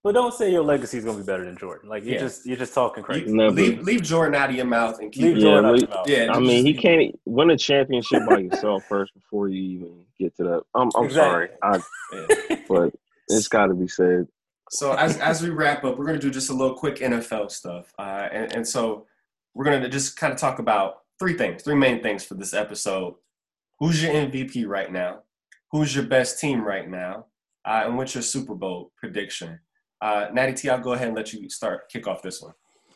But 0.02 0.12
don't 0.12 0.34
say 0.34 0.52
your 0.52 0.62
legacy 0.62 0.98
is 0.98 1.04
going 1.04 1.16
to 1.16 1.22
be 1.22 1.26
better 1.26 1.46
than 1.46 1.56
Jordan. 1.56 1.88
Like 1.88 2.04
you're 2.04 2.14
Yeah. 2.14 2.20
just 2.20 2.44
you're 2.46 2.58
just 2.58 2.74
talking 2.74 3.02
crazy. 3.02 3.30
You- 3.30 3.48
leave 3.50 3.82
leave 3.82 4.02
Jordan 4.02 4.34
out 4.34 4.50
of 4.50 4.56
your 4.56 4.66
mouth 4.66 4.98
and 5.00 5.10
keep. 5.10 5.22
Leave 5.22 5.36
it- 5.36 5.40
Yeah, 5.40 5.44
Jordan 5.44 5.64
out 5.64 5.72
we- 5.72 5.80
your 5.80 5.88
mouth. 5.88 6.08
Yeah, 6.08 6.32
I 6.32 6.40
mean, 6.40 6.64
he 6.66 6.74
can't 6.74 7.18
win 7.24 7.50
a 7.50 7.56
championship 7.56 8.22
by 8.28 8.38
yourself 8.38 8.84
first 8.88 9.14
before 9.14 9.48
you 9.48 9.62
even 9.62 10.04
get 10.18 10.36
to 10.36 10.42
that. 10.44 10.62
I'm, 10.74 10.90
I'm 10.94 11.10
sorry, 11.10 11.48
I, 11.62 11.80
Yeah. 12.12 12.56
but 12.68 12.94
it's 13.28 13.48
got 13.48 13.66
to 13.68 13.74
be 13.74 13.88
said. 13.88 14.28
So 14.70 14.92
as 14.92 15.18
as 15.18 15.42
we 15.42 15.50
wrap 15.50 15.84
up, 15.84 15.98
we're 15.98 16.06
gonna 16.06 16.18
do 16.18 16.30
just 16.30 16.50
a 16.50 16.54
little 16.54 16.74
quick 16.76 16.96
NFL 16.96 17.50
stuff, 17.50 17.92
uh, 17.98 18.28
and 18.32 18.52
and 18.54 18.66
so 18.66 19.06
we're 19.54 19.64
gonna 19.64 19.88
just 19.88 20.16
kind 20.16 20.32
of 20.32 20.38
talk 20.38 20.58
about 20.58 21.02
three 21.18 21.34
things, 21.34 21.62
three 21.62 21.74
main 21.74 22.02
things 22.02 22.24
for 22.24 22.34
this 22.34 22.54
episode. 22.54 23.14
Who's 23.78 24.02
your 24.02 24.12
MVP 24.12 24.66
right 24.66 24.90
now? 24.90 25.20
Who's 25.70 25.94
your 25.94 26.04
best 26.04 26.40
team 26.40 26.64
right 26.64 26.88
now? 26.88 27.26
Uh, 27.64 27.82
and 27.86 27.96
what's 27.96 28.14
your 28.14 28.22
Super 28.22 28.54
Bowl 28.54 28.92
prediction? 28.96 29.58
Uh, 30.00 30.28
Natty 30.32 30.54
T, 30.54 30.68
I'll 30.68 30.78
go 30.78 30.92
ahead 30.92 31.08
and 31.08 31.16
let 31.16 31.32
you 31.32 31.48
start 31.48 31.88
kick 31.88 32.06
off 32.06 32.22
this 32.22 32.42
one. 32.42 32.52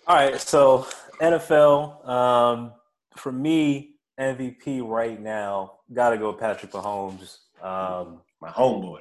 All 0.07 0.17
right, 0.17 0.41
so 0.41 0.87
NFL 1.21 2.09
um, 2.09 2.73
for 3.17 3.33
me 3.33 3.95
MVP 4.19 4.87
right 4.87 5.21
now 5.21 5.79
got 5.93 6.11
to 6.11 6.19
go 6.19 6.33
Patrick 6.33 6.73
Mahomes. 6.73 7.39
Um, 7.63 8.21
My 8.41 8.51
homeboy. 8.51 9.01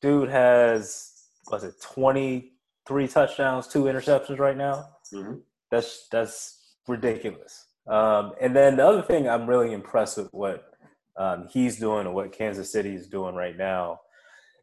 Dude 0.00 0.28
has 0.30 1.12
was 1.50 1.64
it 1.64 1.74
twenty 1.82 2.52
three 2.86 3.08
touchdowns, 3.08 3.66
two 3.66 3.84
interceptions 3.84 4.38
right 4.38 4.56
now. 4.56 4.88
Mhm. 5.12 5.40
That's 5.70 6.08
that's 6.10 6.74
ridiculous. 6.86 7.66
Um, 7.86 8.32
and 8.40 8.54
then 8.54 8.76
the 8.76 8.86
other 8.86 9.02
thing 9.02 9.28
I'm 9.28 9.46
really 9.46 9.72
impressed 9.72 10.16
with 10.18 10.28
what 10.32 10.64
um, 11.16 11.48
he's 11.50 11.78
doing 11.78 12.06
and 12.06 12.14
what 12.14 12.32
Kansas 12.32 12.70
City 12.70 12.94
is 12.94 13.08
doing 13.08 13.34
right 13.34 13.56
now. 13.56 14.00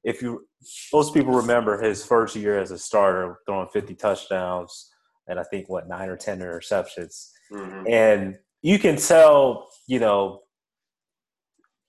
If 0.03 0.21
you 0.21 0.47
most 0.93 1.13
people 1.13 1.33
remember 1.33 1.81
his 1.81 2.05
first 2.05 2.35
year 2.35 2.59
as 2.59 2.71
a 2.71 2.77
starter, 2.77 3.39
throwing 3.45 3.67
50 3.69 3.95
touchdowns 3.95 4.91
and 5.27 5.39
I 5.39 5.43
think 5.43 5.67
what 5.69 5.87
nine 5.87 6.09
or 6.09 6.17
ten 6.17 6.39
interceptions, 6.39 7.31
Mhm. 7.51 7.89
and 7.89 8.39
you 8.61 8.79
can 8.79 8.95
tell, 8.95 9.69
you 9.87 9.99
know, 9.99 10.43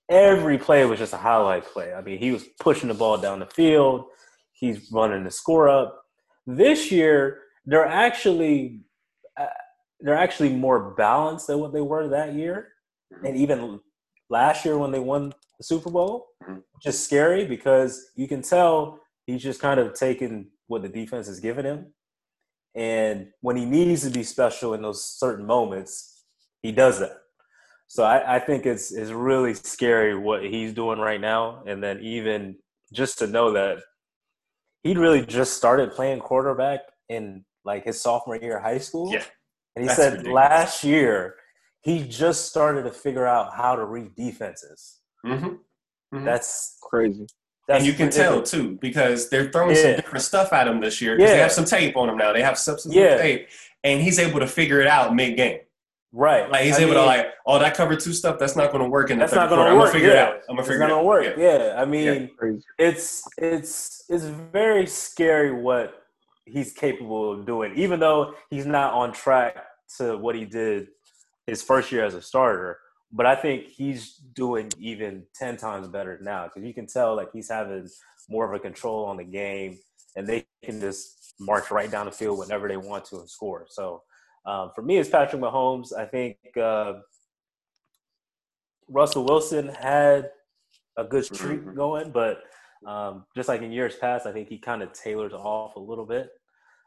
every 0.09 0.57
play 0.57 0.85
was 0.85 0.99
just 0.99 1.13
a 1.13 1.17
highlight 1.17 1.65
play. 1.65 1.93
I 1.93 2.01
mean, 2.01 2.19
he 2.19 2.31
was 2.31 2.45
pushing 2.59 2.87
the 2.87 2.93
ball 2.93 3.17
down 3.17 3.39
the 3.39 3.45
field. 3.45 4.05
He's 4.53 4.91
running 4.91 5.23
the 5.23 5.31
score 5.31 5.69
up. 5.69 6.03
This 6.45 6.91
year, 6.91 7.41
they're 7.65 7.85
actually 7.85 8.81
uh, 9.39 9.45
they're 9.99 10.15
actually 10.15 10.49
more 10.49 10.91
balanced 10.95 11.47
than 11.47 11.59
what 11.59 11.73
they 11.73 11.81
were 11.81 12.07
that 12.07 12.33
year, 12.33 12.69
and 13.23 13.35
even 13.35 13.79
last 14.29 14.65
year 14.65 14.77
when 14.77 14.91
they 14.91 14.99
won 14.99 15.33
the 15.57 15.63
Super 15.63 15.91
Bowl. 15.91 16.27
Just 16.81 17.03
scary 17.03 17.45
because 17.45 18.11
you 18.15 18.27
can 18.27 18.41
tell 18.41 18.99
he's 19.25 19.43
just 19.43 19.59
kind 19.59 19.79
of 19.79 19.93
taking 19.93 20.47
what 20.67 20.81
the 20.81 20.89
defense 20.89 21.27
is 21.27 21.39
giving 21.39 21.65
him, 21.65 21.93
and 22.75 23.27
when 23.41 23.57
he 23.57 23.65
needs 23.65 24.03
to 24.03 24.09
be 24.09 24.23
special 24.23 24.73
in 24.73 24.81
those 24.81 25.03
certain 25.03 25.45
moments, 25.45 26.23
he 26.61 26.71
does 26.71 26.99
that. 26.99 27.17
So 27.87 28.03
I, 28.03 28.35
I 28.35 28.39
think 28.39 28.65
it's 28.65 28.91
it's 28.91 29.11
really 29.11 29.53
scary 29.53 30.15
what 30.17 30.43
he's 30.43 30.73
doing 30.73 30.99
right 30.99 31.21
now, 31.21 31.63
and 31.65 31.81
then 31.81 31.99
even 32.01 32.57
just 32.93 33.19
to 33.19 33.27
know 33.27 33.51
that 33.53 33.79
he 34.83 34.93
really 34.95 35.25
just 35.25 35.55
started 35.55 35.91
playing 35.93 36.19
quarterback 36.19 36.81
in 37.09 37.43
like 37.65 37.85
his 37.85 38.01
sophomore 38.01 38.35
year 38.37 38.57
of 38.57 38.63
high 38.63 38.77
school. 38.77 39.11
Yeah, 39.13 39.23
and 39.75 39.83
he 39.83 39.87
that's 39.87 39.97
said 39.97 40.11
ridiculous. 40.13 40.35
last 40.35 40.83
year 40.83 41.35
he 41.81 42.05
just 42.05 42.45
started 42.47 42.83
to 42.83 42.91
figure 42.91 43.25
out 43.25 43.53
how 43.55 43.75
to 43.75 43.85
read 43.85 44.13
defenses. 44.15 44.99
Mhm. 45.25 45.59
Mhm. 46.13 46.25
That's 46.25 46.77
Crazy. 46.81 47.25
that's 47.67 47.79
and 47.79 47.87
you 47.87 47.93
can 47.93 48.09
tell 48.09 48.41
too 48.43 48.77
because 48.81 49.29
they're 49.29 49.49
throwing 49.51 49.75
some 49.75 49.95
different 49.95 50.23
stuff 50.23 50.51
at 50.51 50.67
him 50.67 50.81
this 50.81 51.01
year 51.01 51.15
because 51.15 51.31
they 51.31 51.37
have 51.39 51.51
some 51.53 51.65
tape 51.65 51.95
on 51.95 52.09
him 52.09 52.17
now. 52.17 52.33
They 52.33 52.41
have 52.41 52.57
substance 52.57 52.93
Yeah. 52.95 53.17
tape, 53.17 53.47
and 53.85 54.01
he's 54.01 54.19
able 54.19 54.41
to 54.41 54.47
figure 54.47 54.81
it 54.81 54.87
out 54.87 55.15
mid 55.15 55.37
game. 55.37 55.59
Right. 56.11 56.49
Like 56.49 56.63
he's 56.63 56.77
I 56.77 56.81
able 56.81 56.93
to 56.93 57.05
like, 57.05 57.27
oh, 57.45 57.59
that 57.59 57.75
cover 57.75 57.95
two 57.95 58.13
stuff 58.13 58.39
that's 58.39 58.55
not 58.55 58.71
going 58.71 58.83
to 58.83 58.89
work 58.89 59.09
in 59.11 59.17
the 59.17 59.23
that's 59.23 59.33
third 59.33 59.39
not 59.39 59.49
quarter. 59.49 59.63
going 59.63 59.73
I'm 59.73 59.79
gonna 59.79 59.91
figure 59.91 60.09
yeah. 60.09 60.13
it 60.13 60.19
out. 60.19 60.41
I'm 60.49 60.55
gonna 60.55 60.67
figure 60.67 60.79
not 60.79 60.89
it 60.89 60.91
out. 60.91 60.95
gonna 60.95 61.07
work. 61.07 61.37
Yeah. 61.37 61.57
Yeah. 61.57 61.81
I 61.81 61.85
mean, 61.85 62.29
Crazy. 62.37 62.63
it's 62.77 63.23
it's 63.37 64.03
it's 64.09 64.25
very 64.25 64.85
scary 64.87 65.51
what 65.51 66.03
he's 66.45 66.73
capable 66.73 67.33
of 67.33 67.45
doing, 67.45 67.73
even 67.75 67.99
though 67.99 68.33
he's 68.49 68.65
not 68.65 68.93
on 68.93 69.11
track 69.11 69.55
to 69.97 70.17
what 70.17 70.35
he 70.35 70.45
did 70.45 70.87
his 71.45 71.61
first 71.61 71.91
year 71.91 72.03
as 72.05 72.13
a 72.13 72.21
starter, 72.21 72.79
but 73.11 73.25
I 73.25 73.35
think 73.35 73.67
he's 73.67 74.15
doing 74.33 74.69
even 74.79 75.23
ten 75.35 75.57
times 75.57 75.87
better 75.87 76.19
now 76.21 76.45
because 76.45 76.67
you 76.67 76.73
can 76.73 76.87
tell 76.87 77.15
like 77.15 77.29
he's 77.33 77.49
having 77.49 77.87
more 78.29 78.45
of 78.45 78.53
a 78.53 78.59
control 78.59 79.05
on 79.05 79.17
the 79.17 79.23
game, 79.23 79.77
and 80.15 80.27
they 80.27 80.45
can 80.63 80.79
just 80.79 81.35
march 81.39 81.71
right 81.71 81.89
down 81.89 82.05
the 82.05 82.11
field 82.11 82.39
whenever 82.39 82.67
they 82.67 82.77
want 82.77 83.05
to 83.05 83.19
and 83.19 83.29
score. 83.29 83.65
So 83.69 84.03
um, 84.47 84.71
for 84.73 84.81
me, 84.81 84.97
it's 84.97 85.09
Patrick 85.09 85.41
Mahomes. 85.41 85.93
I 85.93 86.05
think 86.05 86.37
uh, 86.59 86.93
Russell 88.89 89.25
Wilson 89.25 89.67
had 89.67 90.31
a 90.97 91.03
good 91.03 91.25
streak 91.25 91.61
Mhm. 91.61 91.75
going, 91.75 92.11
but 92.11 92.43
um, 92.85 93.25
just 93.35 93.49
like 93.49 93.61
in 93.61 93.71
years 93.71 93.95
past, 93.97 94.25
I 94.25 94.31
think 94.31 94.47
he 94.47 94.57
kind 94.57 94.81
of 94.81 94.93
tailors 94.93 95.33
off 95.33 95.75
a 95.75 95.79
little 95.79 96.05
bit. 96.05 96.29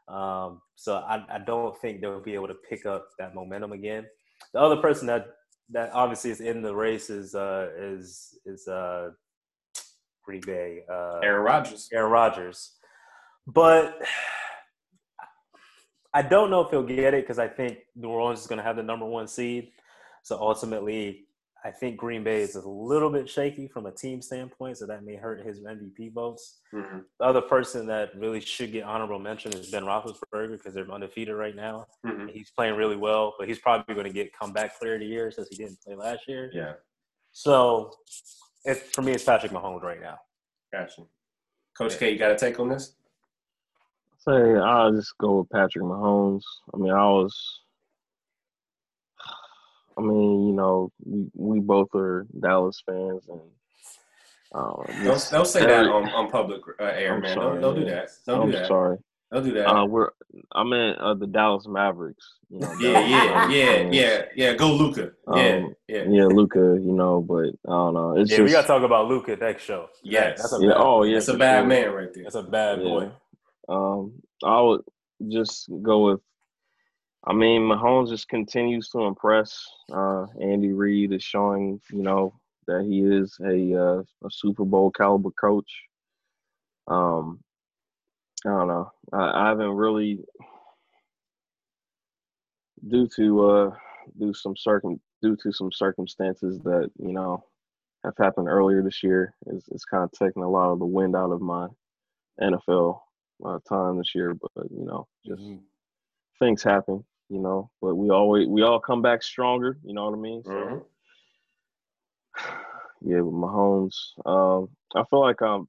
Um, 0.07 0.61
so 0.75 0.97
I, 0.97 1.23
I 1.29 1.39
don't 1.39 1.77
think 1.79 2.01
they'll 2.01 2.19
be 2.19 2.33
able 2.33 2.47
to 2.47 2.55
pick 2.69 2.85
up 2.85 3.07
that 3.19 3.35
momentum 3.35 3.71
again. 3.71 4.05
The 4.53 4.59
other 4.59 4.77
person 4.77 5.05
that 5.07 5.27
that 5.69 5.91
obviously 5.93 6.31
is 6.31 6.41
in 6.41 6.61
the 6.61 6.75
race 6.75 7.09
is 7.09 7.35
uh, 7.35 7.69
is 7.77 8.37
is 8.45 8.67
uh, 8.67 9.11
Green 10.25 10.41
Bay, 10.41 10.83
uh, 10.91 11.19
Aaron 11.23 11.43
Rodgers. 11.43 11.87
Aaron 11.93 12.11
Rodgers. 12.11 12.73
But 13.47 14.01
I 16.13 16.21
don't 16.21 16.49
know 16.49 16.61
if 16.61 16.69
he'll 16.71 16.83
get 16.83 17.13
it 17.13 17.23
because 17.23 17.39
I 17.39 17.47
think 17.47 17.79
New 17.95 18.09
Orleans 18.09 18.41
is 18.41 18.47
going 18.47 18.57
to 18.57 18.63
have 18.63 18.75
the 18.75 18.83
number 18.83 19.05
one 19.05 19.27
seed. 19.27 19.71
So 20.23 20.37
ultimately, 20.39 21.25
I 21.63 21.71
think 21.71 21.95
Green 21.97 22.23
Bay 22.23 22.41
is 22.41 22.55
a 22.55 22.67
little 22.67 23.09
bit 23.11 23.29
shaky 23.29 23.67
from 23.67 23.85
a 23.85 23.91
team 23.91 24.21
standpoint, 24.21 24.77
so 24.79 24.87
that 24.87 25.03
may 25.03 25.15
hurt 25.15 25.45
his 25.45 25.61
MVP 25.61 26.09
votes. 26.11 26.59
Mhm. 26.73 27.05
The 27.19 27.25
other 27.25 27.41
person 27.41 27.85
that 27.87 28.09
really 28.17 28.39
should 28.41 28.71
get 28.71 28.83
honorable 28.83 29.19
mention 29.19 29.53
is 29.53 29.69
Ben 29.71 29.83
Roethlisberger 29.83 30.51
because 30.57 30.73
they're 30.73 30.89
undefeated 30.91 31.35
right 31.35 31.55
now. 31.55 31.85
Mhm. 32.05 32.31
He's 32.31 32.49
playing 32.51 32.75
really 32.75 32.95
well, 32.97 33.35
but 33.37 33.47
he's 33.47 33.59
probably 33.59 33.93
going 33.93 34.07
to 34.07 34.13
get 34.13 34.33
comeback 34.37 34.77
player 34.79 34.95
of 34.95 34.99
the 35.01 35.05
year 35.05 35.29
since 35.31 35.47
he 35.49 35.55
didn't 35.55 35.79
play 35.81 35.95
last 35.95 36.27
year. 36.27 36.49
Yeah, 36.53 36.73
So, 37.31 37.93
it, 38.65 38.75
for 38.77 39.01
me, 39.03 39.13
it's 39.13 39.23
Patrick 39.23 39.51
Mahomes 39.51 39.83
right 39.83 40.01
now. 40.01 40.19
gotcha. 40.73 41.03
Coach 41.77 41.97
K, 41.97 42.11
you 42.11 42.17
got 42.19 42.31
a 42.31 42.35
take 42.37 42.59
on 42.59 42.69
this? 42.69 42.95
Say 44.27 44.55
I'll 44.55 44.91
just 44.93 45.17
go 45.17 45.39
with 45.39 45.49
Patrick 45.49 45.83
Mahomes. 45.83 46.43
I 46.73 46.77
mean, 46.77 46.91
I 46.91 47.05
was. 47.05 47.59
I 49.97 50.01
mean, 50.01 50.47
you 50.47 50.53
know, 50.53 50.91
we, 51.03 51.27
we 51.35 51.59
both 51.59 51.89
are 51.95 52.25
Dallas 52.39 52.81
fans, 52.85 53.23
and 53.27 53.41
uh, 54.55 54.83
Don't, 55.03 55.29
don't 55.31 55.47
say 55.47 55.61
very- 55.65 55.85
that 55.85 55.91
on, 55.91 56.07
on 56.09 56.29
public 56.31 56.61
uh, 56.79 56.83
air, 56.83 57.15
I'm 57.15 57.21
man. 57.21 57.33
sorry, 57.33 57.53
don't, 57.59 57.61
don't 57.61 57.75
do 57.75 57.85
man. 57.85 57.95
that. 57.95 58.09
Don't 58.25 58.41
I'm 58.41 58.51
do 58.51 58.57
that. 58.57 58.67
sorry. 58.67 58.97
Don't 59.31 59.43
do 59.43 59.51
that. 59.53 59.67
Uh, 59.69 59.85
we're 59.85 60.09
I 60.53 60.63
meant 60.63 60.97
uh, 60.97 61.13
the 61.13 61.27
Dallas 61.27 61.65
Mavericks. 61.67 62.25
You 62.49 62.59
know, 62.59 62.73
yeah, 62.79 62.91
Dallas 62.93 63.09
yeah, 63.09 63.23
Mavericks 63.23 63.55
yeah, 63.55 64.01
yeah, 64.01 64.21
yeah. 64.35 64.53
Go 64.55 64.73
Luka. 64.73 65.11
Yeah, 65.33 65.33
Um, 65.55 65.75
yeah. 65.87 66.03
yeah, 66.09 66.25
Luka. 66.25 66.59
You 66.59 66.91
know, 66.93 67.21
but 67.21 67.47
I 67.67 67.71
don't 67.71 67.93
know. 67.93 68.17
It's 68.17 68.29
Yeah, 68.31 68.37
just 68.37 68.45
we 68.45 68.51
got 68.51 68.61
to 68.61 68.67
talk 68.67 68.83
about 68.83 69.07
Luka 69.07 69.35
next 69.37 69.63
show. 69.63 69.87
Yes. 70.03 70.41
that's 70.41 70.53
a 70.53 70.59
yeah. 70.61 70.69
bad, 70.69 70.77
Oh 70.79 71.03
yeah, 71.03 71.17
It's 71.17 71.27
a 71.29 71.37
bad 71.37 71.67
man 71.67 71.91
right 71.91 72.13
there. 72.13 72.23
that's 72.23 72.35
a 72.35 72.43
bad 72.43 72.79
Yeah. 72.79 72.83
boy. 72.83 73.11
Um, 73.69 74.21
I 74.43 74.61
would 74.61 74.81
just 75.29 75.69
go 75.81 76.11
with. 76.11 76.21
I 77.23 77.33
mean, 77.33 77.61
Mahomes 77.61 78.09
just 78.09 78.27
continues 78.29 78.89
to 78.89 79.01
impress. 79.01 79.63
Uh, 79.93 80.25
Andy 80.41 80.73
Reid 80.73 81.13
is 81.13 81.23
showing, 81.23 81.79
you 81.91 82.01
know, 82.01 82.33
that 82.67 82.83
he 82.83 83.01
is 83.01 83.37
a 83.43 83.79
uh, 83.79 84.03
a 84.25 84.31
Super 84.31 84.65
Bowl 84.65 84.91
caliber 84.91 85.31
coach. 85.31 85.71
Um, 86.87 87.39
I 88.45 88.49
don't 88.49 88.67
know. 88.67 88.91
I, 89.13 89.45
I 89.45 89.47
haven't 89.49 89.71
really, 89.71 90.19
due 92.87 93.07
to 93.15 93.49
uh, 93.49 93.75
due 94.19 94.33
some 94.33 94.55
circum 94.57 94.99
due 95.21 95.35
to 95.43 95.51
some 95.51 95.71
circumstances 95.71 96.59
that 96.63 96.89
you 96.97 97.13
know 97.13 97.43
have 98.03 98.17
happened 98.17 98.47
earlier 98.47 98.81
this 98.81 99.03
year, 99.03 99.35
is 99.47 99.63
it's 99.71 99.85
kind 99.85 100.03
of 100.03 100.11
taking 100.11 100.43
a 100.43 100.49
lot 100.49 100.71
of 100.71 100.79
the 100.79 100.85
wind 100.85 101.15
out 101.15 101.31
of 101.31 101.41
my 101.41 101.67
NFL 102.41 102.99
uh, 103.43 103.59
time 103.67 103.97
this 103.97 104.13
year. 104.15 104.33
But 104.33 104.69
you 104.71 104.85
know, 104.85 105.07
just 105.25 105.41
Mhm. 105.41 105.59
things 106.39 106.63
happen, 106.63 107.03
you 107.29 107.39
know. 107.39 107.69
But 107.81 107.95
we 107.95 108.09
always 108.09 108.47
we 108.47 108.61
all 108.63 108.79
come 108.79 109.01
back 109.01 109.23
stronger. 109.23 109.77
You 109.83 109.93
know 109.93 110.05
what 110.09 110.17
I 110.17 110.21
mean? 110.21 110.43
So 110.43 110.51
Mhm. 110.51 110.85
yeah, 113.01 113.21
with 113.21 113.33
Mahomes, 113.33 113.95
um, 114.25 114.69
I 114.95 115.03
feel 115.09 115.19
like 115.21 115.41
um, 115.41 115.67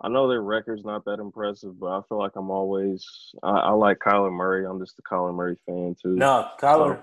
I 0.00 0.08
know 0.08 0.28
their 0.28 0.42
record's 0.42 0.84
not 0.84 1.04
that 1.04 1.20
impressive, 1.20 1.78
but 1.78 1.86
I 1.98 2.00
feel 2.08 2.18
like 2.18 2.32
I'm 2.36 2.50
always 2.50 3.06
I, 3.42 3.50
I 3.50 3.70
like 3.70 3.98
Kyler 3.98 4.32
Murray. 4.32 4.66
I'm 4.66 4.80
just 4.80 4.98
a 4.98 5.02
Kyler 5.02 5.34
Murray 5.34 5.56
fan 5.66 5.94
too. 6.02 6.16
No, 6.16 6.48
Kyler. 6.60 7.02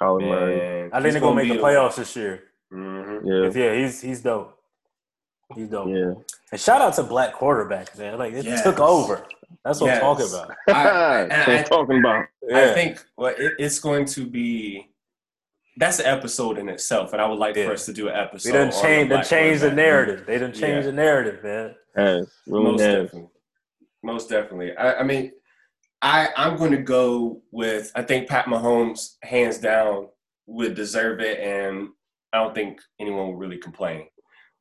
Kyler 0.00 0.26
Murray. 0.26 0.88
I 0.92 1.00
think 1.00 1.04
he's 1.04 1.14
they're 1.14 1.20
gonna 1.20 1.34
make 1.36 1.48
be 1.50 1.56
the 1.56 1.60
a- 1.60 1.64
playoffs 1.64 1.96
this 1.96 2.14
year. 2.16 2.42
Mhm. 2.72 3.22
Yeah, 3.54 3.60
Yeah, 3.62 3.74
he's 3.74 4.00
he's 4.00 4.22
dope. 4.22 4.56
He's 5.54 5.68
dope. 5.68 5.88
yeah. 5.88 6.14
And 6.52 6.60
shout 6.60 6.80
out 6.80 6.94
to 6.94 7.02
black 7.02 7.34
quarterbacks, 7.34 7.98
man. 7.98 8.18
Like 8.18 8.32
it 8.34 8.44
Yes. 8.44 8.62
took 8.62 8.80
over. 8.80 9.26
That's 9.64 9.80
what 9.80 9.88
Yes. 9.88 9.96
I'm 9.96 10.16
talking 10.16 10.26
about. 10.28 10.50
I- 10.68 11.24
That's 11.28 11.30
what 11.46 11.48
I'm 11.48 11.58
I- 11.58 11.62
talking 11.62 11.98
about. 11.98 12.26
I 12.52 12.74
think 12.74 13.04
well, 13.16 13.34
it, 13.36 13.52
it's 13.58 13.78
going 13.78 14.04
to 14.06 14.26
be. 14.26 14.86
That's 15.76 15.98
an 16.00 16.06
episode 16.06 16.58
in 16.58 16.68
itself, 16.68 17.12
and 17.12 17.22
I 17.22 17.26
would 17.26 17.38
like 17.38 17.56
Yeah. 17.56 17.66
for 17.66 17.72
us 17.72 17.86
to 17.86 17.92
do 17.92 18.08
an 18.08 18.14
episode. 18.16 18.48
They 18.50 18.58
done 18.58 18.66
on 18.68 18.70
the 18.74 18.80
change, 18.82 19.08
they 19.08 19.14
black 19.16 19.26
changed 19.26 19.62
the 19.62 19.72
narrative. 19.72 20.26
They 20.26 20.38
done 20.38 20.52
changed 20.52 20.64
Yeah. 20.64 20.80
the 20.82 20.92
narrative, 20.92 21.42
man. 21.44 21.74
Has 21.96 22.30
really 22.46 22.64
Most 22.64 22.80
has. 22.80 23.04
definitely. 23.04 23.28
Most 24.02 24.28
definitely. 24.28 24.76
I, 24.76 25.00
I 25.00 25.02
mean, 25.04 25.32
I 26.02 26.28
I'm 26.36 26.56
going 26.56 26.72
to 26.72 26.82
go 26.82 27.42
with 27.50 27.92
I 27.94 28.02
think 28.02 28.28
Pat 28.28 28.46
Mahomes 28.46 29.16
hands 29.22 29.58
down 29.58 30.08
would 30.46 30.74
deserve 30.74 31.20
it, 31.20 31.38
and 31.40 31.88
I 32.32 32.38
don't 32.38 32.54
think 32.54 32.80
anyone 32.98 33.26
will 33.28 33.36
really 33.36 33.58
complain. 33.58 34.08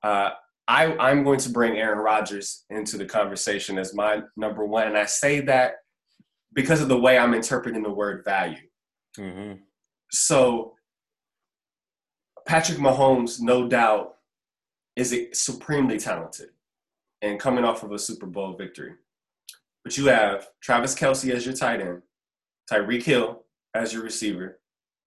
Uh, 0.03 0.31
I 0.69 0.95
I'm 0.97 1.23
going 1.23 1.39
to 1.39 1.49
bring 1.49 1.77
Aaron 1.77 1.97
Rodgers 1.97 2.63
into 2.69 2.97
the 2.97 3.05
conversation 3.05 3.79
as 3.79 3.95
my 3.95 4.21
number 4.37 4.63
one, 4.63 4.87
and 4.87 4.97
I 4.97 5.05
say 5.05 5.41
that 5.41 5.77
because 6.53 6.79
of 6.79 6.87
the 6.87 6.99
way 6.99 7.17
I'm 7.17 7.33
interpreting 7.33 7.81
the 7.81 7.89
word 7.89 8.23
value. 8.23 8.67
Mm-hmm. 9.17 9.61
So 10.11 10.75
Patrick 12.47 12.77
Mahomes, 12.77 13.41
no 13.41 13.67
doubt, 13.67 14.15
is 14.95 15.15
supremely 15.33 15.97
talented 15.97 16.49
and 17.21 17.39
coming 17.39 17.65
off 17.65 17.83
of 17.83 17.91
a 17.91 17.99
Super 17.99 18.27
Bowl 18.27 18.53
victory. 18.53 18.93
But 19.83 19.97
you 19.97 20.05
have 20.07 20.47
Travis 20.61 20.93
Kelce 20.93 21.33
as 21.33 21.45
your 21.45 21.55
tight 21.55 21.81
end, 21.81 22.03
Tyreek 22.71 23.03
Hill 23.03 23.43
as 23.73 23.91
your 23.91 24.03
receiver, 24.03 24.59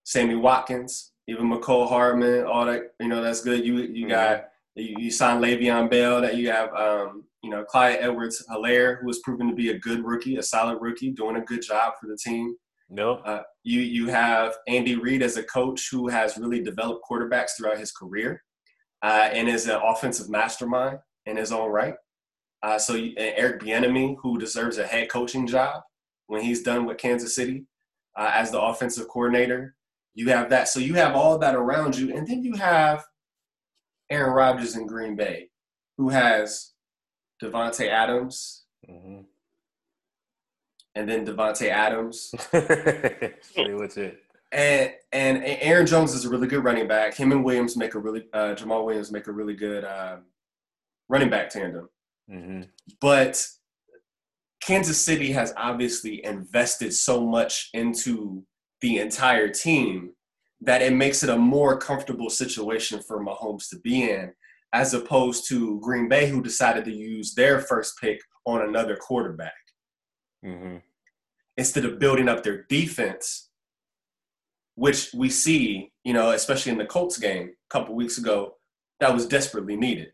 Sammy 0.03 0.35
Watkins, 0.35 1.11
even 1.27 1.49
Mecole 1.49 1.87
Hardman, 1.87 2.45
all 2.45 2.65
that, 2.65 2.93
you 2.99 3.07
know, 3.07 3.23
that's 3.23 3.41
good. 3.41 3.65
You 3.65 3.77
you 3.77 4.09
got 4.09 4.49
you, 4.75 4.95
you 4.97 5.11
signed 5.11 5.43
Le'Veon 5.43 5.89
Bell, 5.89 6.21
that 6.21 6.37
you 6.37 6.51
have 6.51 6.73
um, 6.73 7.23
you 7.41 7.49
know, 7.49 7.63
Clyde 7.63 7.97
Edwards-Helaire, 7.99 9.01
who 9.01 9.07
has 9.07 9.19
proven 9.19 9.49
to 9.49 9.55
be 9.55 9.69
a 9.69 9.79
good 9.79 10.03
rookie, 10.05 10.37
a 10.37 10.43
solid 10.43 10.79
rookie, 10.81 11.11
doing 11.11 11.35
a 11.35 11.41
good 11.41 11.61
job 11.61 11.93
for 11.99 12.07
the 12.07 12.17
team. 12.17 12.55
Nope. 12.89 13.21
Uh, 13.25 13.41
you 13.63 13.81
you 13.81 14.07
have 14.07 14.55
Andy 14.67 14.95
Reid 14.95 15.23
as 15.23 15.37
a 15.37 15.43
coach 15.43 15.89
who 15.91 16.09
has 16.09 16.37
really 16.37 16.61
developed 16.61 17.05
quarterbacks 17.09 17.51
throughout 17.57 17.79
his 17.79 17.91
career, 17.91 18.43
uh, 19.01 19.29
and 19.31 19.49
is 19.49 19.67
an 19.67 19.79
offensive 19.83 20.29
mastermind 20.29 20.99
in 21.25 21.37
his 21.37 21.51
own 21.51 21.71
right. 21.71 21.95
Uh, 22.61 22.77
so 22.77 22.93
you, 22.93 23.13
and 23.17 23.33
Eric 23.35 23.61
Bieniemy, 23.61 24.17
who 24.21 24.37
deserves 24.37 24.77
a 24.77 24.85
head 24.85 25.09
coaching 25.09 25.47
job 25.47 25.81
when 26.27 26.41
he's 26.41 26.63
done 26.63 26.85
with 26.85 26.97
Kansas 26.97 27.35
City 27.35 27.65
uh, 28.17 28.31
as 28.33 28.51
the 28.51 28.61
offensive 28.61 29.07
coordinator. 29.07 29.75
You 30.13 30.29
have 30.29 30.49
that. 30.51 30.67
So 30.67 30.79
you 30.79 30.93
have 30.93 31.15
all 31.15 31.37
that 31.39 31.55
around 31.55 31.97
you, 31.97 32.15
and 32.15 32.27
then 32.27 32.43
you 32.43 32.53
have 32.53 33.03
Aaron 34.09 34.33
Rodgers 34.33 34.75
in 34.75 34.85
Green 34.87 35.15
Bay, 35.15 35.49
who 35.97 36.09
has 36.09 36.71
Davante 37.41 37.89
Adams, 37.89 38.61
Mm-hmm. 38.89 39.21
and 40.95 41.09
then 41.09 41.25
Davante 41.25 41.69
Adams, 41.69 42.33
Pretty 42.51 43.71
much 43.73 43.97
it. 43.97 44.19
And 44.51 44.91
and 45.13 45.41
Aaron 45.43 45.87
Jones 45.87 46.13
is 46.13 46.25
a 46.25 46.29
really 46.29 46.47
good 46.47 46.63
running 46.63 46.87
back. 46.87 47.15
Him 47.15 47.31
and 47.31 47.43
Williams 47.43 47.75
make 47.77 47.95
a 47.95 47.99
really 47.99 48.25
uh, 48.33 48.55
Jamaal 48.55 48.85
Williams 48.85 49.11
make 49.11 49.27
a 49.27 49.31
really 49.31 49.55
good 49.55 49.83
uh, 49.83 50.17
running 51.09 51.29
back 51.29 51.49
tandem. 51.49 51.89
Mm-hmm. 52.29 52.63
But 53.01 53.43
Kansas 54.61 55.03
City 55.03 55.31
has 55.31 55.53
obviously 55.57 56.23
invested 56.23 56.93
so 56.93 57.25
much 57.25 57.69
into 57.73 58.43
the 58.81 58.99
entire 58.99 59.47
team 59.49 60.11
that 60.63 60.81
it 60.81 60.93
makes 60.93 61.23
it 61.23 61.29
a 61.29 61.37
more 61.37 61.77
comfortable 61.77 62.29
situation 62.29 63.01
for 63.01 63.23
Mahomes 63.23 63.69
to 63.69 63.79
be 63.79 64.09
in, 64.09 64.33
as 64.73 64.93
opposed 64.93 65.47
to 65.49 65.79
Green 65.81 66.07
Bay, 66.07 66.27
who 66.29 66.41
decided 66.41 66.85
to 66.85 66.91
use 66.91 67.33
their 67.33 67.59
first 67.59 67.99
pick 68.01 68.19
on 68.45 68.61
another 68.61 68.95
quarterback 68.95 69.53
Mm-hmm. 70.45 70.77
instead 71.55 71.85
of 71.85 71.99
building 71.99 72.27
up 72.27 72.43
their 72.43 72.63
defense, 72.63 73.49
which 74.75 75.09
we 75.13 75.29
see, 75.29 75.89
you 76.03 76.11
know, 76.11 76.31
especially 76.31 76.73
in 76.73 76.77
the 76.77 76.85
Colts 76.85 77.17
game 77.17 77.51
a 77.51 77.69
couple 77.69 77.95
weeks 77.95 78.17
ago, 78.17 78.55
that 78.99 79.13
was 79.13 79.25
desperately 79.25 79.77
needed. 79.77 80.11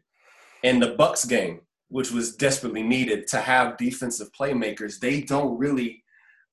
In 0.61 0.79
the 0.79 0.95
Bucs 0.95 1.27
game, 1.27 1.61
which 1.87 2.11
was 2.11 2.35
desperately 2.35 2.83
needed 2.83 3.25
to 3.29 3.39
have 3.39 3.77
defensive 3.77 4.29
playmakers, 4.39 4.99
they 4.99 5.21
don't 5.21 5.57
really 5.57 6.03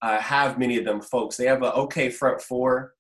uh, 0.00 0.18
have 0.20 0.58
many 0.58 0.78
of 0.78 0.86
them 0.86 1.02
folks. 1.02 1.36
They 1.36 1.44
have 1.44 1.62
an 1.62 1.72
okay 1.72 2.08
front 2.08 2.40
four, 2.40 2.94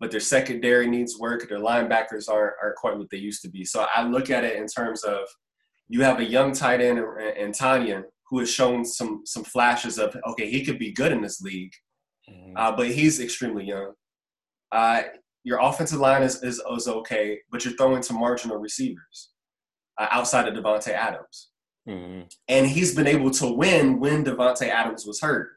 but 0.00 0.10
their 0.10 0.20
secondary 0.20 0.86
needs 0.86 1.18
work. 1.18 1.48
Their 1.48 1.58
linebackers 1.58 2.28
aren't, 2.28 2.54
aren't 2.62 2.76
quite 2.76 2.98
what 2.98 3.10
they 3.10 3.18
used 3.18 3.42
to 3.42 3.48
be. 3.48 3.64
So 3.64 3.86
I 3.94 4.04
look 4.04 4.30
at 4.30 4.44
it 4.44 4.56
in 4.56 4.66
terms 4.66 5.02
of 5.04 5.26
you 5.88 6.02
have 6.02 6.20
a 6.20 6.24
young 6.24 6.52
tight 6.52 6.80
end 6.80 6.98
in 6.98 7.52
Tonyan 7.52 8.04
who 8.28 8.38
has 8.40 8.50
shown 8.50 8.84
some 8.84 9.22
some 9.24 9.44
flashes 9.44 9.98
of 9.98 10.16
okay, 10.28 10.50
he 10.50 10.64
could 10.64 10.78
be 10.78 10.92
good 10.92 11.12
in 11.12 11.20
this 11.20 11.40
league, 11.40 11.72
mm-hmm. 12.28 12.56
uh, 12.56 12.72
but 12.72 12.88
he's 12.88 13.20
extremely 13.20 13.64
young. 13.64 13.92
Uh, 14.72 15.02
your 15.44 15.60
offensive 15.60 16.00
line 16.00 16.22
is, 16.22 16.42
is, 16.42 16.60
is 16.74 16.88
okay, 16.88 17.38
but 17.52 17.64
you're 17.64 17.74
throwing 17.74 18.02
to 18.02 18.14
marginal 18.14 18.56
receivers 18.56 19.30
uh, 19.98 20.08
outside 20.10 20.48
of 20.48 20.54
Davante 20.54 20.88
Adams. 20.88 21.50
Mm-hmm. 21.88 22.22
And 22.48 22.66
he's 22.66 22.94
been 22.94 23.06
able 23.06 23.30
to 23.32 23.52
win 23.52 24.00
when 24.00 24.24
Davante 24.24 24.68
Adams 24.68 25.04
was 25.04 25.20
hurt. 25.20 25.50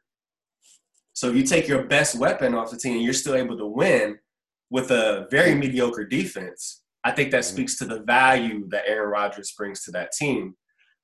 So 1.13 1.29
if 1.29 1.35
you 1.35 1.43
take 1.43 1.67
your 1.67 1.83
best 1.83 2.19
weapon 2.19 2.53
off 2.53 2.69
the 2.69 2.77
team 2.77 2.95
and 2.95 3.01
you're 3.01 3.13
still 3.13 3.35
able 3.35 3.57
to 3.57 3.65
win 3.65 4.19
with 4.69 4.91
a 4.91 5.27
very 5.31 5.55
mediocre 5.55 6.05
defense, 6.05 6.83
I 7.03 7.11
think 7.11 7.31
that 7.31 7.43
mm-hmm. 7.43 7.53
speaks 7.53 7.77
to 7.77 7.85
the 7.85 8.01
value 8.01 8.67
that 8.69 8.83
Aaron 8.87 9.09
Rodgers 9.09 9.53
brings 9.57 9.83
to 9.83 9.91
that 9.91 10.11
team. 10.11 10.55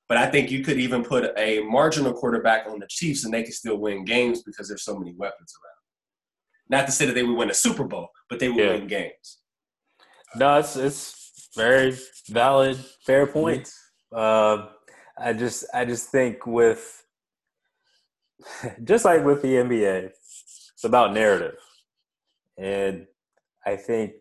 But 0.10 0.17
I 0.17 0.26
think 0.28 0.52
you 0.52 0.63
could 0.63 0.78
even 0.78 1.04
put 1.04 1.32
a 1.38 1.62
marginal 1.62 2.13
quarterback 2.13 2.67
on 2.67 2.80
the 2.80 2.88
Chiefs 2.89 3.23
and 3.23 3.34
they 3.34 3.43
could 3.43 3.54
still 3.54 3.78
win 3.78 4.04
games 4.04 4.43
because 4.43 4.67
there's 4.67 4.84
so 4.84 4.99
many 4.99 5.13
weapons 5.15 5.54
around. 5.56 6.80
Not 6.80 6.88
to 6.88 6.91
say 6.91 7.06
that 7.06 7.13
they 7.13 7.23
would 7.23 7.38
win 7.38 7.49
a 7.49 7.54
Super 7.54 7.86
Bowl, 7.86 8.10
but 8.30 8.39
they 8.39 8.49
would 8.49 8.58
yeah. 8.58 8.73
win 8.73 8.88
games. 8.88 9.39
No, 10.36 10.58
it's 10.58 10.76
it's 10.76 11.49
very 11.56 11.95
valid, 12.30 12.78
fair 13.06 13.28
point. 13.28 13.71
Mm-hmm. 14.13 14.63
Uh, 14.63 14.67
I 15.17 15.34
just 15.34 15.65
I 15.73 15.86
just 15.86 16.10
think 16.10 16.45
with 16.45 17.04
just 18.84 19.06
like 19.06 19.23
with 19.23 19.41
the 19.41 19.54
NBA, 19.54 20.10
it's 20.10 20.84
about 20.84 21.13
narrative, 21.13 21.56
and 22.58 23.06
I 23.65 23.76
think 23.76 24.13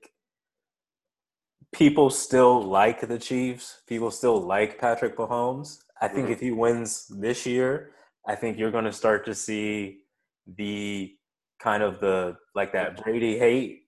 people 1.72 2.10
still 2.10 2.62
like 2.62 3.06
the 3.06 3.18
Chiefs. 3.18 3.82
People 3.86 4.10
still 4.10 4.40
like 4.40 4.78
Patrick 4.78 5.16
Mahomes. 5.16 5.78
I 6.00 6.08
think 6.08 6.24
mm-hmm. 6.24 6.32
if 6.32 6.40
he 6.40 6.50
wins 6.50 7.06
this 7.08 7.46
year, 7.46 7.92
I 8.26 8.34
think 8.34 8.58
you're 8.58 8.70
going 8.70 8.84
to 8.84 8.92
start 8.92 9.24
to 9.26 9.34
see 9.34 10.00
the 10.56 11.14
kind 11.60 11.82
of 11.82 12.00
the 12.00 12.36
like 12.54 12.72
that 12.72 13.02
Brady 13.02 13.38
hate. 13.38 13.80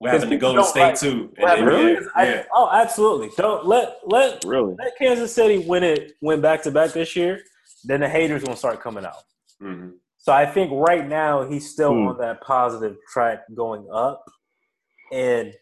We're 0.00 0.10
having 0.10 0.30
to 0.30 0.36
Golden 0.36 0.64
State 0.64 0.80
like, 0.80 1.00
too. 1.00 1.32
Really? 1.38 2.04
I. 2.16 2.44
Oh, 2.52 2.68
absolutely. 2.72 3.30
Don't 3.36 3.66
let 3.66 3.98
let 4.04 4.44
really 4.44 4.74
let 4.76 4.98
Kansas 4.98 5.32
City 5.32 5.58
win 5.58 5.84
it 5.84 6.12
win 6.20 6.40
back 6.40 6.62
to 6.64 6.72
back 6.72 6.92
this 6.92 7.14
year. 7.14 7.40
Then 7.84 8.00
the 8.00 8.08
haters 8.08 8.42
gonna 8.42 8.56
start 8.56 8.80
coming 8.80 9.04
out. 9.04 9.22
Mm-hmm. 9.62 9.90
So 10.18 10.32
I 10.32 10.46
think 10.46 10.70
right 10.72 11.06
now 11.06 11.48
he's 11.48 11.70
still 11.70 11.92
hmm. 11.92 12.08
on 12.08 12.18
that 12.18 12.40
positive 12.42 12.96
track 13.12 13.40
going 13.54 13.86
up, 13.92 14.24
and 15.12 15.54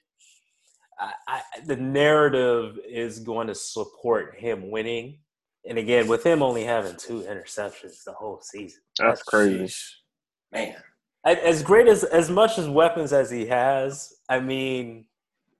I, 0.99 1.13
I, 1.29 1.41
the 1.67 1.77
narrative 1.77 2.79
is 2.89 3.19
going 3.19 3.49
to 3.49 3.55
support 3.55 4.37
him 4.37 4.71
winning. 4.71 5.19
And 5.69 5.77
again, 5.77 6.09
with 6.09 6.25
him 6.25 6.43
only 6.43 6.65
having 6.65 6.97
two 6.97 7.21
interceptions 7.23 8.03
the 8.05 8.13
whole 8.13 8.41
season, 8.41 8.81
that's, 8.97 9.19
that's 9.19 9.23
crazy, 9.23 9.75
man 10.51 10.77
as 11.25 11.63
great 11.63 11.87
as 11.87 12.05
as 12.05 12.31
much 12.31 12.59
as 12.59 12.69
weapons 12.69 13.13
as 13.13 13.31
he 13.31 13.47
has, 13.47 14.15
I 14.29 14.41
mean, 14.41 15.05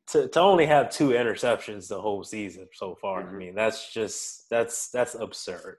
to 0.09 0.29
to 0.29 0.41
only 0.41 0.67
have 0.67 0.91
two 0.91 1.11
interceptions 1.11 1.89
the 1.89 2.01
whole 2.01 2.25
season 2.25 2.69
so 2.73 2.95
far, 2.95 3.23
mm-hmm. 3.23 3.35
I 3.35 3.39
mean, 3.39 3.55
that's 3.55 3.93
just 3.93 4.49
that's 4.49 4.89
that's 4.91 5.15
absurd. 5.15 5.79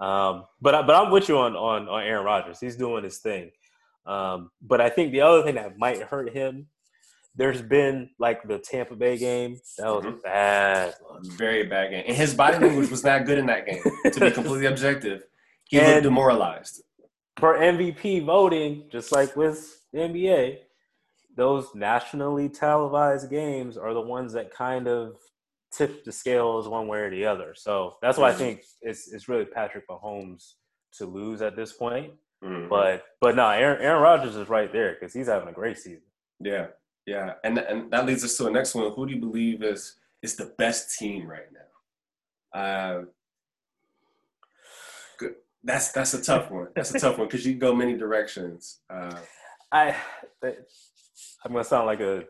Um, 0.00 0.44
but 0.60 0.86
but 0.86 0.96
I'm 0.96 1.10
with 1.10 1.28
you 1.28 1.38
on 1.38 1.54
on 1.54 1.88
on 1.88 2.02
Aaron 2.02 2.24
Rodgers. 2.24 2.60
He's 2.60 2.76
doing 2.76 3.04
his 3.04 3.18
thing. 3.18 3.50
Um, 4.06 4.50
but 4.60 4.80
I 4.80 4.90
think 4.90 5.12
the 5.12 5.22
other 5.22 5.42
thing 5.42 5.54
that 5.54 5.78
might 5.78 6.02
hurt 6.02 6.30
him, 6.30 6.66
there's 7.36 7.62
been 7.62 8.10
like 8.18 8.46
the 8.46 8.58
Tampa 8.58 8.94
Bay 8.94 9.18
game. 9.18 9.58
That 9.78 9.86
was 9.86 10.04
mm-hmm. 10.04 10.18
bad, 10.22 10.94
very 11.22 11.64
bad 11.64 11.90
game, 11.90 12.04
and 12.06 12.16
his 12.16 12.34
body 12.34 12.58
language 12.58 12.90
was 12.90 13.04
not 13.04 13.26
good 13.26 13.38
in 13.38 13.46
that 13.46 13.66
game. 13.66 13.82
To 14.12 14.20
be 14.20 14.30
completely 14.32 14.66
objective, 14.66 15.24
he 15.64 15.78
and, 15.78 15.88
looked 15.88 16.02
demoralized 16.04 16.82
for 17.38 17.58
MVP 17.58 18.24
voting, 18.24 18.84
just 18.90 19.12
like 19.12 19.36
with 19.36 19.82
the 19.92 20.00
NBA, 20.00 20.58
those 21.36 21.66
nationally 21.74 22.48
televised 22.48 23.30
games 23.30 23.76
are 23.76 23.92
the 23.92 24.00
ones 24.00 24.32
that 24.34 24.52
kind 24.52 24.86
of 24.86 25.16
tip 25.72 26.04
the 26.04 26.12
scales 26.12 26.68
one 26.68 26.86
way 26.86 27.00
or 27.00 27.10
the 27.10 27.26
other. 27.26 27.54
So 27.56 27.96
that's 28.00 28.18
why 28.18 28.28
I 28.28 28.30
mm-hmm. 28.30 28.38
think 28.38 28.62
it's 28.82 29.12
it's 29.12 29.28
really 29.28 29.44
Patrick 29.44 29.88
Mahomes 29.88 30.54
to 30.98 31.06
lose 31.06 31.42
at 31.42 31.56
this 31.56 31.72
point. 31.72 32.12
Mm-hmm. 32.42 32.68
But 32.68 33.04
but 33.20 33.34
no, 33.34 33.48
Aaron, 33.48 33.82
Aaron 33.82 34.02
Rodgers 34.02 34.36
is 34.36 34.48
right 34.48 34.72
there 34.72 34.94
because 34.94 35.12
he's 35.12 35.26
having 35.26 35.48
a 35.48 35.52
great 35.52 35.78
season. 35.78 36.02
Yeah, 36.40 36.68
yeah, 37.06 37.34
and 37.44 37.58
and 37.58 37.90
that 37.90 38.06
leads 38.06 38.24
us 38.24 38.36
to 38.38 38.44
the 38.44 38.50
next 38.50 38.74
one. 38.74 38.90
Who 38.92 39.06
do 39.06 39.14
you 39.14 39.20
believe 39.20 39.62
is 39.62 39.96
is 40.22 40.36
the 40.36 40.54
best 40.58 40.98
team 40.98 41.26
right 41.26 41.48
now? 41.52 42.58
Uh, 42.58 43.04
that's 45.62 45.92
that's 45.92 46.14
a 46.14 46.22
tough 46.22 46.50
one. 46.50 46.68
That's 46.74 46.94
a 46.94 46.98
tough 46.98 47.18
one 47.18 47.26
because 47.26 47.44
you 47.44 47.52
can 47.52 47.58
go 47.58 47.74
many 47.74 47.96
directions. 47.96 48.80
Uh, 48.88 49.18
I 49.72 49.96
I'm 50.42 51.52
gonna 51.52 51.64
sound 51.64 51.86
like 51.86 52.00
a 52.00 52.24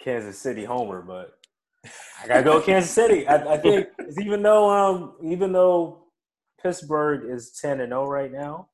Kansas 0.00 0.38
City 0.38 0.64
homer, 0.64 1.02
but 1.02 1.38
I 2.22 2.28
gotta 2.28 2.42
go 2.42 2.60
Kansas 2.60 2.90
City. 2.90 3.26
I, 3.26 3.54
I 3.54 3.58
think 3.58 3.88
even 4.20 4.42
though 4.42 4.70
um 4.70 5.14
even 5.22 5.52
though 5.52 6.04
Pittsburgh 6.62 7.30
is 7.30 7.52
ten 7.52 7.80
and 7.80 7.90
zero 7.90 8.04
oh 8.04 8.08
right 8.08 8.32
now, 8.32 8.68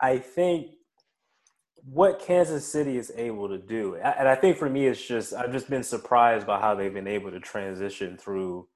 I 0.00 0.18
think 0.18 0.72
what 1.92 2.20
Kansas 2.20 2.66
City 2.66 2.96
is 2.96 3.12
able 3.16 3.48
to 3.48 3.58
do, 3.58 3.96
and 3.96 4.28
I 4.28 4.34
think 4.34 4.56
for 4.56 4.68
me, 4.68 4.86
it's 4.86 5.06
just 5.06 5.32
I've 5.32 5.52
just 5.52 5.70
been 5.70 5.84
surprised 5.84 6.46
by 6.46 6.60
how 6.60 6.74
they've 6.74 6.92
been 6.92 7.06
able 7.06 7.30
to 7.30 7.40
transition 7.40 8.16
through 8.16 8.66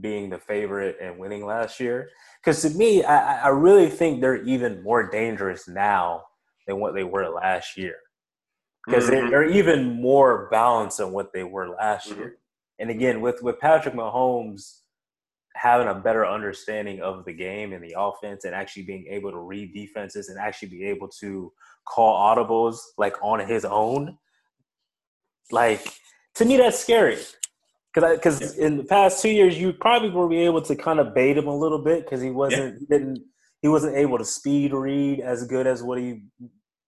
being 0.00 0.30
the 0.30 0.38
favorite 0.38 0.96
and 1.00 1.18
winning 1.18 1.44
last 1.44 1.78
year. 1.78 2.08
Because 2.42 2.62
to 2.62 2.70
me, 2.70 3.04
I, 3.04 3.44
I 3.44 3.48
really 3.48 3.88
think 3.88 4.20
they're 4.20 4.42
even 4.44 4.82
more 4.82 5.08
dangerous 5.08 5.68
now 5.68 6.22
than 6.66 6.80
what 6.80 6.94
they 6.94 7.04
were 7.04 7.28
last 7.28 7.76
year. 7.76 7.96
Because 8.86 9.08
mm-hmm. 9.08 9.30
they're 9.30 9.48
even 9.48 10.00
more 10.00 10.48
balanced 10.50 10.98
than 10.98 11.12
what 11.12 11.32
they 11.32 11.44
were 11.44 11.68
last 11.68 12.08
mm-hmm. 12.08 12.20
year. 12.20 12.36
And 12.78 12.90
again, 12.90 13.20
with, 13.20 13.42
with 13.42 13.60
Patrick 13.60 13.94
Mahomes 13.94 14.80
having 15.54 15.88
a 15.88 15.94
better 15.94 16.26
understanding 16.26 17.00
of 17.00 17.24
the 17.24 17.32
game 17.32 17.72
and 17.72 17.82
the 17.82 17.94
offense 17.96 18.44
and 18.44 18.54
actually 18.54 18.82
being 18.82 19.06
able 19.08 19.30
to 19.30 19.38
read 19.38 19.72
defenses 19.72 20.28
and 20.28 20.38
actually 20.38 20.68
be 20.68 20.84
able 20.84 21.08
to 21.08 21.52
call 21.86 22.16
audibles 22.16 22.78
like 22.98 23.14
on 23.22 23.40
his 23.40 23.64
own, 23.64 24.16
like 25.50 25.94
to 26.36 26.44
me, 26.44 26.56
that's 26.56 26.78
scary 26.78 27.18
because 27.94 28.16
because 28.16 28.56
yeah. 28.56 28.66
in 28.66 28.76
the 28.76 28.84
past 28.84 29.22
two 29.22 29.30
years 29.30 29.56
you 29.56 29.72
probably 29.72 30.10
be 30.28 30.42
able 30.42 30.62
to 30.62 30.74
kind 30.74 30.98
of 30.98 31.14
bait 31.14 31.36
him 31.36 31.46
a 31.46 31.56
little 31.56 31.78
bit 31.78 32.04
because 32.04 32.20
he 32.20 32.30
wasn't 32.30 32.80
yeah. 32.80 32.98
didn't 32.98 33.18
he 33.64 33.68
wasn't 33.68 33.96
able 33.96 34.18
to 34.18 34.24
speed 34.26 34.74
read 34.74 35.20
as 35.20 35.46
good 35.46 35.66
as 35.66 35.82
what 35.82 35.98
he 35.98 36.24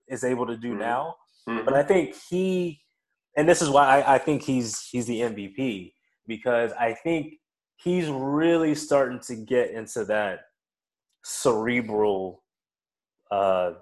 is 0.08 0.24
able 0.24 0.46
to 0.46 0.58
do 0.58 0.72
mm-hmm. 0.72 0.80
now. 0.80 1.14
Mm-hmm. 1.48 1.64
But 1.64 1.72
I 1.72 1.82
think 1.82 2.14
he, 2.28 2.82
and 3.34 3.48
this 3.48 3.62
is 3.62 3.70
why 3.70 4.00
I, 4.00 4.16
I 4.16 4.18
think 4.18 4.42
he's 4.42 4.86
he's 4.90 5.06
the 5.06 5.20
MVP 5.20 5.94
because 6.26 6.72
I 6.72 6.92
think 6.92 7.34
he's 7.76 8.08
really 8.08 8.74
starting 8.74 9.20
to 9.20 9.36
get 9.36 9.70
into 9.70 10.04
that 10.06 10.40
cerebral 11.24 12.42
uh, 13.30 13.72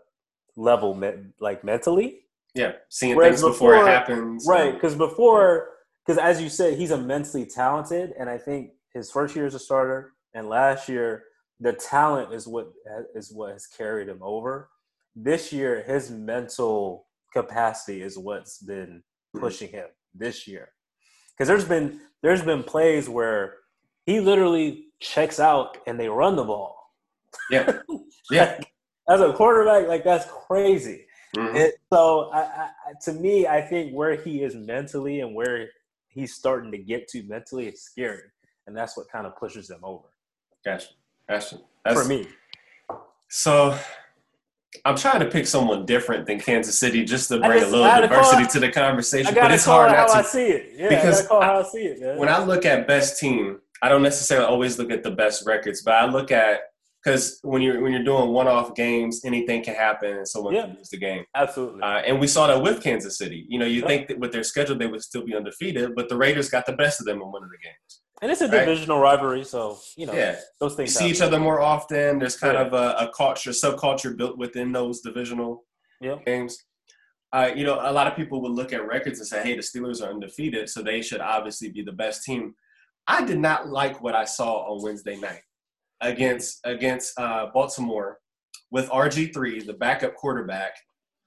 level, 0.57 0.94
me- 0.94 1.33
like 1.40 1.64
mentally. 1.64 2.20
Yeah, 2.54 2.72
seeing 2.88 3.16
Whereas 3.16 3.40
things 3.40 3.52
before, 3.52 3.72
before, 3.72 3.88
it 3.88 3.90
happens. 3.90 4.46
Right, 4.48 4.74
because 4.74 4.94
before 4.94 5.70
because 6.04 6.18
as 6.18 6.40
you 6.40 6.48
said, 6.48 6.78
he's 6.78 6.90
immensely 6.90 7.46
talented, 7.46 8.12
and 8.18 8.28
I 8.28 8.38
think 8.38 8.70
his 8.92 9.11
first 9.11 9.35
year 9.35 9.46
as 9.46 9.54
a 9.54 9.59
starter 9.59 10.12
and 10.35 10.48
last 10.48 10.88
year, 10.88 11.24
the 11.61 11.72
talent 11.72 12.33
is 12.33 12.46
what 12.46 12.72
is 13.14 13.33
what 13.33 13.52
has 13.52 13.66
carried 13.66 14.09
him 14.09 14.20
over. 14.22 14.68
This 15.16 15.52
year, 15.52 15.83
his 15.87 16.11
mental 16.11 17.07
capacity 17.33 18.02
is 18.02 18.18
what's 18.18 18.59
been 18.59 19.02
pushing 19.37 19.70
him 19.70 19.87
this 20.14 20.46
year. 20.46 20.68
Because 21.33 21.48
there's 21.48 21.64
been 21.64 22.00
there's 22.22 22.42
been 22.42 22.62
plays 22.62 23.09
where 23.09 23.54
he 24.07 24.21
literally 24.21 24.87
checks 25.00 25.40
out 25.40 25.79
and 25.87 25.98
they 25.98 26.09
run 26.09 26.37
the 26.37 26.44
ball. 26.44 26.92
Yeah, 27.50 27.81
yeah. 28.31 28.61
As 29.09 29.21
a 29.21 29.33
quarterback, 29.33 29.88
like 29.88 30.05
that's 30.05 30.27
crazy. 30.46 31.07
Mm-hmm. 31.37 31.57
It, 31.57 31.75
so, 31.92 32.31
I, 32.33 32.40
I, 32.40 32.71
to 33.02 33.13
me, 33.13 33.46
I 33.46 33.61
think 33.61 33.92
where 33.92 34.15
he 34.15 34.42
is 34.42 34.55
mentally 34.55 35.21
and 35.21 35.35
where 35.35 35.69
he's 36.09 36.35
starting 36.35 36.71
to 36.71 36.79
get 36.79 37.09
to 37.09 37.23
mentally 37.25 37.67
is 37.67 37.83
scary, 37.83 38.23
and 38.67 38.77
that's 38.77 38.96
what 38.96 39.09
kind 39.11 39.27
of 39.27 39.37
pushes 39.37 39.69
him 39.69 39.81
over. 39.83 40.07
Gotcha, 40.65 40.88
gotcha. 41.29 41.59
That's, 41.85 42.00
For 42.00 42.09
me. 42.09 42.29
So 43.29 43.77
I'm 44.85 44.96
trying 44.96 45.21
to 45.21 45.27
pick 45.27 45.46
someone 45.46 45.87
different 45.87 46.27
than 46.27 46.38
Kansas 46.38 46.79
City 46.79 47.05
just 47.05 47.29
to 47.29 47.38
bring 47.38 47.61
just, 47.61 47.73
a 47.73 47.77
little 47.77 48.00
diversity 48.00 48.46
to 48.46 48.61
the 48.61 48.71
conversation. 48.71 49.35
but 49.35 49.50
it's 49.50 49.65
hard 49.65 49.92
not 49.92 50.09
to. 50.09 50.15
I 50.15 50.23
see 50.23 50.46
it. 50.46 50.73
Yeah, 50.77 50.88
because 50.88 51.27
I 51.29 51.44
how 51.44 51.61
I 51.61 51.63
see 51.65 51.85
it. 51.85 52.00
Man. 52.00 52.19
When 52.19 52.29
I 52.29 52.42
look 52.42 52.65
at 52.65 52.87
best 52.87 53.19
team, 53.19 53.61
I 53.85 53.90
don't 53.90 54.02
necessarily 54.02 54.46
always 54.46 54.78
look 54.78 54.90
at 54.90 55.02
the 55.02 55.10
best 55.10 55.46
records, 55.46 55.82
but 55.82 55.92
I 55.94 56.06
look 56.06 56.30
at 56.30 56.60
because 57.04 57.38
when 57.42 57.60
you're 57.60 57.82
when 57.82 57.92
you're 57.92 58.02
doing 58.02 58.30
one-off 58.30 58.74
games, 58.74 59.20
anything 59.26 59.62
can 59.62 59.74
happen 59.74 60.12
and 60.20 60.26
someone 60.26 60.54
Yeah. 60.54 60.62
can 60.62 60.76
lose 60.76 60.88
the 60.88 60.96
game. 60.96 61.24
Absolutely. 61.37 61.82
Uh, 61.82 61.98
and 61.98 62.18
we 62.18 62.26
saw 62.26 62.46
that 62.46 62.62
with 62.62 62.82
Kansas 62.82 63.18
City. 63.18 63.44
You 63.46 63.58
know, 63.58 63.66
you 63.66 63.82
Yeah. 63.82 63.88
think 63.88 64.08
that 64.08 64.18
with 64.18 64.32
their 64.32 64.42
schedule 64.42 64.74
they 64.78 64.87
would 64.87 65.02
still 65.02 65.22
be 65.22 65.35
undefeated, 65.37 65.94
but 65.94 66.08
the 66.08 66.16
Raiders 66.16 66.48
got 66.48 66.64
the 66.64 66.72
best 66.72 66.98
of 67.00 67.04
them 67.04 67.20
in 67.20 67.30
one 67.30 67.42
of 67.44 67.50
the 67.50 67.58
games. 67.58 68.00
and 68.22 68.32
it's 68.32 68.40
a 68.40 68.48
right. 68.48 68.60
divisional 68.64 69.00
rivalry, 69.00 69.44
so 69.44 69.76
you 69.98 70.06
know 70.06 70.14
Yeah, 70.14 70.37
those 70.60 70.74
things. 70.76 70.94
you 70.94 71.00
see 71.00 71.10
each 71.10 71.20
other 71.20 71.38
more 71.38 71.60
often. 71.60 72.18
There's 72.20 72.38
kind 72.38 72.54
Yeah. 72.54 72.62
of 72.66 72.72
a, 72.72 72.87
a 73.04 73.06
culture, 73.14 73.50
subculture 73.50 74.16
built 74.16 74.38
within 74.38 74.72
those 74.72 75.02
divisional 75.02 75.66
games. 76.24 76.52
Uh, 77.35 77.50
you 77.58 77.64
know, 77.66 77.76
a 77.82 77.92
lot 77.92 78.06
of 78.06 78.14
people 78.16 78.40
would 78.40 78.52
look 78.52 78.72
at 78.72 78.87
records 78.87 79.18
and 79.18 79.26
say, 79.28 79.42
"Hey, 79.42 79.54
the 79.56 79.60
Steelers 79.70 80.00
are 80.02 80.10
undefeated, 80.14 80.70
so 80.70 80.80
they 80.80 81.02
should 81.02 81.20
obviously 81.20 81.68
be 81.70 81.82
the 81.82 81.92
best 82.04 82.22
team." 82.24 82.54
I 83.07 83.25
did 83.25 83.38
not 83.38 83.69
like 83.69 84.02
what 84.02 84.15
I 84.15 84.25
saw 84.25 84.73
on 84.73 84.83
Wednesday 84.83 85.17
night 85.17 85.42
against 86.00 86.61
against 86.65 87.19
uh, 87.19 87.46
Baltimore 87.52 88.19
with 88.71 88.88
RG 88.88 89.33
three, 89.35 89.61
the 89.61 89.75
backup 89.75 90.15
quarterback, 90.17 90.75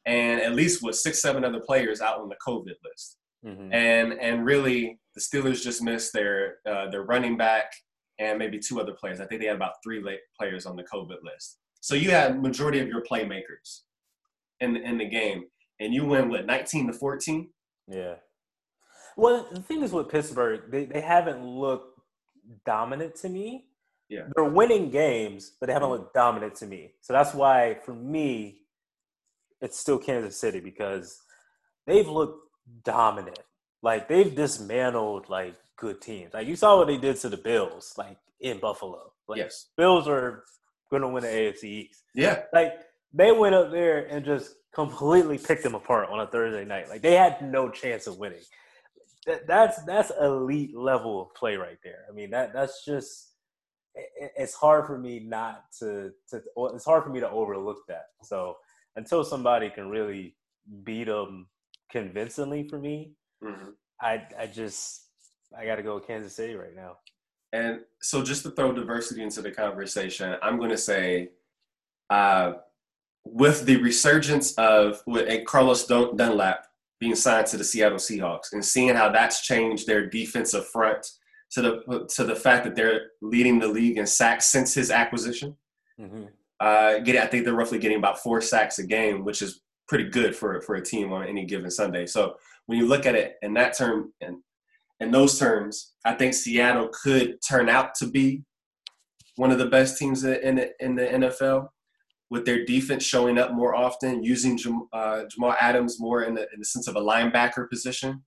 and 0.06 0.42
at 0.42 0.54
least 0.54 0.82
with 0.84 0.96
six, 0.96 1.22
seven 1.22 1.44
other 1.46 1.60
players 1.60 2.02
out 2.02 2.20
on 2.20 2.30
the 2.30 2.36
COVID 2.46 2.76
list 2.84 3.18
Mhm. 3.46 3.70
and 3.72 4.14
and 4.14 4.46
really 4.46 5.00
the 5.14 5.22
Steelers 5.22 5.62
just 5.64 5.82
missed 5.82 6.12
their 6.14 6.58
uh, 6.68 6.90
their 6.90 7.04
running 7.04 7.38
back 7.38 7.72
and 8.20 8.40
maybe 8.40 8.58
two 8.60 8.80
other 8.82 8.94
players. 8.94 9.20
I 9.20 9.26
think 9.28 9.42
they 9.42 9.48
had 9.48 9.56
about 9.56 9.76
three 9.84 10.02
late 10.02 10.22
players 10.40 10.66
on 10.66 10.76
the 10.76 10.84
COVID 10.84 11.22
list. 11.24 11.60
So 11.80 11.94
you 11.94 12.10
had 12.10 12.42
majority 12.42 12.80
of 12.80 12.88
your 12.88 13.04
playmakers 13.04 13.82
in 14.60 14.76
in 14.78 14.98
the 14.98 15.06
game, 15.08 15.46
and 15.80 15.94
you 15.94 16.04
win 16.06 16.30
with 16.30 16.46
19 16.46 16.88
to 16.88 16.94
14. 16.94 17.54
Yeah. 17.88 18.16
Well, 19.18 19.48
the 19.52 19.62
thing 19.62 19.82
is 19.82 19.92
with 19.92 20.10
Pittsburgh, 20.10 20.62
they, 20.70 20.86
they 20.86 21.02
haven't 21.02 21.44
looked 21.44 22.00
dominant 22.66 23.16
to 23.16 23.30
me. 23.30 23.66
Yeah. 24.10 24.28
They're 24.36 24.46
winning 24.46 24.90
games, 24.90 25.52
but 25.60 25.68
they 25.68 25.74
haven't 25.74 25.90
mm-hmm. 25.90 26.04
looked 26.04 26.14
dominant 26.14 26.56
to 26.56 26.68
me. 26.68 26.92
So 27.02 27.12
that's 27.14 27.34
why, 27.34 27.78
for 27.84 27.94
me, 27.94 28.62
it's 29.60 29.78
still 29.78 29.98
Kansas 29.98 30.38
City 30.38 30.60
because 30.60 31.20
they've 31.86 32.08
looked 32.08 32.40
dominant. 32.84 33.40
Like 33.82 34.08
they've 34.08 34.34
dismantled 34.34 35.30
like 35.30 35.56
good 35.78 36.00
teams. 36.00 36.34
Like 36.34 36.48
you 36.48 36.56
saw 36.56 36.78
what 36.78 36.88
they 36.88 36.98
did 36.98 37.18
to 37.18 37.30
the 37.30 37.38
Bills, 37.38 37.94
like 37.98 38.18
in 38.40 38.60
Buffalo. 38.60 39.14
Like 39.28 39.38
Yes. 39.38 39.68
Bills 39.76 40.08
are 40.08 40.44
gonna 40.92 41.10
win 41.10 41.24
the 41.24 41.30
AFC 41.30 41.64
East. 41.64 42.04
Yeah. 42.14 42.44
Like 42.54 42.74
they 43.14 43.32
went 43.32 43.56
up 43.56 43.72
there 43.72 44.06
and 44.08 44.24
just 44.24 44.56
completely 44.74 45.38
picked 45.38 45.64
them 45.64 45.76
apart 45.76 46.10
on 46.10 46.20
a 46.20 46.28
Thursday 46.28 46.66
night. 46.66 46.90
Like 46.90 47.02
they 47.02 47.16
had 47.16 47.42
no 47.42 47.70
chance 47.70 48.08
of 48.08 48.18
winning. 48.18 48.42
That, 49.28 49.46
that's 49.46 49.84
that's 49.84 50.12
elite 50.22 50.76
level 50.76 51.22
of 51.22 51.36
play 51.36 51.58
right 51.58 51.78
there. 51.84 52.06
I 52.10 52.14
mean 52.14 52.32
that 52.32 52.54
that's 52.54 52.84
just 52.86 53.34
it, 53.94 54.32
it's 54.38 54.54
hard 54.56 54.88
for 54.88 54.98
me 54.98 55.20
not 55.20 55.66
to 55.80 56.12
to 56.30 56.42
it's 56.74 56.86
hard 56.86 57.04
for 57.04 57.10
me 57.10 57.20
to 57.20 57.30
overlook 57.30 57.80
that. 57.90 58.06
So 58.24 58.56
until 58.96 59.24
somebody 59.24 59.70
can 59.70 59.90
really 59.90 60.36
beat 60.84 61.06
them 61.06 61.48
convincingly 61.92 62.68
for 62.68 62.80
me, 62.80 63.14
Mhm. 63.44 63.74
I 64.02 64.26
I 64.40 64.48
just 64.48 65.08
I 65.58 65.66
got 65.66 65.76
to 65.76 65.84
go 65.84 65.96
with 65.96 66.08
Kansas 66.08 66.36
City 66.36 66.56
right 66.56 66.76
now. 66.76 66.98
And 67.54 67.82
so 68.02 68.24
just 68.24 68.44
to 68.44 68.52
throw 68.52 68.72
diversity 68.74 69.24
into 69.24 69.42
the 69.42 69.52
conversation, 69.52 70.36
I'm 70.42 70.58
going 70.58 70.70
to 70.70 70.78
say, 70.78 71.32
uh, 72.10 72.54
with 73.24 73.66
the 73.66 73.78
resurgence 73.78 74.54
of 74.56 75.02
with 75.06 75.30
and 75.30 75.46
Carlos 75.46 75.86
Dunlap 75.86 76.67
being 77.00 77.16
signed 77.16 77.48
to 77.48 77.58
the 77.58 77.64
Seattle 77.64 77.98
Seahawks 77.98 78.54
and 78.54 78.64
seeing 78.64 78.96
how 78.96 79.10
that's 79.10 79.42
changed 79.42 79.88
their 79.88 80.10
defensive 80.10 80.68
front 80.68 81.06
to 81.52 81.62
the 81.62 82.08
to 82.16 82.24
the 82.24 82.36
fact 82.36 82.66
that 82.66 82.76
they're 82.76 83.12
leading 83.22 83.60
the 83.60 83.68
league 83.68 83.98
in 83.98 84.06
sacks 84.06 84.48
since 84.48 84.74
his 84.74 84.92
acquisition. 84.92 85.56
Mm-hmm. 86.00 86.26
Uh, 86.60 87.00
getting, 87.00 87.22
I 87.22 87.28
think 87.28 87.46
they're 87.46 87.54
roughly 87.54 87.80
getting 87.80 87.98
about 87.98 88.20
four 88.20 88.42
sacks 88.42 88.80
a 88.80 88.86
game, 88.86 89.24
which 89.24 89.42
is 89.42 89.62
pretty 89.88 90.10
good 90.10 90.36
for 90.36 90.60
for 90.62 90.76
a 90.76 90.84
team 90.84 91.14
on 91.14 91.28
any 91.28 91.46
given 91.46 91.70
Sunday. 91.70 92.06
So 92.06 92.36
when 92.66 92.78
you 92.78 92.88
look 92.88 93.06
at 93.06 93.16
it 93.16 93.36
in 93.42 93.54
that 93.54 93.78
term 93.78 94.14
and 94.22 94.38
in 95.00 95.12
those 95.12 95.38
terms, 95.38 95.94
I 96.06 96.14
think 96.14 96.34
Seattle 96.34 96.90
could 97.04 97.38
turn 97.48 97.70
out 97.70 97.94
to 97.96 98.08
be 98.08 98.44
one 99.36 99.52
of 99.52 99.60
the 99.60 99.68
best 99.68 99.98
teams 99.98 100.24
in 100.24 100.56
the, 100.56 100.72
in 100.80 100.96
the 100.96 101.04
NFL 101.04 101.68
with 102.30 102.46
their 102.46 102.66
defense 102.66 103.04
showing 103.04 103.38
up 103.38 103.54
more 103.54 103.76
often, 103.76 104.22
using 104.24 104.58
Jam, 104.58 104.88
uh, 104.94 105.24
Jamal 105.32 105.56
Adams 105.62 106.00
more 106.00 106.24
in 106.24 106.34
the, 106.36 106.42
in 106.54 106.60
the 106.60 106.66
sense 106.66 106.88
of 106.88 106.96
a 106.96 107.02
linebacker 107.02 107.70
position 107.70 108.24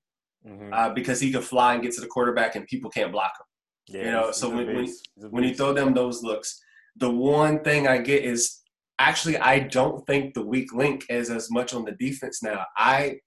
Mm-hmm. 0.48 0.72
uh, 0.72 0.88
because 0.94 1.20
he 1.20 1.30
can 1.30 1.42
fly 1.42 1.74
and 1.74 1.82
get 1.82 1.92
to 1.92 2.00
the 2.00 2.06
quarterback 2.06 2.56
and 2.56 2.66
people 2.66 2.88
can't 2.90 3.12
block 3.12 3.32
him 3.38 3.94
yeah, 3.94 4.04
you 4.06 4.10
know, 4.10 4.30
so 4.32 4.48
when- 4.48 4.66
when- 4.68 4.84
beast. 4.86 5.06
He's 5.14 5.24
a 5.24 5.28
when 5.28 5.44
you 5.44 5.54
throw 5.54 5.74
them 5.74 5.92
those 5.92 6.22
looks. 6.22 6.58
The 6.96 7.10
one 7.10 7.62
thing 7.62 7.86
I 7.86 7.98
get 7.98 8.24
is 8.24 8.60
actually 8.98 9.36
I 9.36 9.58
don't 9.58 10.06
think 10.06 10.32
the 10.32 10.40
weak 10.42 10.72
link 10.72 11.04
is 11.10 11.28
as 11.28 11.50
much 11.50 11.74
on 11.74 11.84
the 11.84 11.92
defense 11.92 12.42
now. 12.42 12.64
I 12.74 13.18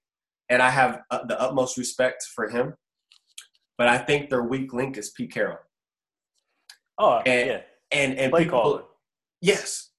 and 0.50 0.60
I 0.60 0.72
have 0.72 1.02
uh, 1.12 1.24
the 1.28 1.40
utmost 1.40 1.78
respect 1.78 2.24
for 2.34 2.50
him, 2.50 2.74
but 3.78 3.88
I 3.88 4.00
think 4.00 4.32
their 4.32 4.42
weak 4.44 4.74
link 4.74 4.98
is 4.98 5.12
Pete 5.12 5.32
Carroll. 5.32 5.60
oh 6.98 7.18
and- 7.28 7.48
yeah, 7.48 7.62
And 7.92 8.18
and 8.18 8.32
play 8.32 8.46
people, 8.46 8.60
caller. 8.62 8.84
yes, 9.40 9.92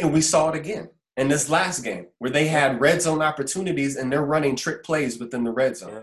and 0.00 0.12
we 0.12 0.20
saw 0.20 0.50
it 0.50 0.56
again 0.56 0.88
in 1.16 1.28
this 1.28 1.50
last 1.50 1.82
game 1.84 2.06
where 2.18 2.30
they 2.30 2.46
had 2.48 2.80
red 2.80 3.02
zone 3.02 3.22
opportunities 3.22 3.96
and 3.96 4.10
they're 4.12 4.24
running 4.24 4.56
trick 4.56 4.84
plays 4.84 5.18
within 5.18 5.44
the 5.44 5.50
red 5.52 5.76
zone. 5.76 5.92
Yeah. 5.92 6.00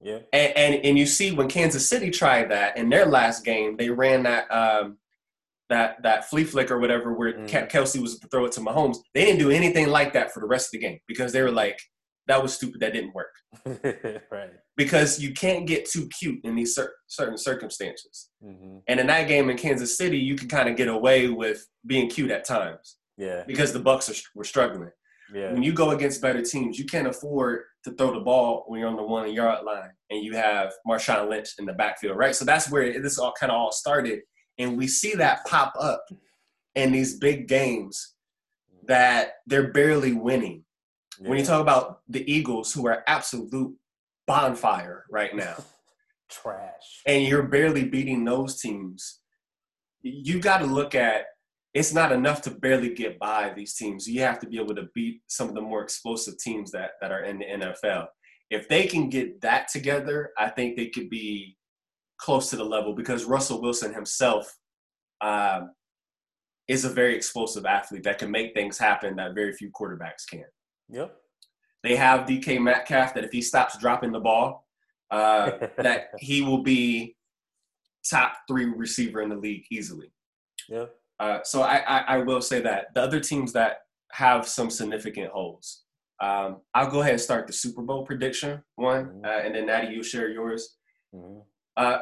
Yeah. 0.00 0.18
And, 0.32 0.56
and 0.56 0.84
and 0.86 0.98
you 0.98 1.06
see 1.06 1.32
when 1.32 1.48
Kansas 1.48 1.88
City 1.88 2.10
tried 2.10 2.50
that 2.52 2.76
in 2.76 2.88
their 2.88 3.06
last 3.06 3.44
game, 3.44 3.76
they 3.76 3.90
ran 3.90 4.22
that 4.22 4.48
um, 4.52 4.98
that 5.70 6.02
that 6.04 6.30
flea 6.30 6.44
flick 6.44 6.70
or 6.70 6.78
whatever 6.78 7.12
where. 7.12 7.32
Ke- 7.46 7.68
Kelce 7.68 8.00
was 8.00 8.18
to 8.20 8.28
throw 8.28 8.44
it 8.44 8.52
to 8.52 8.60
Mahomes. 8.60 8.98
They 9.12 9.24
didn't 9.24 9.40
do 9.40 9.50
anything 9.50 9.88
like 9.88 10.12
that 10.12 10.32
for 10.32 10.38
the 10.40 10.46
rest 10.46 10.68
of 10.68 10.72
the 10.80 10.86
game 10.86 11.00
because 11.08 11.32
they 11.32 11.42
were 11.42 11.50
like, 11.50 11.80
that 12.28 12.40
was 12.40 12.54
stupid. 12.54 12.80
That 12.80 12.92
didn't 12.92 13.14
work 13.14 13.34
right. 14.30 14.50
because 14.76 15.18
you 15.18 15.32
can't 15.32 15.66
get 15.66 15.88
too 15.88 16.08
cute 16.20 16.44
in 16.44 16.54
these 16.54 16.74
cer- 16.76 16.94
certain 17.08 17.38
circumstances. 17.38 18.28
hmm 18.40 18.78
And 18.86 19.00
in 19.00 19.08
that 19.08 19.26
game 19.26 19.50
in 19.50 19.56
Kansas 19.56 19.96
City, 19.96 20.18
you 20.18 20.36
can 20.36 20.46
kind 20.48 20.68
of 20.68 20.76
get 20.76 20.88
away 20.88 21.28
with 21.28 21.66
being 21.86 22.08
cute 22.08 22.30
at 22.30 22.44
times 22.44 22.97
Yeah. 23.18 23.42
because 23.46 23.72
the 23.72 23.80
Bucs 23.80 24.08
are, 24.10 24.28
were 24.34 24.44
struggling. 24.44 24.90
Yeah. 25.34 25.52
When 25.52 25.62
you 25.62 25.72
go 25.72 25.90
against 25.90 26.22
better 26.22 26.40
teams, 26.40 26.78
you 26.78 26.86
can't 26.86 27.06
afford 27.06 27.64
to 27.84 27.90
throw 27.92 28.14
the 28.14 28.20
ball 28.20 28.64
when 28.66 28.80
you're 28.80 28.88
on 28.88 28.96
the 28.96 29.02
one 29.02 29.30
yard 29.32 29.64
line 29.64 29.90
and 30.08 30.24
you 30.24 30.34
have 30.34 30.72
Marshawn 30.88 31.28
Lynch 31.28 31.50
in 31.58 31.66
the 31.66 31.74
backfield, 31.74 32.16
right? 32.16 32.34
So 32.34 32.44
that's 32.44 32.70
where 32.70 33.00
this 33.02 33.18
all 33.18 33.34
kind 33.38 33.52
of 33.52 33.58
all 33.58 33.72
started. 33.72 34.20
And 34.56 34.78
we 34.78 34.86
see 34.86 35.14
that 35.16 35.44
pop 35.46 35.74
up 35.78 36.04
in 36.74 36.92
these 36.92 37.18
big 37.18 37.46
games 37.46 38.14
that 38.86 39.32
they're 39.46 39.72
barely 39.72 40.14
winning. 40.14 40.64
When 41.20 41.36
you 41.36 41.44
talk 41.44 41.60
about 41.60 42.00
the 42.08 42.30
Eagles, 42.32 42.72
who 42.72 42.86
are 42.86 43.02
absolute 43.08 43.76
bonfire 44.26 45.04
right 45.10 45.34
now, 45.34 45.56
trash. 46.30 47.02
and 47.06 47.24
you're 47.24 47.42
barely 47.42 47.84
beating 47.84 48.24
those 48.24 48.60
teams, 48.60 49.20
you 50.02 50.38
got 50.38 50.58
to 50.58 50.66
look 50.66 50.94
at 50.94 51.24
it's 51.74 51.92
not 51.92 52.12
enough 52.12 52.42
to 52.42 52.50
barely 52.50 52.94
get 52.94 53.18
by 53.18 53.52
these 53.54 53.74
teams. 53.74 54.08
You 54.08 54.22
have 54.22 54.38
to 54.40 54.46
be 54.46 54.58
able 54.58 54.74
to 54.74 54.88
beat 54.94 55.22
some 55.28 55.48
of 55.48 55.54
the 55.54 55.60
more 55.60 55.82
explosive 55.82 56.38
teams 56.38 56.70
that, 56.72 56.92
that 57.00 57.12
are 57.12 57.24
in 57.24 57.38
the 57.38 57.44
NFL. 57.44 58.06
If 58.50 58.68
they 58.68 58.86
can 58.86 59.10
get 59.10 59.40
that 59.42 59.68
together, 59.68 60.30
I 60.38 60.48
think 60.48 60.76
they 60.76 60.88
could 60.88 61.10
be 61.10 61.56
close 62.18 62.50
to 62.50 62.56
the 62.56 62.64
level 62.64 62.94
because 62.94 63.24
Russell 63.24 63.60
Wilson 63.60 63.92
himself 63.92 64.52
um, 65.20 65.72
is 66.68 66.84
a 66.84 66.88
very 66.88 67.14
explosive 67.14 67.66
athlete 67.66 68.04
that 68.04 68.18
can 68.18 68.30
make 68.30 68.54
things 68.54 68.78
happen 68.78 69.16
that 69.16 69.34
very 69.34 69.52
few 69.52 69.70
quarterbacks 69.70 70.26
can. 70.30 70.44
Yep. 70.88 71.14
They 71.82 71.96
have 71.96 72.26
DK 72.26 72.60
Metcalf 72.60 73.14
that 73.14 73.24
if 73.24 73.30
he 73.30 73.42
stops 73.42 73.78
dropping 73.78 74.12
the 74.12 74.20
ball, 74.20 74.66
uh, 75.10 75.52
that 75.78 76.08
he 76.18 76.42
will 76.42 76.62
be 76.62 77.16
top 78.08 78.32
three 78.48 78.64
receiver 78.64 79.20
in 79.20 79.28
the 79.28 79.36
league 79.36 79.64
easily. 79.70 80.12
Yep. 80.68 80.94
Uh, 81.20 81.40
so 81.42 81.62
I, 81.62 81.76
I, 81.86 81.98
I 82.08 82.16
will 82.18 82.40
say 82.40 82.60
that 82.60 82.94
the 82.94 83.02
other 83.02 83.20
teams 83.20 83.52
that 83.52 83.78
have 84.12 84.46
some 84.48 84.70
significant 84.70 85.30
holes. 85.30 85.82
Um, 86.20 86.58
I'll 86.74 86.90
go 86.90 87.00
ahead 87.00 87.12
and 87.12 87.20
start 87.20 87.46
the 87.46 87.52
Super 87.52 87.82
Bowl 87.82 88.04
prediction 88.04 88.62
one, 88.76 89.20
uh, 89.24 89.28
and 89.44 89.54
then 89.54 89.66
Natty, 89.66 89.94
you 89.94 90.02
share 90.02 90.28
yours. 90.28 90.76
hmm 91.12 91.38
Uh, 91.76 92.00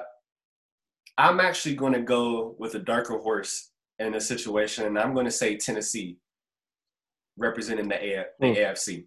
I'm 1.19 1.41
actually 1.41 1.75
going 1.77 1.95
to 1.95 2.01
go 2.03 2.55
with 2.59 2.75
a 2.75 2.79
darker 2.79 3.19
horse 3.19 3.71
in 3.99 4.15
a 4.15 4.21
situation, 4.21 4.85
and 4.87 4.99
I'm 4.99 5.15
going 5.15 5.25
to 5.25 5.31
say 5.33 5.57
Tennessee, 5.57 6.19
representing 7.39 7.89
the, 7.89 7.97
A- 8.03 8.27
the 8.39 8.47
Mm. 8.47 8.57
AFC. 8.57 9.07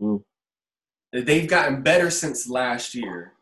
Mm. 0.00 0.22
They've 1.12 1.48
gotten 1.48 1.82
better 1.82 2.10
since 2.10 2.48
last 2.48 2.94
year, 2.94 3.32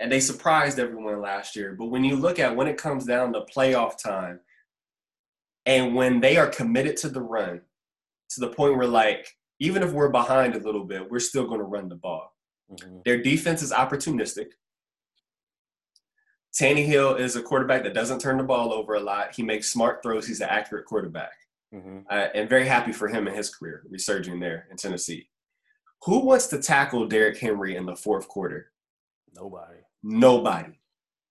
and 0.00 0.10
they 0.10 0.20
surprised 0.20 0.78
everyone 0.78 1.20
last 1.20 1.56
year. 1.56 1.74
But 1.78 1.86
when 1.86 2.04
you 2.04 2.16
look 2.16 2.38
at 2.38 2.54
when 2.54 2.68
it 2.68 2.78
comes 2.78 3.04
down 3.04 3.32
to 3.32 3.40
playoff 3.54 4.00
time, 4.02 4.40
and 5.66 5.94
when 5.94 6.20
they 6.20 6.36
are 6.36 6.46
committed 6.46 6.96
to 6.98 7.08
the 7.08 7.20
run, 7.20 7.60
to 8.30 8.40
the 8.40 8.48
point 8.48 8.76
where 8.76 8.86
like 8.86 9.36
even 9.58 9.82
if 9.82 9.92
we're 9.92 10.08
behind 10.08 10.54
a 10.54 10.60
little 10.60 10.84
bit, 10.84 11.10
we're 11.10 11.18
still 11.18 11.46
going 11.46 11.60
to 11.60 11.64
run 11.66 11.88
the 11.88 11.96
ball. 11.96 12.34
hmm 12.68 12.98
Their 13.04 13.22
defense 13.22 13.62
is 13.62 13.72
opportunistic. 13.72 14.48
Tannehill 16.58 17.20
is 17.20 17.36
a 17.36 17.42
quarterback 17.42 17.82
that 17.82 17.92
doesn't 17.92 18.20
turn 18.20 18.38
the 18.38 18.44
ball 18.44 18.72
over 18.72 18.94
a 18.94 19.00
lot. 19.00 19.34
He 19.34 19.42
makes 19.42 19.70
smart 19.70 20.02
throws. 20.02 20.26
He's 20.26 20.40
an 20.40 20.48
accurate 20.48 20.86
quarterback. 20.86 21.32
Mm-hmm. 21.74 21.98
Uh, 22.08 22.28
and 22.34 22.48
very 22.48 22.66
happy 22.66 22.92
for 22.92 23.08
him 23.08 23.26
and 23.26 23.36
his 23.36 23.54
career 23.54 23.82
resurging 23.90 24.40
there 24.40 24.66
in 24.70 24.76
Tennessee. 24.76 25.28
Who 26.04 26.20
wants 26.20 26.46
to 26.48 26.58
tackle 26.58 27.06
Derrick 27.06 27.38
Henry 27.38 27.76
in 27.76 27.84
the 27.84 27.96
fourth 27.96 28.28
quarter? 28.28 28.72
Nobody. 29.34 29.80
Nobody. 30.02 30.78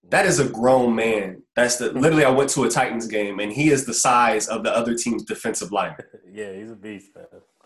That 0.10 0.26
is 0.26 0.40
a 0.40 0.48
grown 0.48 0.96
man. 0.96 1.42
That's 1.56 1.78
the 1.78 1.92
literally. 1.92 2.26
I 2.26 2.30
went 2.30 2.50
to 2.52 2.64
a 2.64 2.70
Titans 2.70 3.08
game, 3.08 3.40
and 3.40 3.52
he 3.52 3.70
is 3.70 3.86
the 3.86 3.94
size 3.94 4.48
of 4.48 4.64
the 4.64 4.76
other 4.76 4.96
team's 4.96 5.24
defensive 5.24 5.72
line. 5.72 5.96
yeah, 6.32 6.54
he's 6.54 6.72
a 6.72 6.76
beast, 6.76 7.16
man. 7.16 7.26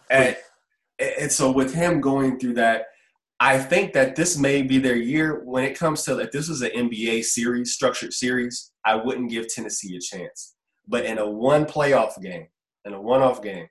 And, 0.10 0.38
and 1.20 1.32
so 1.32 1.52
with 1.52 1.74
him 1.74 2.02
going 2.02 2.40
through 2.40 2.54
that, 2.54 2.86
I 3.40 3.58
think 3.58 3.94
that 3.94 4.16
this 4.16 4.38
may 4.38 4.62
be 4.62 4.80
their 4.80 4.96
year 4.96 5.44
when 5.46 5.64
it 5.64 5.78
comes 5.78 6.04
to 6.04 6.20
if 6.20 6.32
this 6.32 6.50
was 6.50 6.62
an 6.62 6.72
NBA 6.72 7.24
series, 7.24 7.74
structured 7.74 8.14
series, 8.14 8.72
I 8.86 8.96
wouldn't 8.96 9.30
give 9.30 9.48
Tennessee 9.48 9.96
a 9.96 10.00
chance. 10.00 10.56
But 10.88 11.06
in 11.06 11.20
a 11.20 11.30
one 11.30 11.66
playoff 11.66 12.22
game, 12.22 12.48
in 12.86 12.94
a 12.94 13.02
one-off 13.02 13.42
game, 13.42 13.68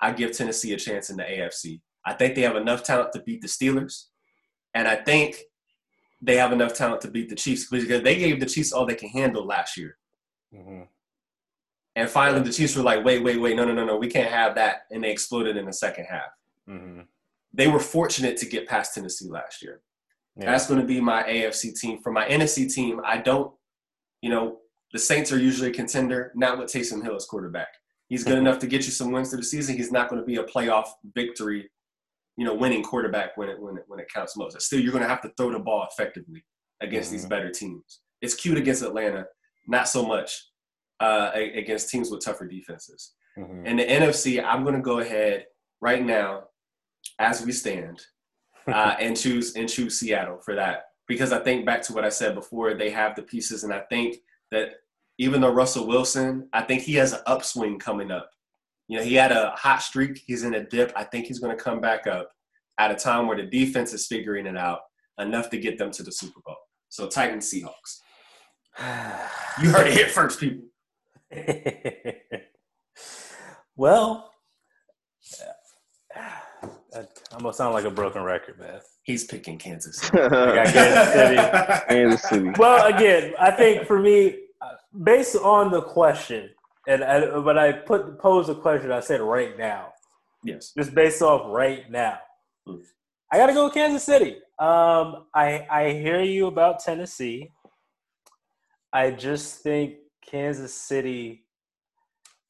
I 0.00 0.12
give 0.12 0.32
Tennessee 0.32 0.72
a 0.74 0.76
chance 0.76 1.10
in 1.10 1.16
the 1.16 1.24
AFC. 1.24 1.80
I 2.04 2.12
think 2.12 2.34
they 2.34 2.42
have 2.42 2.56
enough 2.56 2.82
talent 2.82 3.12
to 3.12 3.22
beat 3.22 3.40
the 3.40 3.48
Steelers, 3.48 4.04
and 4.74 4.86
I 4.86 4.96
think 4.96 5.42
they 6.20 6.36
have 6.36 6.52
enough 6.52 6.74
talent 6.74 7.00
to 7.02 7.10
beat 7.10 7.28
the 7.28 7.36
Chiefs 7.36 7.66
because 7.70 8.02
they 8.02 8.16
gave 8.16 8.40
the 8.40 8.46
Chiefs 8.46 8.72
all 8.72 8.86
they 8.86 8.94
can 8.94 9.08
handle 9.08 9.44
last 9.46 9.76
year. 9.76 9.96
Mm-hmm. 10.54 10.82
And 11.96 12.08
finally, 12.08 12.42
the 12.42 12.52
Chiefs 12.52 12.76
were 12.76 12.82
like, 12.82 13.04
"Wait, 13.04 13.22
wait, 13.22 13.40
wait! 13.40 13.56
No, 13.56 13.64
no, 13.64 13.72
no, 13.72 13.84
no! 13.84 13.96
We 13.96 14.08
can't 14.08 14.30
have 14.30 14.54
that!" 14.54 14.82
And 14.90 15.02
they 15.02 15.10
exploded 15.10 15.56
in 15.56 15.66
the 15.66 15.72
second 15.72 16.06
half. 16.06 16.30
Mm-hmm. 16.68 17.00
They 17.52 17.68
were 17.68 17.80
fortunate 17.80 18.36
to 18.38 18.46
get 18.46 18.68
past 18.68 18.94
Tennessee 18.94 19.28
last 19.28 19.62
year. 19.62 19.80
Yeah. 20.36 20.52
That's 20.52 20.66
going 20.66 20.80
to 20.80 20.86
be 20.86 21.00
my 21.00 21.22
AFC 21.24 21.78
team. 21.78 22.00
For 22.00 22.12
my 22.12 22.26
NFC 22.28 22.72
team, 22.72 23.00
I 23.04 23.18
don't, 23.18 23.52
you 24.22 24.30
know, 24.30 24.58
the 24.92 24.98
Saints 24.98 25.32
are 25.32 25.38
usually 25.38 25.70
a 25.70 25.72
contender, 25.72 26.32
not 26.34 26.58
with 26.58 26.72
Taysom 26.72 27.02
Hill 27.02 27.16
as 27.16 27.24
quarterback. 27.24 27.68
He's 28.08 28.22
good 28.22 28.38
enough 28.44 28.58
to 28.60 28.66
get 28.66 28.84
you 28.84 28.92
some 28.92 29.10
wins 29.10 29.30
through 29.30 29.40
the 29.40 29.44
season. 29.44 29.76
He's 29.76 29.90
not 29.90 30.08
going 30.08 30.20
to 30.20 30.26
be 30.26 30.36
a 30.36 30.44
playoff 30.44 30.86
victory, 31.14 31.70
you 32.38 32.44
know, 32.44 32.54
winning 32.54 32.84
quarterback 32.84 33.36
when 33.36 33.48
it 33.48 33.60
when 33.60 33.76
it 33.76 33.82
when 33.88 33.98
it 33.98 34.06
counts 34.14 34.36
most. 34.36 34.58
Still, 34.62 34.78
you're 34.80 34.92
going 34.92 35.02
to 35.02 35.08
have 35.08 35.20
to 35.22 35.32
throw 35.36 35.50
the 35.50 35.58
ball 35.58 35.86
effectively 35.90 36.44
against 36.80 37.10
these 37.10 37.26
Mhm. 37.26 37.30
better 37.30 37.50
teams. 37.50 38.00
It's 38.22 38.34
cute 38.34 38.56
against 38.56 38.82
Atlanta, 38.82 39.26
not 39.66 39.88
so 39.88 40.06
much 40.06 40.30
uh, 41.00 41.30
against 41.34 41.90
teams 41.90 42.10
with 42.10 42.24
tougher 42.24 42.46
defenses. 42.46 43.14
Mhm. 43.36 43.66
In 43.66 43.76
the 43.76 43.84
NFC, 43.84 44.40
I'm 44.42 44.62
going 44.62 44.74
to 44.76 44.80
go 44.80 45.00
ahead 45.00 45.46
right 45.80 46.04
now, 46.04 46.48
as 47.18 47.44
we 47.44 47.50
stand, 47.52 48.00
uh, 48.68 48.94
and 49.00 49.16
choose 49.16 49.54
and 49.56 49.68
choose 49.68 49.98
Seattle 49.98 50.38
for 50.44 50.54
that 50.54 50.84
because 51.08 51.32
I 51.32 51.40
think 51.40 51.66
back 51.66 51.82
to 51.82 51.92
what 51.92 52.04
I 52.04 52.08
said 52.08 52.34
before. 52.36 52.74
They 52.74 52.90
have 52.90 53.16
the 53.16 53.22
pieces, 53.22 53.64
and 53.64 53.72
I 53.74 53.80
think 53.90 54.16
that 54.52 54.74
even 55.18 55.40
though 55.40 55.52
Russell 55.52 55.86
Wilson, 55.88 56.48
I 56.52 56.62
think 56.62 56.82
he 56.82 56.94
has 56.94 57.12
an 57.12 57.20
upswing 57.26 57.80
coming 57.80 58.12
up. 58.12 58.30
You 58.88 58.98
know, 58.98 59.04
he 59.04 59.14
had 59.14 59.32
a 59.32 59.50
hot 59.56 59.82
streak. 59.82 60.22
He's 60.26 60.44
in 60.44 60.54
a 60.54 60.64
dip. 60.64 60.92
I 60.96 61.04
think 61.04 61.26
he's 61.26 61.38
going 61.38 61.56
to 61.56 61.62
come 61.62 61.80
back 61.80 62.06
up 62.06 62.30
at 62.78 62.90
a 62.90 62.94
time 62.94 63.26
where 63.26 63.36
the 63.36 63.44
defense 63.44 63.92
is 63.92 64.06
figuring 64.06 64.46
it 64.46 64.56
out 64.56 64.80
enough 65.18 65.50
to 65.50 65.58
get 65.58 65.76
them 65.78 65.90
to 65.92 66.02
the 66.02 66.12
Super 66.12 66.40
Bowl. 66.44 66.56
So 66.88 67.06
Titans 67.08 67.52
Seahawks. 67.52 68.00
You 69.60 69.70
heard 69.70 69.88
it 69.88 69.94
here 69.94 70.06
first, 70.06 70.38
people. 70.38 70.68
well, 73.76 74.30
I- 76.94 77.06
I'm 77.32 77.40
gonna 77.40 77.52
sound 77.52 77.74
like 77.74 77.84
a 77.84 77.90
broken 77.90 78.22
record, 78.22 78.58
man. 78.58 78.80
He's 79.02 79.24
picking 79.24 79.58
Kansas. 79.58 80.08
got 80.10 80.66
Kansas 80.66 81.12
City. 81.12 81.36
Kansas 81.88 82.22
City. 82.22 82.50
Well, 82.58 82.86
again, 82.94 83.34
I 83.38 83.50
think 83.50 83.86
for 83.86 83.98
me, 84.00 84.36
uh, 84.60 84.70
based 85.04 85.36
on 85.36 85.70
the 85.70 85.82
question, 85.82 86.50
and 86.88 87.04
I, 87.04 87.38
when 87.38 87.58
I 87.58 87.70
put 87.72 88.18
pose 88.18 88.48
the 88.48 88.56
question, 88.56 88.90
I 88.90 89.00
said 89.00 89.20
right 89.20 89.56
now, 89.56 89.92
yes. 90.42 90.72
just 90.76 90.94
based 90.94 91.22
off 91.22 91.42
right 91.46 91.88
now, 91.90 92.18
Hmm. 92.68 92.76
I 93.32 93.38
got 93.38 93.46
to 93.46 93.54
go 93.54 93.64
with 93.64 93.74
Kansas 93.74 94.04
City. 94.04 94.36
Um, 94.58 95.26
I 95.34 95.66
I 95.70 95.92
hear 95.92 96.20
you 96.20 96.46
about 96.46 96.80
Tennessee. 96.80 97.50
I 98.92 99.10
just 99.10 99.62
think 99.62 99.96
Kansas 100.26 100.74
City, 100.74 101.44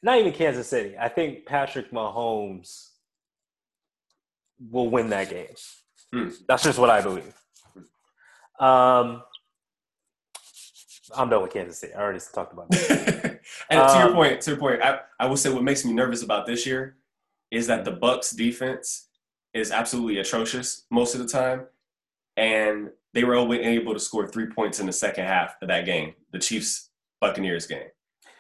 not 0.03 0.19
even 0.19 0.33
Kansas 0.33 0.69
City. 0.69 0.97
I 0.99 1.09
think 1.09 1.47
Patrick 1.47 1.91
Mahomes 1.93 2.91
will 4.71 4.89
win 4.91 5.11
that 5.11 5.31
game. 5.31 5.55
Hmm. 6.13 6.29
That's 6.49 6.65
just 6.65 6.79
what 6.79 6.91
I 6.91 7.01
believe. 7.01 7.35
Um, 8.59 9.23
I'm 11.17 11.29
done 11.29 11.43
with 11.43 11.53
Kansas 11.53 11.79
City. 11.79 11.95
I 11.95 12.01
already 12.01 12.21
talked 12.35 12.53
about 12.53 12.71
that. 12.71 13.38
and 13.71 13.89
to 13.89 13.99
your 13.99 14.09
Um, 14.09 14.15
point, 14.15 14.41
to 14.43 14.51
your 14.51 14.59
point, 14.61 14.83
I, 14.83 15.01
I 15.21 15.27
will 15.27 15.37
say 15.37 15.51
what 15.51 15.63
makes 15.63 15.85
me 15.85 15.93
nervous 15.93 16.23
about 16.23 16.47
this 16.47 16.67
year 16.67 16.97
is 17.51 17.67
that 17.67 17.85
the 17.85 17.93
Bucs 17.93 18.37
defense 18.37 19.09
is 19.55 19.71
absolutely 19.73 20.19
atrocious 20.19 20.85
most 20.91 21.15
of 21.15 21.21
the 21.21 21.27
time, 21.29 21.67
and 22.37 22.91
they 23.15 23.25
were 23.25 23.35
only 23.35 23.61
able 23.63 23.95
to 23.95 24.01
score 24.01 24.27
three 24.29 24.47
points 24.47 24.81
in 24.81 24.87
the 24.87 24.93
second 24.93 25.25
half 25.25 25.57
of 25.63 25.69
that 25.69 25.85
game, 25.87 26.15
the 26.33 26.39
Chiefs 26.39 26.91
Buccaneers 27.21 27.67
game. 27.67 27.89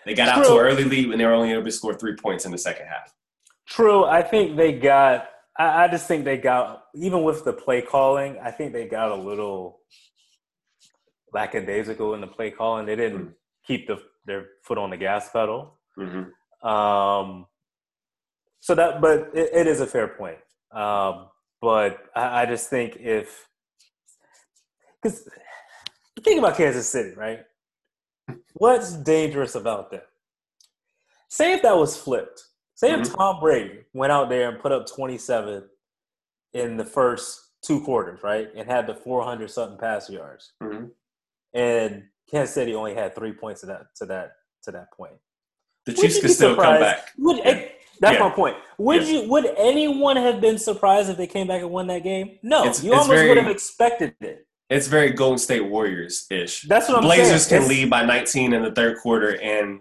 They 0.04 0.14
got 0.14 0.28
out 0.28 0.44
to 0.44 0.52
an 0.52 0.58
early 0.58 0.84
lead, 0.84 1.10
and 1.10 1.20
they 1.20 1.24
were 1.26 1.32
only 1.32 1.52
able 1.52 1.64
to 1.64 1.70
score 1.72 1.94
three 1.94 2.14
points 2.16 2.44
in 2.44 2.52
the 2.52 2.58
second 2.58 2.86
half. 2.86 3.12
True. 3.66 4.04
I 4.04 4.22
think 4.22 4.56
they 4.56 4.72
got. 4.72 5.28
I, 5.58 5.84
I 5.84 5.88
just 5.88 6.06
think 6.06 6.24
they 6.24 6.38
got 6.38 6.84
even 6.94 7.22
with 7.24 7.44
the 7.44 7.52
play 7.52 7.82
calling. 7.82 8.38
I 8.42 8.50
think 8.50 8.72
they 8.72 8.86
got 8.86 9.10
a 9.10 9.14
little 9.16 9.80
lackadaisical 11.32 12.14
in 12.14 12.20
the 12.20 12.26
play 12.26 12.50
calling. 12.50 12.86
They 12.86 12.96
didn't 12.96 13.26
Mm. 13.28 13.34
keep 13.66 13.86
the, 13.86 14.00
their 14.28 14.46
foot 14.62 14.78
on 14.78 14.90
the 14.90 14.96
gas 14.96 15.30
pedal. 15.30 15.78
Mm-hmm. 15.98 16.68
Um, 16.68 17.46
so 18.60 18.74
that, 18.74 19.00
but 19.00 19.30
it, 19.34 19.50
it 19.52 19.66
is 19.66 19.80
a 19.80 19.86
fair 19.86 20.08
point. 20.08 20.38
Um, 20.72 21.26
but 21.60 21.98
I, 22.14 22.42
I 22.42 22.46
just 22.46 22.70
think 22.70 22.96
if 22.96 23.48
because 25.02 25.28
think 26.22 26.38
about 26.38 26.56
Kansas 26.56 26.88
City, 26.88 27.14
right? 27.16 27.40
What's 28.54 28.92
dangerous 28.92 29.54
about 29.54 29.90
them? 29.90 30.02
Say 31.28 31.52
if 31.52 31.62
that 31.62 31.76
was 31.76 31.96
flipped. 31.96 32.42
Say 32.74 32.92
if 32.92 33.00
Mhm. 33.00 33.16
Tom 33.16 33.40
Brady 33.40 33.80
went 33.92 34.12
out 34.12 34.28
there 34.28 34.48
and 34.48 34.60
put 34.60 34.72
up 34.72 34.86
27 34.86 35.68
in 36.54 36.76
the 36.76 36.84
first 36.84 37.40
two 37.62 37.80
quarters, 37.82 38.22
right? 38.22 38.48
And 38.56 38.68
had 38.68 38.86
the 38.86 38.94
400 38.94 39.50
something 39.50 39.78
pass 39.78 40.08
yards. 40.08 40.52
Mm-hmm. 40.62 40.86
And 41.54 42.04
Kansas 42.30 42.54
City 42.54 42.74
only 42.74 42.94
had 42.94 43.14
three 43.14 43.32
points 43.32 43.60
to 43.62 43.66
that 43.68 43.82
to 43.96 44.06
that 44.06 44.32
to 44.64 44.70
that 44.72 44.92
point. 44.92 45.14
The 45.86 45.92
Would 45.92 46.00
Chiefs 46.00 46.20
could 46.20 46.30
still 46.30 46.56
come 46.56 46.80
back. 46.80 47.10
Would, 47.18 47.38
Yeah. 47.38 47.64
That's 48.00 48.16
Yeah. 48.16 48.28
my 48.28 48.30
point. 48.30 48.56
Would 48.78 49.08
you? 49.08 49.28
Would 49.28 49.46
anyone 49.56 50.16
have 50.16 50.40
been 50.40 50.56
surprised 50.58 51.10
if 51.10 51.16
they 51.16 51.26
came 51.26 51.48
back 51.48 51.62
and 51.62 51.70
won 51.70 51.88
that 51.88 52.04
game? 52.04 52.38
No, 52.44 52.60
It's- 52.60 52.82
you 52.84 52.92
it's 52.92 53.00
almost 53.02 53.10
very- 53.16 53.28
would 53.28 53.38
have 53.38 53.50
expected 53.50 54.14
it. 54.20 54.46
It's 54.70 54.86
very 54.86 55.10
Golden 55.10 55.38
State 55.38 55.62
Warriors 55.62 56.26
ish. 56.30 56.62
That's 56.62 56.88
what 56.88 56.98
I'm 56.98 57.02
saying. 57.08 57.20
Blazers 57.22 57.46
saying. 57.46 57.62
can 57.62 57.70
It's 57.70 57.80
lead 57.80 57.90
by 57.90 58.04
19 58.04 58.52
in 58.52 58.62
the 58.62 58.70
third 58.70 58.98
quarter, 58.98 59.40
and 59.40 59.80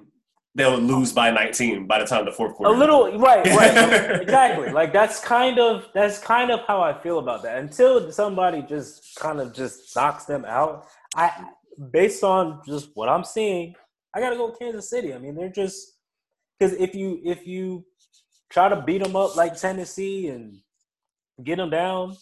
they'll 0.55 0.77
lose 0.79 1.11
by 1.13 1.29
19 1.29 1.85
by 1.85 1.99
the 1.99 2.05
time 2.05 2.25
the 2.25 2.31
fourth 2.31 2.55
quarter. 2.55 2.73
a 2.73 2.77
little 2.77 3.19
right, 3.19 3.45
right, 3.45 4.21
exactly. 4.21 4.71
Like 4.71 4.91
that's 4.93 5.19
kind 5.19 5.59
of 5.59 5.85
that's 5.93 6.17
kind 6.17 6.49
of 6.49 6.61
how 6.61 6.81
I 6.81 6.93
feel 6.99 7.19
about 7.19 7.43
that. 7.43 7.57
Until 7.59 8.11
somebody 8.11 8.63
just 8.63 9.15
kind 9.17 9.39
of 9.39 9.53
just 9.53 9.95
knocks 9.95 10.25
them 10.25 10.43
out, 10.45 10.87
I 11.15 11.31
based 11.91 12.23
on 12.23 12.61
just 12.65 12.89
what 12.95 13.09
I'm 13.09 13.23
seeing, 13.23 13.75
I 14.15 14.19
gotta 14.19 14.35
go 14.35 14.49
with 14.49 14.59
Kansas 14.59 14.89
City. 14.89 15.13
I 15.13 15.17
mean, 15.19 15.35
they're 15.35 15.49
just 15.49 15.97
because 16.59 16.73
if 16.75 16.95
you 16.95 17.21
if 17.23 17.45
you 17.45 17.85
try 18.49 18.69
to 18.69 18.81
beat 18.81 19.03
them 19.03 19.15
up 19.15 19.35
like 19.35 19.55
Tennessee 19.59 20.29
and 20.29 20.57
get 21.43 21.57
them 21.57 21.69
down, 21.69 22.15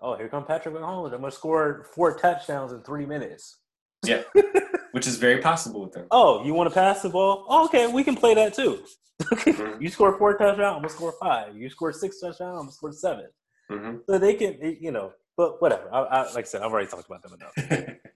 oh, 0.00 0.16
here 0.16 0.28
come 0.28 0.44
Patrick 0.44 0.74
Mahomes. 0.74 1.12
I'm 1.12 1.20
gonna 1.20 1.30
score 1.30 1.86
four 1.94 2.16
touchdowns 2.16 2.72
in 2.72 2.82
three 2.82 3.06
minutes. 3.06 3.58
Yeah, 4.04 4.22
which 4.92 5.06
is 5.06 5.16
very 5.16 5.40
possible 5.42 5.82
with 5.82 5.92
them. 5.92 6.06
Oh, 6.10 6.44
you 6.44 6.54
want 6.54 6.70
to 6.70 6.74
pass 6.74 7.02
the 7.02 7.10
ball? 7.10 7.44
Oh, 7.48 7.66
okay, 7.66 7.86
we 7.86 8.02
can 8.02 8.16
play 8.16 8.34
that 8.34 8.54
too. 8.54 8.82
Mhm. 9.22 9.80
you 9.82 9.90
score 9.90 10.16
four 10.16 10.32
touchdowns, 10.38 10.76
I'm 10.76 10.82
gonna 10.82 10.88
score 10.88 11.14
five. 11.20 11.54
You 11.56 11.68
score 11.68 11.92
six 11.92 12.18
touchdowns, 12.20 12.40
I'm 12.40 12.56
gonna 12.62 12.72
score 12.72 12.92
seven. 12.92 13.26
hmm 13.68 13.96
So 14.08 14.18
they 14.18 14.34
can, 14.34 14.56
you 14.80 14.90
know, 14.90 15.12
but 15.36 15.60
whatever. 15.60 15.92
I, 15.92 15.98
I, 16.00 16.22
like 16.32 16.44
I 16.46 16.48
said, 16.48 16.62
I've 16.62 16.72
already 16.72 16.88
talked 16.88 17.06
about 17.06 17.22
them 17.22 17.34
enough. 17.34 17.96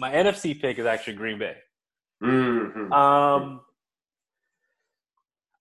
My 0.00 0.12
NFC 0.12 0.58
pick 0.58 0.78
is 0.78 0.86
actually 0.86 1.12
Green 1.14 1.38
Bay. 1.38 1.56
hmm 2.22 2.90
Um, 2.90 3.60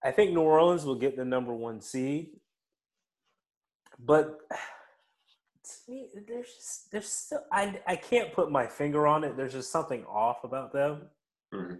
I 0.01 0.11
think 0.11 0.31
New 0.33 0.41
Orleans 0.41 0.85
will 0.85 0.95
get 0.95 1.17
the 1.17 1.25
number 1.25 1.53
one 1.53 1.81
seed, 1.81 2.29
but 3.99 4.39
to 4.49 5.91
me, 5.91 6.07
there's 6.25 6.47
just 6.55 6.89
there's 6.89 7.09
still 7.09 7.43
I 7.51 7.81
I 7.85 7.97
can't 7.97 8.31
put 8.33 8.49
my 8.49 8.65
finger 8.65 9.05
on 9.05 9.25
it. 9.25 9.35
There's 9.35 9.51
just 9.51 9.71
something 9.71 10.05
off 10.05 10.45
about 10.45 10.71
them. 10.71 11.09
Mhm. 11.53 11.79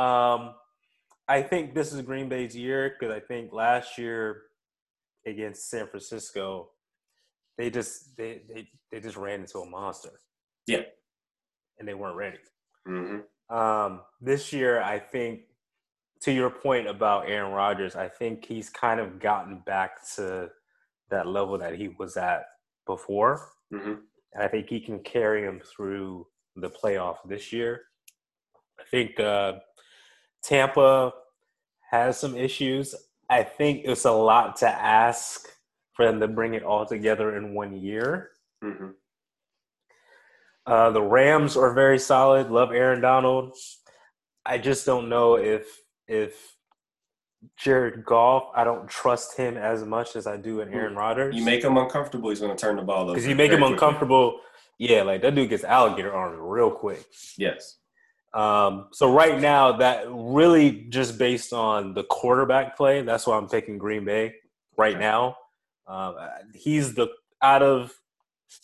Um, 0.00 0.54
I 1.26 1.42
think 1.42 1.74
this 1.74 1.92
is 1.92 2.00
Green 2.02 2.28
Bay's 2.28 2.54
year 2.56 2.94
because 2.96 3.12
I 3.12 3.18
think 3.18 3.52
last 3.52 3.98
year 3.98 4.42
against 5.26 5.68
San 5.68 5.88
Francisco, 5.88 6.70
they 7.58 7.70
just 7.70 8.16
they, 8.16 8.42
they 8.48 8.68
they 8.92 9.00
just 9.00 9.16
ran 9.16 9.40
into 9.40 9.58
a 9.58 9.66
monster. 9.68 10.20
Yeah. 10.68 10.82
And 11.78 11.88
they 11.88 11.94
weren't 11.94 12.16
ready. 12.16 12.38
Mm-hmm. 12.88 13.54
Um, 13.54 14.00
this 14.20 14.52
year, 14.52 14.82
I 14.82 14.98
think, 14.98 15.40
to 16.22 16.32
your 16.32 16.50
point 16.50 16.88
about 16.88 17.28
Aaron 17.28 17.52
Rodgers, 17.52 17.96
I 17.96 18.08
think 18.08 18.44
he's 18.46 18.70
kind 18.70 19.00
of 19.00 19.20
gotten 19.20 19.62
back 19.66 19.98
to 20.16 20.48
that 21.10 21.26
level 21.26 21.58
that 21.58 21.74
he 21.74 21.88
was 21.98 22.16
at 22.16 22.44
before. 22.86 23.48
Mm-hmm. 23.72 23.94
And 24.32 24.42
I 24.42 24.48
think 24.48 24.68
he 24.68 24.80
can 24.80 25.00
carry 25.00 25.42
him 25.42 25.60
through 25.60 26.26
the 26.56 26.70
playoff 26.70 27.16
this 27.26 27.52
year. 27.52 27.82
I 28.80 28.84
think 28.90 29.20
uh, 29.20 29.54
Tampa 30.42 31.12
has 31.90 32.18
some 32.18 32.36
issues. 32.36 32.94
I 33.30 33.42
think 33.42 33.82
it's 33.84 34.04
a 34.04 34.12
lot 34.12 34.56
to 34.56 34.68
ask 34.68 35.48
for 35.94 36.04
them 36.04 36.20
to 36.20 36.28
bring 36.28 36.54
it 36.54 36.62
all 36.62 36.86
together 36.86 37.36
in 37.36 37.54
one 37.54 37.76
year. 37.76 38.30
Mm-hmm. 38.62 38.88
Uh, 40.66 40.90
the 40.90 41.02
Rams 41.02 41.56
are 41.56 41.72
very 41.72 41.98
solid. 41.98 42.50
Love 42.50 42.72
Aaron 42.72 43.00
Donald. 43.00 43.54
I 44.46 44.58
just 44.58 44.86
don't 44.86 45.08
know 45.08 45.36
if 45.36 45.66
if 46.08 46.56
Jared 47.56 48.04
Goff. 48.04 48.44
I 48.54 48.64
don't 48.64 48.88
trust 48.88 49.36
him 49.36 49.56
as 49.56 49.84
much 49.84 50.16
as 50.16 50.26
I 50.26 50.36
do 50.36 50.60
in 50.60 50.72
Aaron 50.72 50.94
Rodgers. 50.94 51.34
You 51.34 51.44
make 51.44 51.62
him 51.62 51.76
uncomfortable, 51.76 52.30
he's 52.30 52.40
going 52.40 52.56
to 52.56 52.60
turn 52.60 52.76
the 52.76 52.82
ball 52.82 53.04
over. 53.04 53.12
because 53.12 53.26
you 53.26 53.34
make 53.34 53.50
him 53.50 53.60
very 53.60 53.70
quickly. 53.72 53.86
uncomfortable. 53.86 54.40
Yeah, 54.78 55.02
like 55.02 55.22
that 55.22 55.34
dude 55.34 55.50
gets 55.50 55.64
alligator 55.64 56.12
arms 56.12 56.38
real 56.40 56.70
quick. 56.70 57.04
Yes. 57.38 57.78
Um, 58.32 58.88
so 58.92 59.12
right 59.12 59.40
now, 59.40 59.72
that 59.76 60.06
really 60.08 60.86
just 60.88 61.18
based 61.18 61.52
on 61.52 61.94
the 61.94 62.02
quarterback 62.04 62.76
play. 62.76 63.00
That's 63.02 63.26
why 63.26 63.36
I'm 63.36 63.48
picking 63.48 63.78
Green 63.78 64.04
Bay 64.04 64.34
right 64.76 64.98
now. 64.98 65.36
Um, 65.86 66.16
he's 66.54 66.94
the 66.94 67.08
out 67.40 67.62
of, 67.62 67.92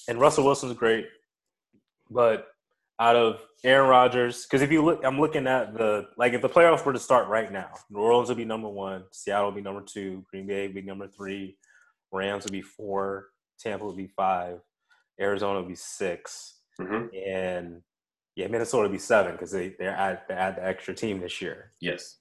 and 0.08 0.18
Russell 0.18 0.44
Wilson's 0.44 0.72
great, 0.74 1.06
but 2.10 2.48
out 2.98 3.16
of 3.16 3.40
Aaron 3.64 3.88
Rodgers, 3.88 4.44
because 4.44 4.62
if 4.62 4.70
you 4.70 4.82
look, 4.84 5.00
I'm 5.04 5.18
looking 5.20 5.46
at 5.46 5.74
the 5.74 6.08
like 6.16 6.32
if 6.32 6.42
the 6.42 6.48
playoffs 6.48 6.84
were 6.84 6.92
to 6.92 6.98
start 6.98 7.28
right 7.28 7.50
now, 7.50 7.70
New 7.90 8.00
Orleans 8.00 8.28
would 8.28 8.38
be 8.38 8.44
number 8.44 8.68
one, 8.68 9.04
Seattle 9.12 9.46
would 9.46 9.54
be 9.54 9.62
number 9.62 9.82
two, 9.82 10.24
Green 10.30 10.46
Bay 10.46 10.66
would 10.66 10.74
be 10.74 10.82
number 10.82 11.08
three, 11.08 11.56
Rams 12.12 12.44
would 12.44 12.52
be 12.52 12.62
four, 12.62 13.28
Tampa 13.58 13.86
would 13.86 13.96
be 13.96 14.08
five, 14.08 14.58
Arizona 15.20 15.60
would 15.60 15.68
be 15.68 15.74
six 15.74 16.56
Mm-hmm. 16.80 17.14
and 17.28 17.82
yeah, 18.36 18.46
Minnesota 18.46 18.84
would 18.84 18.92
be 18.92 18.98
seven 18.98 19.32
because 19.32 19.50
they 19.50 19.74
they 19.78 19.86
add 19.86 20.20
they 20.28 20.34
add 20.34 20.56
the 20.56 20.66
extra 20.66 20.94
team 20.94 21.20
this 21.20 21.42
year. 21.42 21.72
Yes. 21.80 22.16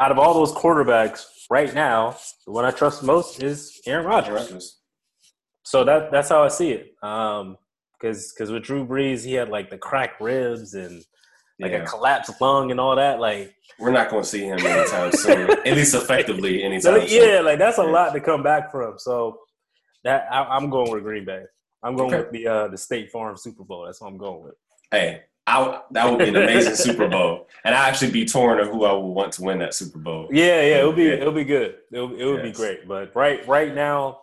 Out 0.00 0.10
of 0.12 0.18
all 0.18 0.32
those 0.32 0.52
quarterbacks 0.52 1.24
right 1.50 1.74
now, 1.74 2.16
the 2.46 2.52
one 2.52 2.64
I 2.64 2.70
trust 2.70 3.02
most 3.02 3.42
is 3.42 3.80
Aaron 3.86 4.06
Rodgers. 4.06 4.34
Rodgers. 4.34 4.78
So 5.64 5.84
that 5.84 6.10
that's 6.10 6.30
how 6.30 6.42
I 6.44 6.48
see 6.48 6.70
it. 6.70 6.94
Um, 7.02 7.58
because 8.00 8.32
because 8.32 8.50
with 8.50 8.62
Drew 8.62 8.86
Brees, 8.86 9.24
he 9.24 9.34
had 9.34 9.48
like 9.48 9.70
the 9.70 9.78
cracked 9.78 10.20
ribs 10.20 10.74
and 10.74 11.04
like 11.60 11.72
Yeah. 11.72 11.78
a 11.82 11.86
collapsed 11.86 12.40
lung 12.40 12.70
and 12.70 12.78
all 12.80 12.96
that. 12.96 13.20
Like 13.20 13.54
We're 13.78 13.90
not 13.90 14.10
going 14.10 14.22
to 14.22 14.28
see 14.28 14.44
him 14.44 14.58
anytime 14.58 15.12
soon. 15.12 15.50
At 15.50 15.74
least 15.74 15.94
effectively 15.94 16.62
anytime 16.68 17.06
soon. 17.08 17.22
yeah, 17.22 17.40
like 17.40 17.58
that's 17.58 17.78
a 17.78 17.82
Yeah. 17.82 17.88
lot 17.90 18.12
to 18.12 18.20
come 18.20 18.42
back 18.42 18.70
from. 18.70 18.98
So 18.98 19.40
that 20.04 20.26
I, 20.30 20.44
I'm 20.44 20.70
going 20.70 20.90
with 20.92 21.02
Green 21.02 21.24
Bay. 21.24 21.42
I'm 21.82 21.96
going 21.96 22.12
Okay. 22.14 22.22
with 22.24 22.30
the 22.32 22.46
uh, 22.48 22.68
the 22.68 22.78
State 22.78 23.10
Farm 23.10 23.36
Super 23.36 23.64
Bowl. 23.64 23.84
That's 23.86 24.00
what 24.00 24.08
I'm 24.08 24.18
going 24.18 24.42
with. 24.44 24.54
Hey, 24.90 25.22
I, 25.46 25.80
that 25.92 26.08
would 26.10 26.18
be 26.18 26.28
an 26.28 26.36
amazing 26.36 26.74
Super 26.86 27.08
Bowl. 27.08 27.46
And 27.64 27.74
I 27.74 27.88
actually 27.88 28.10
be 28.10 28.24
torn 28.24 28.58
of 28.60 28.68
who 28.68 28.84
I 28.84 28.92
would 28.92 29.00
want 29.00 29.32
to 29.34 29.42
win 29.42 29.58
that 29.60 29.74
Super 29.74 29.98
Bowl. 29.98 30.28
Yeah, 30.30 30.60
yeah, 30.62 30.78
it'll 30.78 30.92
be 30.92 31.04
Yeah. 31.04 31.12
it'll 31.14 31.32
be 31.32 31.44
good. 31.44 31.76
It'll, 31.92 32.14
it 32.18 32.24
would 32.24 32.42
be 32.42 32.52
great. 32.52 32.86
But 32.88 33.14
right 33.16 33.46
right 33.48 33.74
now, 33.74 34.20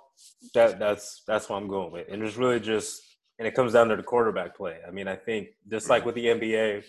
that 0.53 0.80
that's 0.80 1.23
that's 1.28 1.49
what 1.49 1.57
I'm 1.57 1.67
going 1.67 1.91
with. 1.91 2.07
And 2.09 2.21
it's 2.23 2.36
really 2.38 2.59
just 2.59 3.01
and 3.39 3.47
it 3.47 3.53
comes 3.53 3.73
down 3.73 3.89
to 3.89 3.95
the 3.95 4.03
quarterback 4.03 4.55
play. 4.55 4.77
I 4.88 4.91
mean, 4.91 5.07
I 5.07 5.15
think 5.15 5.49
just 5.69 5.89
like 5.89 6.05
with 6.05 6.15
the 6.15 6.25
NBA, 6.27 6.83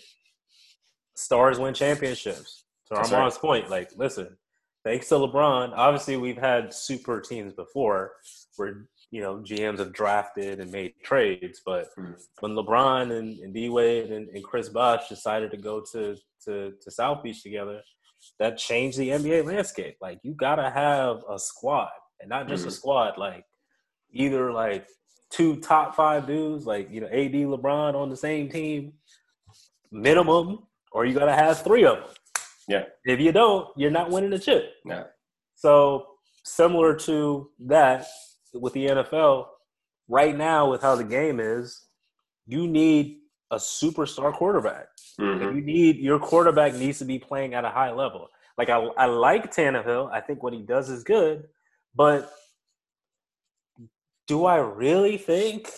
stars 1.15 1.59
win 1.59 1.73
championships. 1.73 2.63
To 2.87 2.93
That's 2.95 3.11
Armand's 3.11 3.37
point, 3.37 3.69
like, 3.69 3.89
listen, 3.97 4.37
thanks 4.85 5.09
to 5.09 5.15
LeBron, 5.15 5.73
obviously 5.75 6.15
we've 6.15 6.37
had 6.37 6.73
super 6.73 7.19
teams 7.19 7.51
before 7.53 8.13
where 8.55 8.85
you 9.11 9.21
know 9.21 9.37
GMs 9.39 9.79
have 9.79 9.91
drafted 9.93 10.59
and 10.61 10.71
made 10.71 10.93
trades, 11.03 11.61
but 11.65 11.87
Mhm. 11.97 12.15
when 12.39 12.53
LeBron 12.53 13.11
and, 13.17 13.39
and 13.39 13.53
D 13.53 13.67
Wade 13.69 14.11
and, 14.11 14.29
and 14.29 14.43
Chris 14.43 14.69
Bosh 14.69 15.09
decided 15.09 15.51
to 15.51 15.57
go 15.57 15.81
to, 15.91 16.15
to 16.45 16.73
to 16.81 16.91
South 16.91 17.23
Beach 17.23 17.43
together, 17.43 17.81
that 18.39 18.57
changed 18.57 18.97
the 18.97 19.09
NBA 19.09 19.43
landscape. 19.45 19.97
Like 20.01 20.19
you 20.23 20.33
gotta 20.33 20.69
have 20.69 21.23
a 21.29 21.37
squad, 21.39 21.89
and 22.21 22.29
not 22.29 22.47
just 22.47 22.65
a 22.65 22.69
Mhm. 22.69 22.71
squad. 22.73 23.17
Like 23.17 23.43
either 24.11 24.51
like 24.53 24.87
two 25.29 25.57
top 25.57 25.95
five 25.95 26.27
dudes, 26.27 26.65
like 26.65 26.89
you 26.91 27.01
know 27.01 27.07
AD, 27.07 27.33
LeBron 27.33 27.95
on 27.95 28.09
the 28.09 28.17
same 28.17 28.49
team, 28.49 28.93
minimum, 29.91 30.59
or 30.91 31.05
you 31.05 31.13
gotta 31.13 31.33
have 31.33 31.63
three 31.63 31.85
of 31.85 31.97
them. 31.97 32.07
Yeah. 32.67 32.83
If 33.05 33.19
you 33.19 33.31
don't, 33.31 33.69
you're 33.77 33.91
not 33.91 34.09
winning 34.09 34.29
the 34.29 34.39
chip. 34.39 34.73
No. 34.83 35.05
So 35.55 36.05
similar 36.43 36.95
to 36.95 37.49
that 37.59 38.07
with 38.53 38.73
the 38.73 38.87
NFL, 38.87 39.47
right 40.07 40.35
now 40.35 40.69
with 40.69 40.81
how 40.81 40.95
the 40.95 41.03
game 41.03 41.39
is, 41.39 41.85
you 42.45 42.67
need 42.67 43.19
a 43.51 43.55
superstar 43.57 44.33
quarterback. 44.33 44.87
Mhm. 45.19 45.55
You 45.55 45.61
need 45.61 45.97
your 45.97 46.19
quarterback 46.19 46.75
needs 46.75 46.99
to 46.99 47.05
be 47.05 47.19
playing 47.19 47.53
at 47.53 47.65
a 47.65 47.69
high 47.69 47.91
level. 47.91 48.27
Like 48.57 48.69
I, 48.69 48.77
I 48.97 49.05
like 49.05 49.53
Tannehill. 49.53 50.11
I 50.11 50.19
think 50.19 50.43
what 50.43 50.53
he 50.53 50.61
does 50.61 50.89
is 50.89 51.03
good, 51.03 51.45
but 51.95 52.31
do 54.27 54.45
I 54.45 54.57
really 54.57 55.17
think 55.17 55.71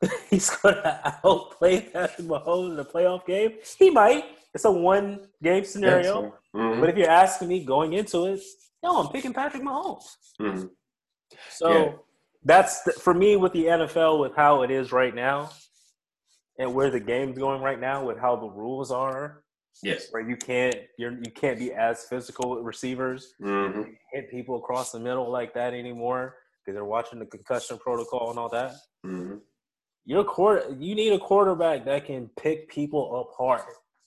he's 0.30 0.48
going 0.50 0.74
to 0.76 1.18
outplay 1.24 1.80
Patrick 1.82 2.26
Mahomes 2.26 2.70
in 2.70 2.76
the 2.76 2.84
playoff 2.84 3.26
game? 3.26 3.52
He 3.78 3.90
might. 3.90 4.24
It's 4.54 4.64
a 4.64 4.70
one 4.70 5.28
game 5.42 5.64
scenario. 5.64 6.34
Mhm. 6.54 6.80
But 6.80 6.88
if 6.90 6.96
you're 6.96 7.10
asking 7.10 7.48
me 7.48 7.64
going 7.64 7.92
into 7.92 8.26
it, 8.26 8.40
no, 8.82 9.00
I'm 9.00 9.08
picking 9.12 9.32
Patrick 9.34 9.62
Mahomes. 9.62 10.16
Mhm. 10.40 10.70
So 11.50 11.72
Yeah. 11.72 11.92
that's 12.44 12.82
the, 12.84 12.92
for 12.92 13.12
me 13.12 13.36
with 13.36 13.52
the 13.52 13.66
NFL, 13.68 14.18
with 14.20 14.34
how 14.34 14.62
it 14.62 14.70
is 14.70 14.92
right 14.92 15.14
now, 15.14 15.50
and 16.58 16.74
where 16.74 16.90
the 16.90 17.00
game's 17.00 17.36
going 17.38 17.60
right 17.60 17.80
now, 17.80 18.06
with 18.06 18.18
how 18.18 18.36
the 18.36 18.48
rules 18.48 18.90
are, 18.90 19.42
Yes. 19.82 20.10
where 20.10 20.22
you 20.26 20.36
can't 20.36 20.74
you're 20.96 21.12
you 21.12 21.30
can't 21.30 21.58
be 21.58 21.70
as 21.74 22.04
physical 22.04 22.50
with 22.50 22.64
receivers, 22.64 23.34
hmm 23.38 23.82
hit 24.12 24.30
people 24.30 24.56
across 24.56 24.92
the 24.92 24.98
middle 25.00 25.30
like 25.30 25.52
that 25.52 25.74
anymore 25.74 26.36
because 26.66 26.74
they're 26.76 26.84
watching 26.84 27.20
the 27.20 27.26
concussion 27.26 27.78
protocol 27.78 28.30
and 28.30 28.38
all 28.38 28.48
that. 28.48 28.74
hmm 29.04 29.36
Your 30.04 30.24
quarter, 30.24 30.64
you 30.78 30.94
need 30.94 31.12
a 31.12 31.18
quarterback 31.18 31.84
that 31.84 32.06
can 32.06 32.28
pick 32.36 32.68
people 32.68 33.20
apart, 33.20 33.64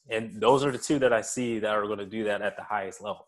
and 0.10 0.39
those 0.41 0.66
are 0.66 0.72
the 0.72 0.78
two 0.78 0.99
that 0.99 1.14
I 1.14 1.22
see 1.22 1.60
that 1.60 1.72
are 1.72 1.86
going 1.88 1.99
to 1.99 2.05
do 2.05 2.26
that 2.26 2.41
at 2.41 2.57
the 2.57 2.64
highest 2.64 3.01
level. 3.01 3.28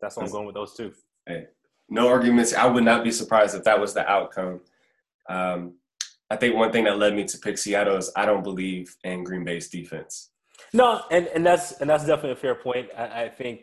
That's 0.00 0.16
what 0.16 0.26
I'm 0.26 0.32
going 0.32 0.46
with 0.46 0.54
those 0.54 0.74
two. 0.74 0.92
Hey, 1.26 1.46
No 1.88 2.08
arguments. 2.08 2.52
I 2.54 2.66
would 2.66 2.84
not 2.84 3.02
be 3.02 3.10
surprised 3.10 3.54
if 3.56 3.64
that 3.64 3.80
was 3.80 3.94
the 3.94 4.08
outcome. 4.08 4.60
Um, 5.28 5.74
I 6.30 6.36
think 6.36 6.54
one 6.54 6.70
thing 6.70 6.84
that 6.84 6.98
led 6.98 7.14
me 7.14 7.24
to 7.24 7.38
pick 7.38 7.58
Seattle 7.58 7.96
is 7.96 8.10
I 8.14 8.26
don't 8.26 8.42
believe 8.42 8.94
in 9.04 9.24
Green 9.24 9.44
Bay's 9.44 9.68
defense. 9.68 10.30
No, 10.72 11.02
and, 11.10 11.26
and 11.28 11.44
that's 11.46 11.72
and 11.80 11.88
that's 11.88 12.04
definitely 12.04 12.32
a 12.32 12.36
fair 12.36 12.54
point. 12.54 12.88
I, 12.96 13.24
I 13.24 13.28
think 13.28 13.62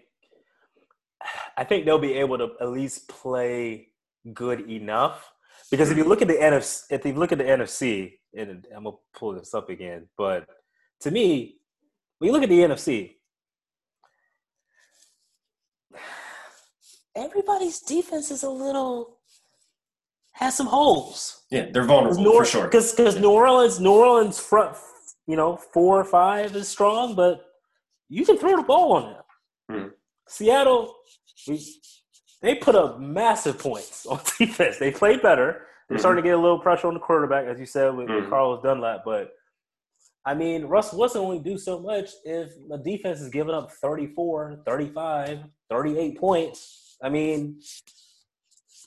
I 1.58 1.64
think 1.64 1.86
they'll 1.86 2.00
be 2.00 2.14
able 2.14 2.38
to 2.38 2.50
at 2.60 2.70
least 2.70 3.08
play 3.08 3.91
good 4.34 4.70
enough 4.70 5.32
because 5.72 5.90
if 5.90 5.98
you 5.98 6.04
look 6.04 6.22
at 6.22 6.28
the 6.28 6.36
NFC, 6.36 6.84
if 6.90 7.06
you 7.06 7.14
look 7.14 7.32
at 7.32 7.38
the 7.38 7.46
NFC, 7.46 8.14
and 8.36 8.66
I'm 8.76 8.84
gonna 8.84 8.98
pull 9.14 9.34
this 9.34 9.54
up 9.54 9.70
again, 9.70 10.08
but 10.18 10.46
to 11.02 11.12
me, 11.12 11.56
when 12.18 12.28
you 12.28 12.34
look 12.34 12.44
at 12.44 12.50
the 12.50 12.60
NFC, 12.60 13.16
everybody's 17.16 17.80
defense 17.80 18.32
is 18.32 18.44
a 18.44 18.50
little 18.50 19.18
has 20.34 20.56
some 20.58 20.68
holes. 20.68 21.44
Yeah, 21.52 21.68
they're 21.72 21.84
vulnerable 21.84 22.24
New, 22.24 22.34
for 22.34 22.46
sure. 22.46 22.66
Because 22.66 22.94
because 22.94 23.18
New 23.18 23.32
Orleans 23.32 23.80
New 23.80 23.92
Orleans 23.92 24.40
front 24.40 24.76
you 25.28 25.38
know 25.38 25.56
four 25.56 26.00
or 26.00 26.06
five 26.06 26.56
is 26.56 26.68
strong, 26.68 27.16
but 27.16 27.46
you 28.10 28.26
can 28.26 28.38
throw 28.38 28.58
the 28.58 28.64
ball 28.64 28.94
on 28.94 29.14
them. 29.14 29.24
Hmm. 29.70 29.88
Seattle, 30.28 30.96
we, 31.48 31.66
they 32.42 32.56
put 32.56 32.76
up 32.76 33.00
massive 33.00 33.58
points 33.60 34.06
on 34.10 34.20
defense. 34.38 34.78
They 34.78 34.92
played 34.92 35.22
better. 35.22 35.68
They're 35.88 35.98
Mhm. 35.98 36.02
starting 36.02 36.24
to 36.24 36.30
get 36.30 36.38
a 36.38 36.42
little 36.42 36.60
pressure 36.60 36.88
on 36.88 36.94
the 36.94 37.00
quarterback, 37.00 37.46
as 37.48 37.60
you 37.60 37.66
said 37.66 37.96
with, 37.96 38.10
with 38.10 38.26
Mhm. 38.26 38.30
Carlos 38.30 38.64
Dunlap. 38.64 39.02
But 39.06 39.34
I 40.24 40.36
mean, 40.36 40.66
Russ 40.66 40.94
Wilson 40.94 41.22
only 41.22 41.40
do 41.40 41.58
so 41.58 41.80
much 41.80 42.10
if 42.24 42.52
the 42.70 42.78
defense 42.78 43.22
is 43.22 43.30
giving 43.30 43.56
up 43.56 43.72
34, 43.72 44.62
35, 44.68 45.40
38 45.70 46.18
points. 46.20 46.96
I 47.04 47.10
mean, 47.10 47.60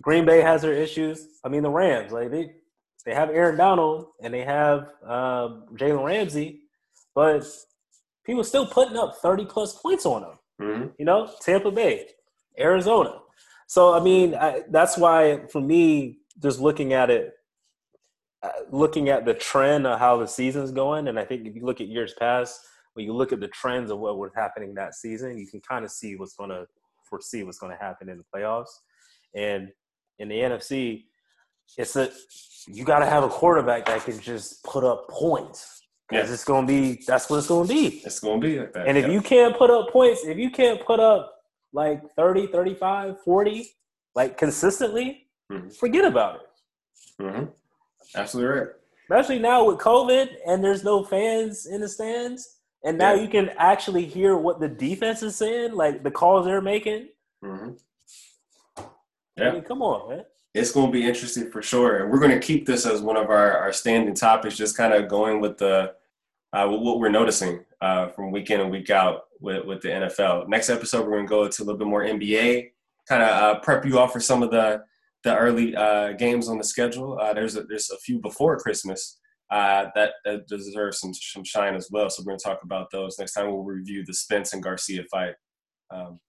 Green 0.03 0.25
Bay 0.25 0.41
has 0.43 0.63
their 0.63 0.73
issues. 0.73 1.41
I 1.45 1.49
mean, 1.49 1.63
the 1.63 1.71
Rams, 1.71 2.13
like 2.13 2.31
they 2.31 2.55
they 3.05 3.15
have 3.15 3.29
Aaron 3.31 3.57
Donald 3.59 4.07
and 4.23 4.33
they 4.33 4.45
have 4.45 4.89
um, 5.05 5.67
Jalen 5.75 6.05
Ramsey, 6.05 6.63
but 7.15 7.45
people 8.25 8.43
still 8.45 8.67
putting 8.67 8.97
up 8.97 9.17
30 9.21 9.45
plus 9.45 9.77
points 9.79 10.07
on 10.07 10.23
them. 10.23 10.39
hmm 10.59 10.87
You 10.99 11.05
know, 11.05 11.29
Tampa 11.41 11.71
Bay, 11.71 12.09
Arizona. 12.59 13.21
So 13.67 13.95
I 13.95 14.01
mean, 14.01 14.35
I, 14.35 14.63
that's 14.71 14.97
why 14.97 15.43
for 15.51 15.61
me, 15.61 16.19
just 16.43 16.61
looking 16.61 16.93
at 16.93 17.11
it, 17.11 17.33
uh, 18.43 18.51
looking 18.71 19.09
at 19.09 19.25
the 19.25 19.35
trend 19.35 19.87
of 19.87 19.99
how 19.99 20.17
the 20.19 20.27
season's 20.27 20.71
going, 20.73 21.09
and 21.09 21.19
I 21.19 21.25
think 21.25 21.47
if 21.47 21.55
you 21.55 21.65
look 21.65 21.81
at 21.81 21.89
years 21.89 22.15
past, 22.19 22.61
when 22.95 23.05
you 23.07 23.13
look 23.13 23.33
at 23.33 23.41
the 23.41 23.49
trends 23.49 23.91
of 23.91 23.99
what 23.99 24.19
was 24.19 24.33
happening 24.35 24.75
that 24.75 24.95
season, 24.95 25.39
you 25.39 25.47
can 25.47 25.61
kind 25.61 25.85
of 25.85 25.91
see 25.91 26.17
what's 26.17 26.35
going 26.35 26.51
to 26.51 26.67
foresee 27.09 27.43
what's 27.43 27.59
going 27.59 27.73
to 27.77 27.83
happen 27.83 28.09
in 28.09 28.19
the 28.19 28.25
playoffs. 28.35 28.71
And 29.35 29.71
in 30.19 30.29
the 30.29 30.37
NFC, 30.37 31.05
it's 31.77 31.97
a 31.97 32.11
you 32.67 32.85
got 32.85 33.01
to 33.01 33.07
have 33.07 33.25
a 33.25 33.29
quarterback 33.29 33.87
that 33.87 34.05
can 34.05 34.19
just 34.21 34.63
put 34.65 34.85
up 34.85 35.09
points 35.09 35.83
because 36.09 36.29
Yeah. 36.29 36.35
it's 36.35 36.45
going 36.45 36.67
to 36.67 36.73
be 36.73 37.03
that's 37.07 37.29
what 37.29 37.39
it's 37.39 37.49
going 37.49 37.69
to 37.69 37.75
be. 37.75 38.03
It's 38.05 38.21
going 38.21 38.41
to 38.41 38.47
be 38.47 38.59
like 38.59 38.73
that. 38.73 38.87
And 38.89 38.97
if 38.97 39.07
yeah. 39.07 39.13
you 39.13 39.21
can't 39.21 39.57
put 39.57 39.71
up 39.71 39.91
points, 39.91 40.25
if 40.25 40.39
you 40.39 40.51
can't 40.51 40.85
put 40.85 41.01
up 41.01 41.34
like 41.75 42.09
30, 42.15 42.47
35, 42.47 43.21
40, 43.23 43.69
like 44.15 44.39
consistently, 44.39 45.27
Mhm. 45.53 45.77
forget 45.77 46.05
about 46.05 46.37
it. 46.37 46.51
Mhm. 47.21 47.53
Absolutely 48.15 48.61
right. 48.61 48.69
Especially 49.11 49.39
now 49.41 49.65
with 49.65 49.79
COVID 49.79 50.37
and 50.47 50.65
there's 50.65 50.85
no 50.85 51.05
fans 51.05 51.67
in 51.67 51.81
the 51.83 51.89
stands. 51.89 52.61
And 52.85 52.97
now 52.97 53.13
Yeah. 53.15 53.23
you 53.23 53.29
can 53.29 53.49
actually 53.59 54.05
hear 54.07 54.37
what 54.37 54.61
the 54.61 54.69
defense 54.69 55.23
is 55.23 55.37
saying, 55.37 55.73
like 55.75 56.03
the 56.03 56.11
calls 56.11 56.47
they're 56.47 56.61
making. 56.63 57.09
hmm 57.43 57.73
I 58.79 58.83
Yeah. 59.37 59.51
mean, 59.53 59.63
come 59.63 59.83
on, 59.83 60.09
man. 60.09 60.25
It's 60.55 60.71
going 60.71 60.87
to 60.87 60.93
be 60.93 61.05
interesting 61.07 61.51
for 61.51 61.61
sure. 61.61 62.03
And 62.03 62.13
we're 62.13 62.21
going 62.21 62.31
to 62.31 62.39
keep 62.39 62.65
this 62.67 62.87
as 62.87 63.03
one 63.03 63.17
of 63.17 63.29
our, 63.31 63.59
our 63.59 63.73
standing 63.73 64.15
topics, 64.15 64.57
just 64.57 64.77
kind 64.77 64.95
of 64.95 65.09
going 65.09 65.41
with 65.41 65.59
the 65.59 65.97
uh, 66.53 66.69
with 66.71 66.81
what 66.83 67.01
we're 67.01 67.09
noticing 67.09 67.65
uh, 67.81 68.07
from 68.11 68.31
week 68.31 68.49
in 68.49 68.61
and 68.61 68.71
week 68.71 68.89
out 68.89 69.27
with, 69.45 69.65
with 69.67 69.83
the 69.83 69.89
NFL. 69.89 70.49
Next 70.49 70.71
episode, 70.71 71.05
we're 71.05 71.13
going 71.13 71.27
to 71.27 71.31
go 71.31 71.49
to 71.49 71.63
a 71.63 71.65
little 71.65 71.79
bit 71.79 71.87
more 71.87 72.03
NBA, 72.03 72.71
kind 73.09 73.23
of 73.23 73.29
uh, 73.29 73.61
prep 73.61 73.85
you 73.85 73.99
off 73.99 74.13
for 74.13 74.21
some 74.21 74.43
of 74.43 74.51
the 74.51 74.83
the 75.23 75.35
early 75.35 75.75
uh, 75.75 76.13
games 76.13 76.51
on 76.51 76.59
the 76.59 76.65
schedule. 76.65 77.19
Uh, 77.19 77.33
there's 77.33 77.57
a, 77.57 77.63
there's 77.65 77.91
a 77.91 77.97
few 77.99 78.21
before 78.21 78.59
Christmas 78.59 79.19
uh, 79.51 79.87
that, 79.95 80.13
that 80.25 80.47
deserve 80.49 80.95
some 80.95 81.15
some 81.15 81.45
shine 81.45 81.75
as 81.75 81.89
well. 81.91 82.11
So 82.11 82.23
we're 82.23 82.33
going 82.33 82.39
to 82.39 82.45
talk 82.45 82.61
about 82.63 82.91
those 82.91 83.19
next 83.19 83.33
time. 83.33 83.47
We'll 83.47 83.63
review 83.63 84.05
the 84.05 84.13
Spence 84.13 84.53
and 84.53 84.63
Garcia 84.63 85.03
fight. 85.11 85.35
Um, 85.91 86.21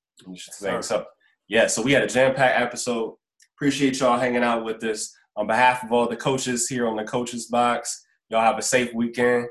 so 0.82 1.06
yeah, 1.48 1.68
so 1.68 1.82
we 1.82 1.92
had 1.92 2.04
a 2.04 2.08
jam 2.08 2.34
packed 2.34 2.60
episode. 2.60 3.16
Appreciate 3.58 4.00
y'all 4.00 4.20
hanging 4.20 4.44
out 4.44 4.64
with 4.64 4.84
us. 4.84 5.14
On 5.38 5.46
behalf 5.46 5.84
of 5.84 5.92
all 5.92 6.08
the 6.08 6.16
coaches 6.16 6.68
here 6.68 6.88
on 6.88 6.96
the 6.96 7.04
Coaches 7.04 7.48
Box, 7.48 8.06
y'all 8.30 8.42
have 8.42 8.58
a 8.58 8.62
safe 8.62 8.94
weekend. 8.94 9.48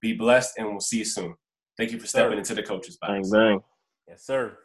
Be 0.00 0.14
blessed, 0.14 0.54
and 0.56 0.68
we'll 0.68 0.80
see 0.80 0.98
you 0.98 1.04
soon. 1.04 1.34
Thank 1.76 1.92
you 1.92 1.98
for 2.00 2.06
stepping 2.06 2.32
Sure. 2.32 2.38
into 2.38 2.54
the 2.54 2.62
Coaches 2.62 2.96
Box. 2.96 3.12
Bang 3.12 3.30
bang. 3.30 3.60
Yes, 4.08 4.24
sir. 4.24 4.58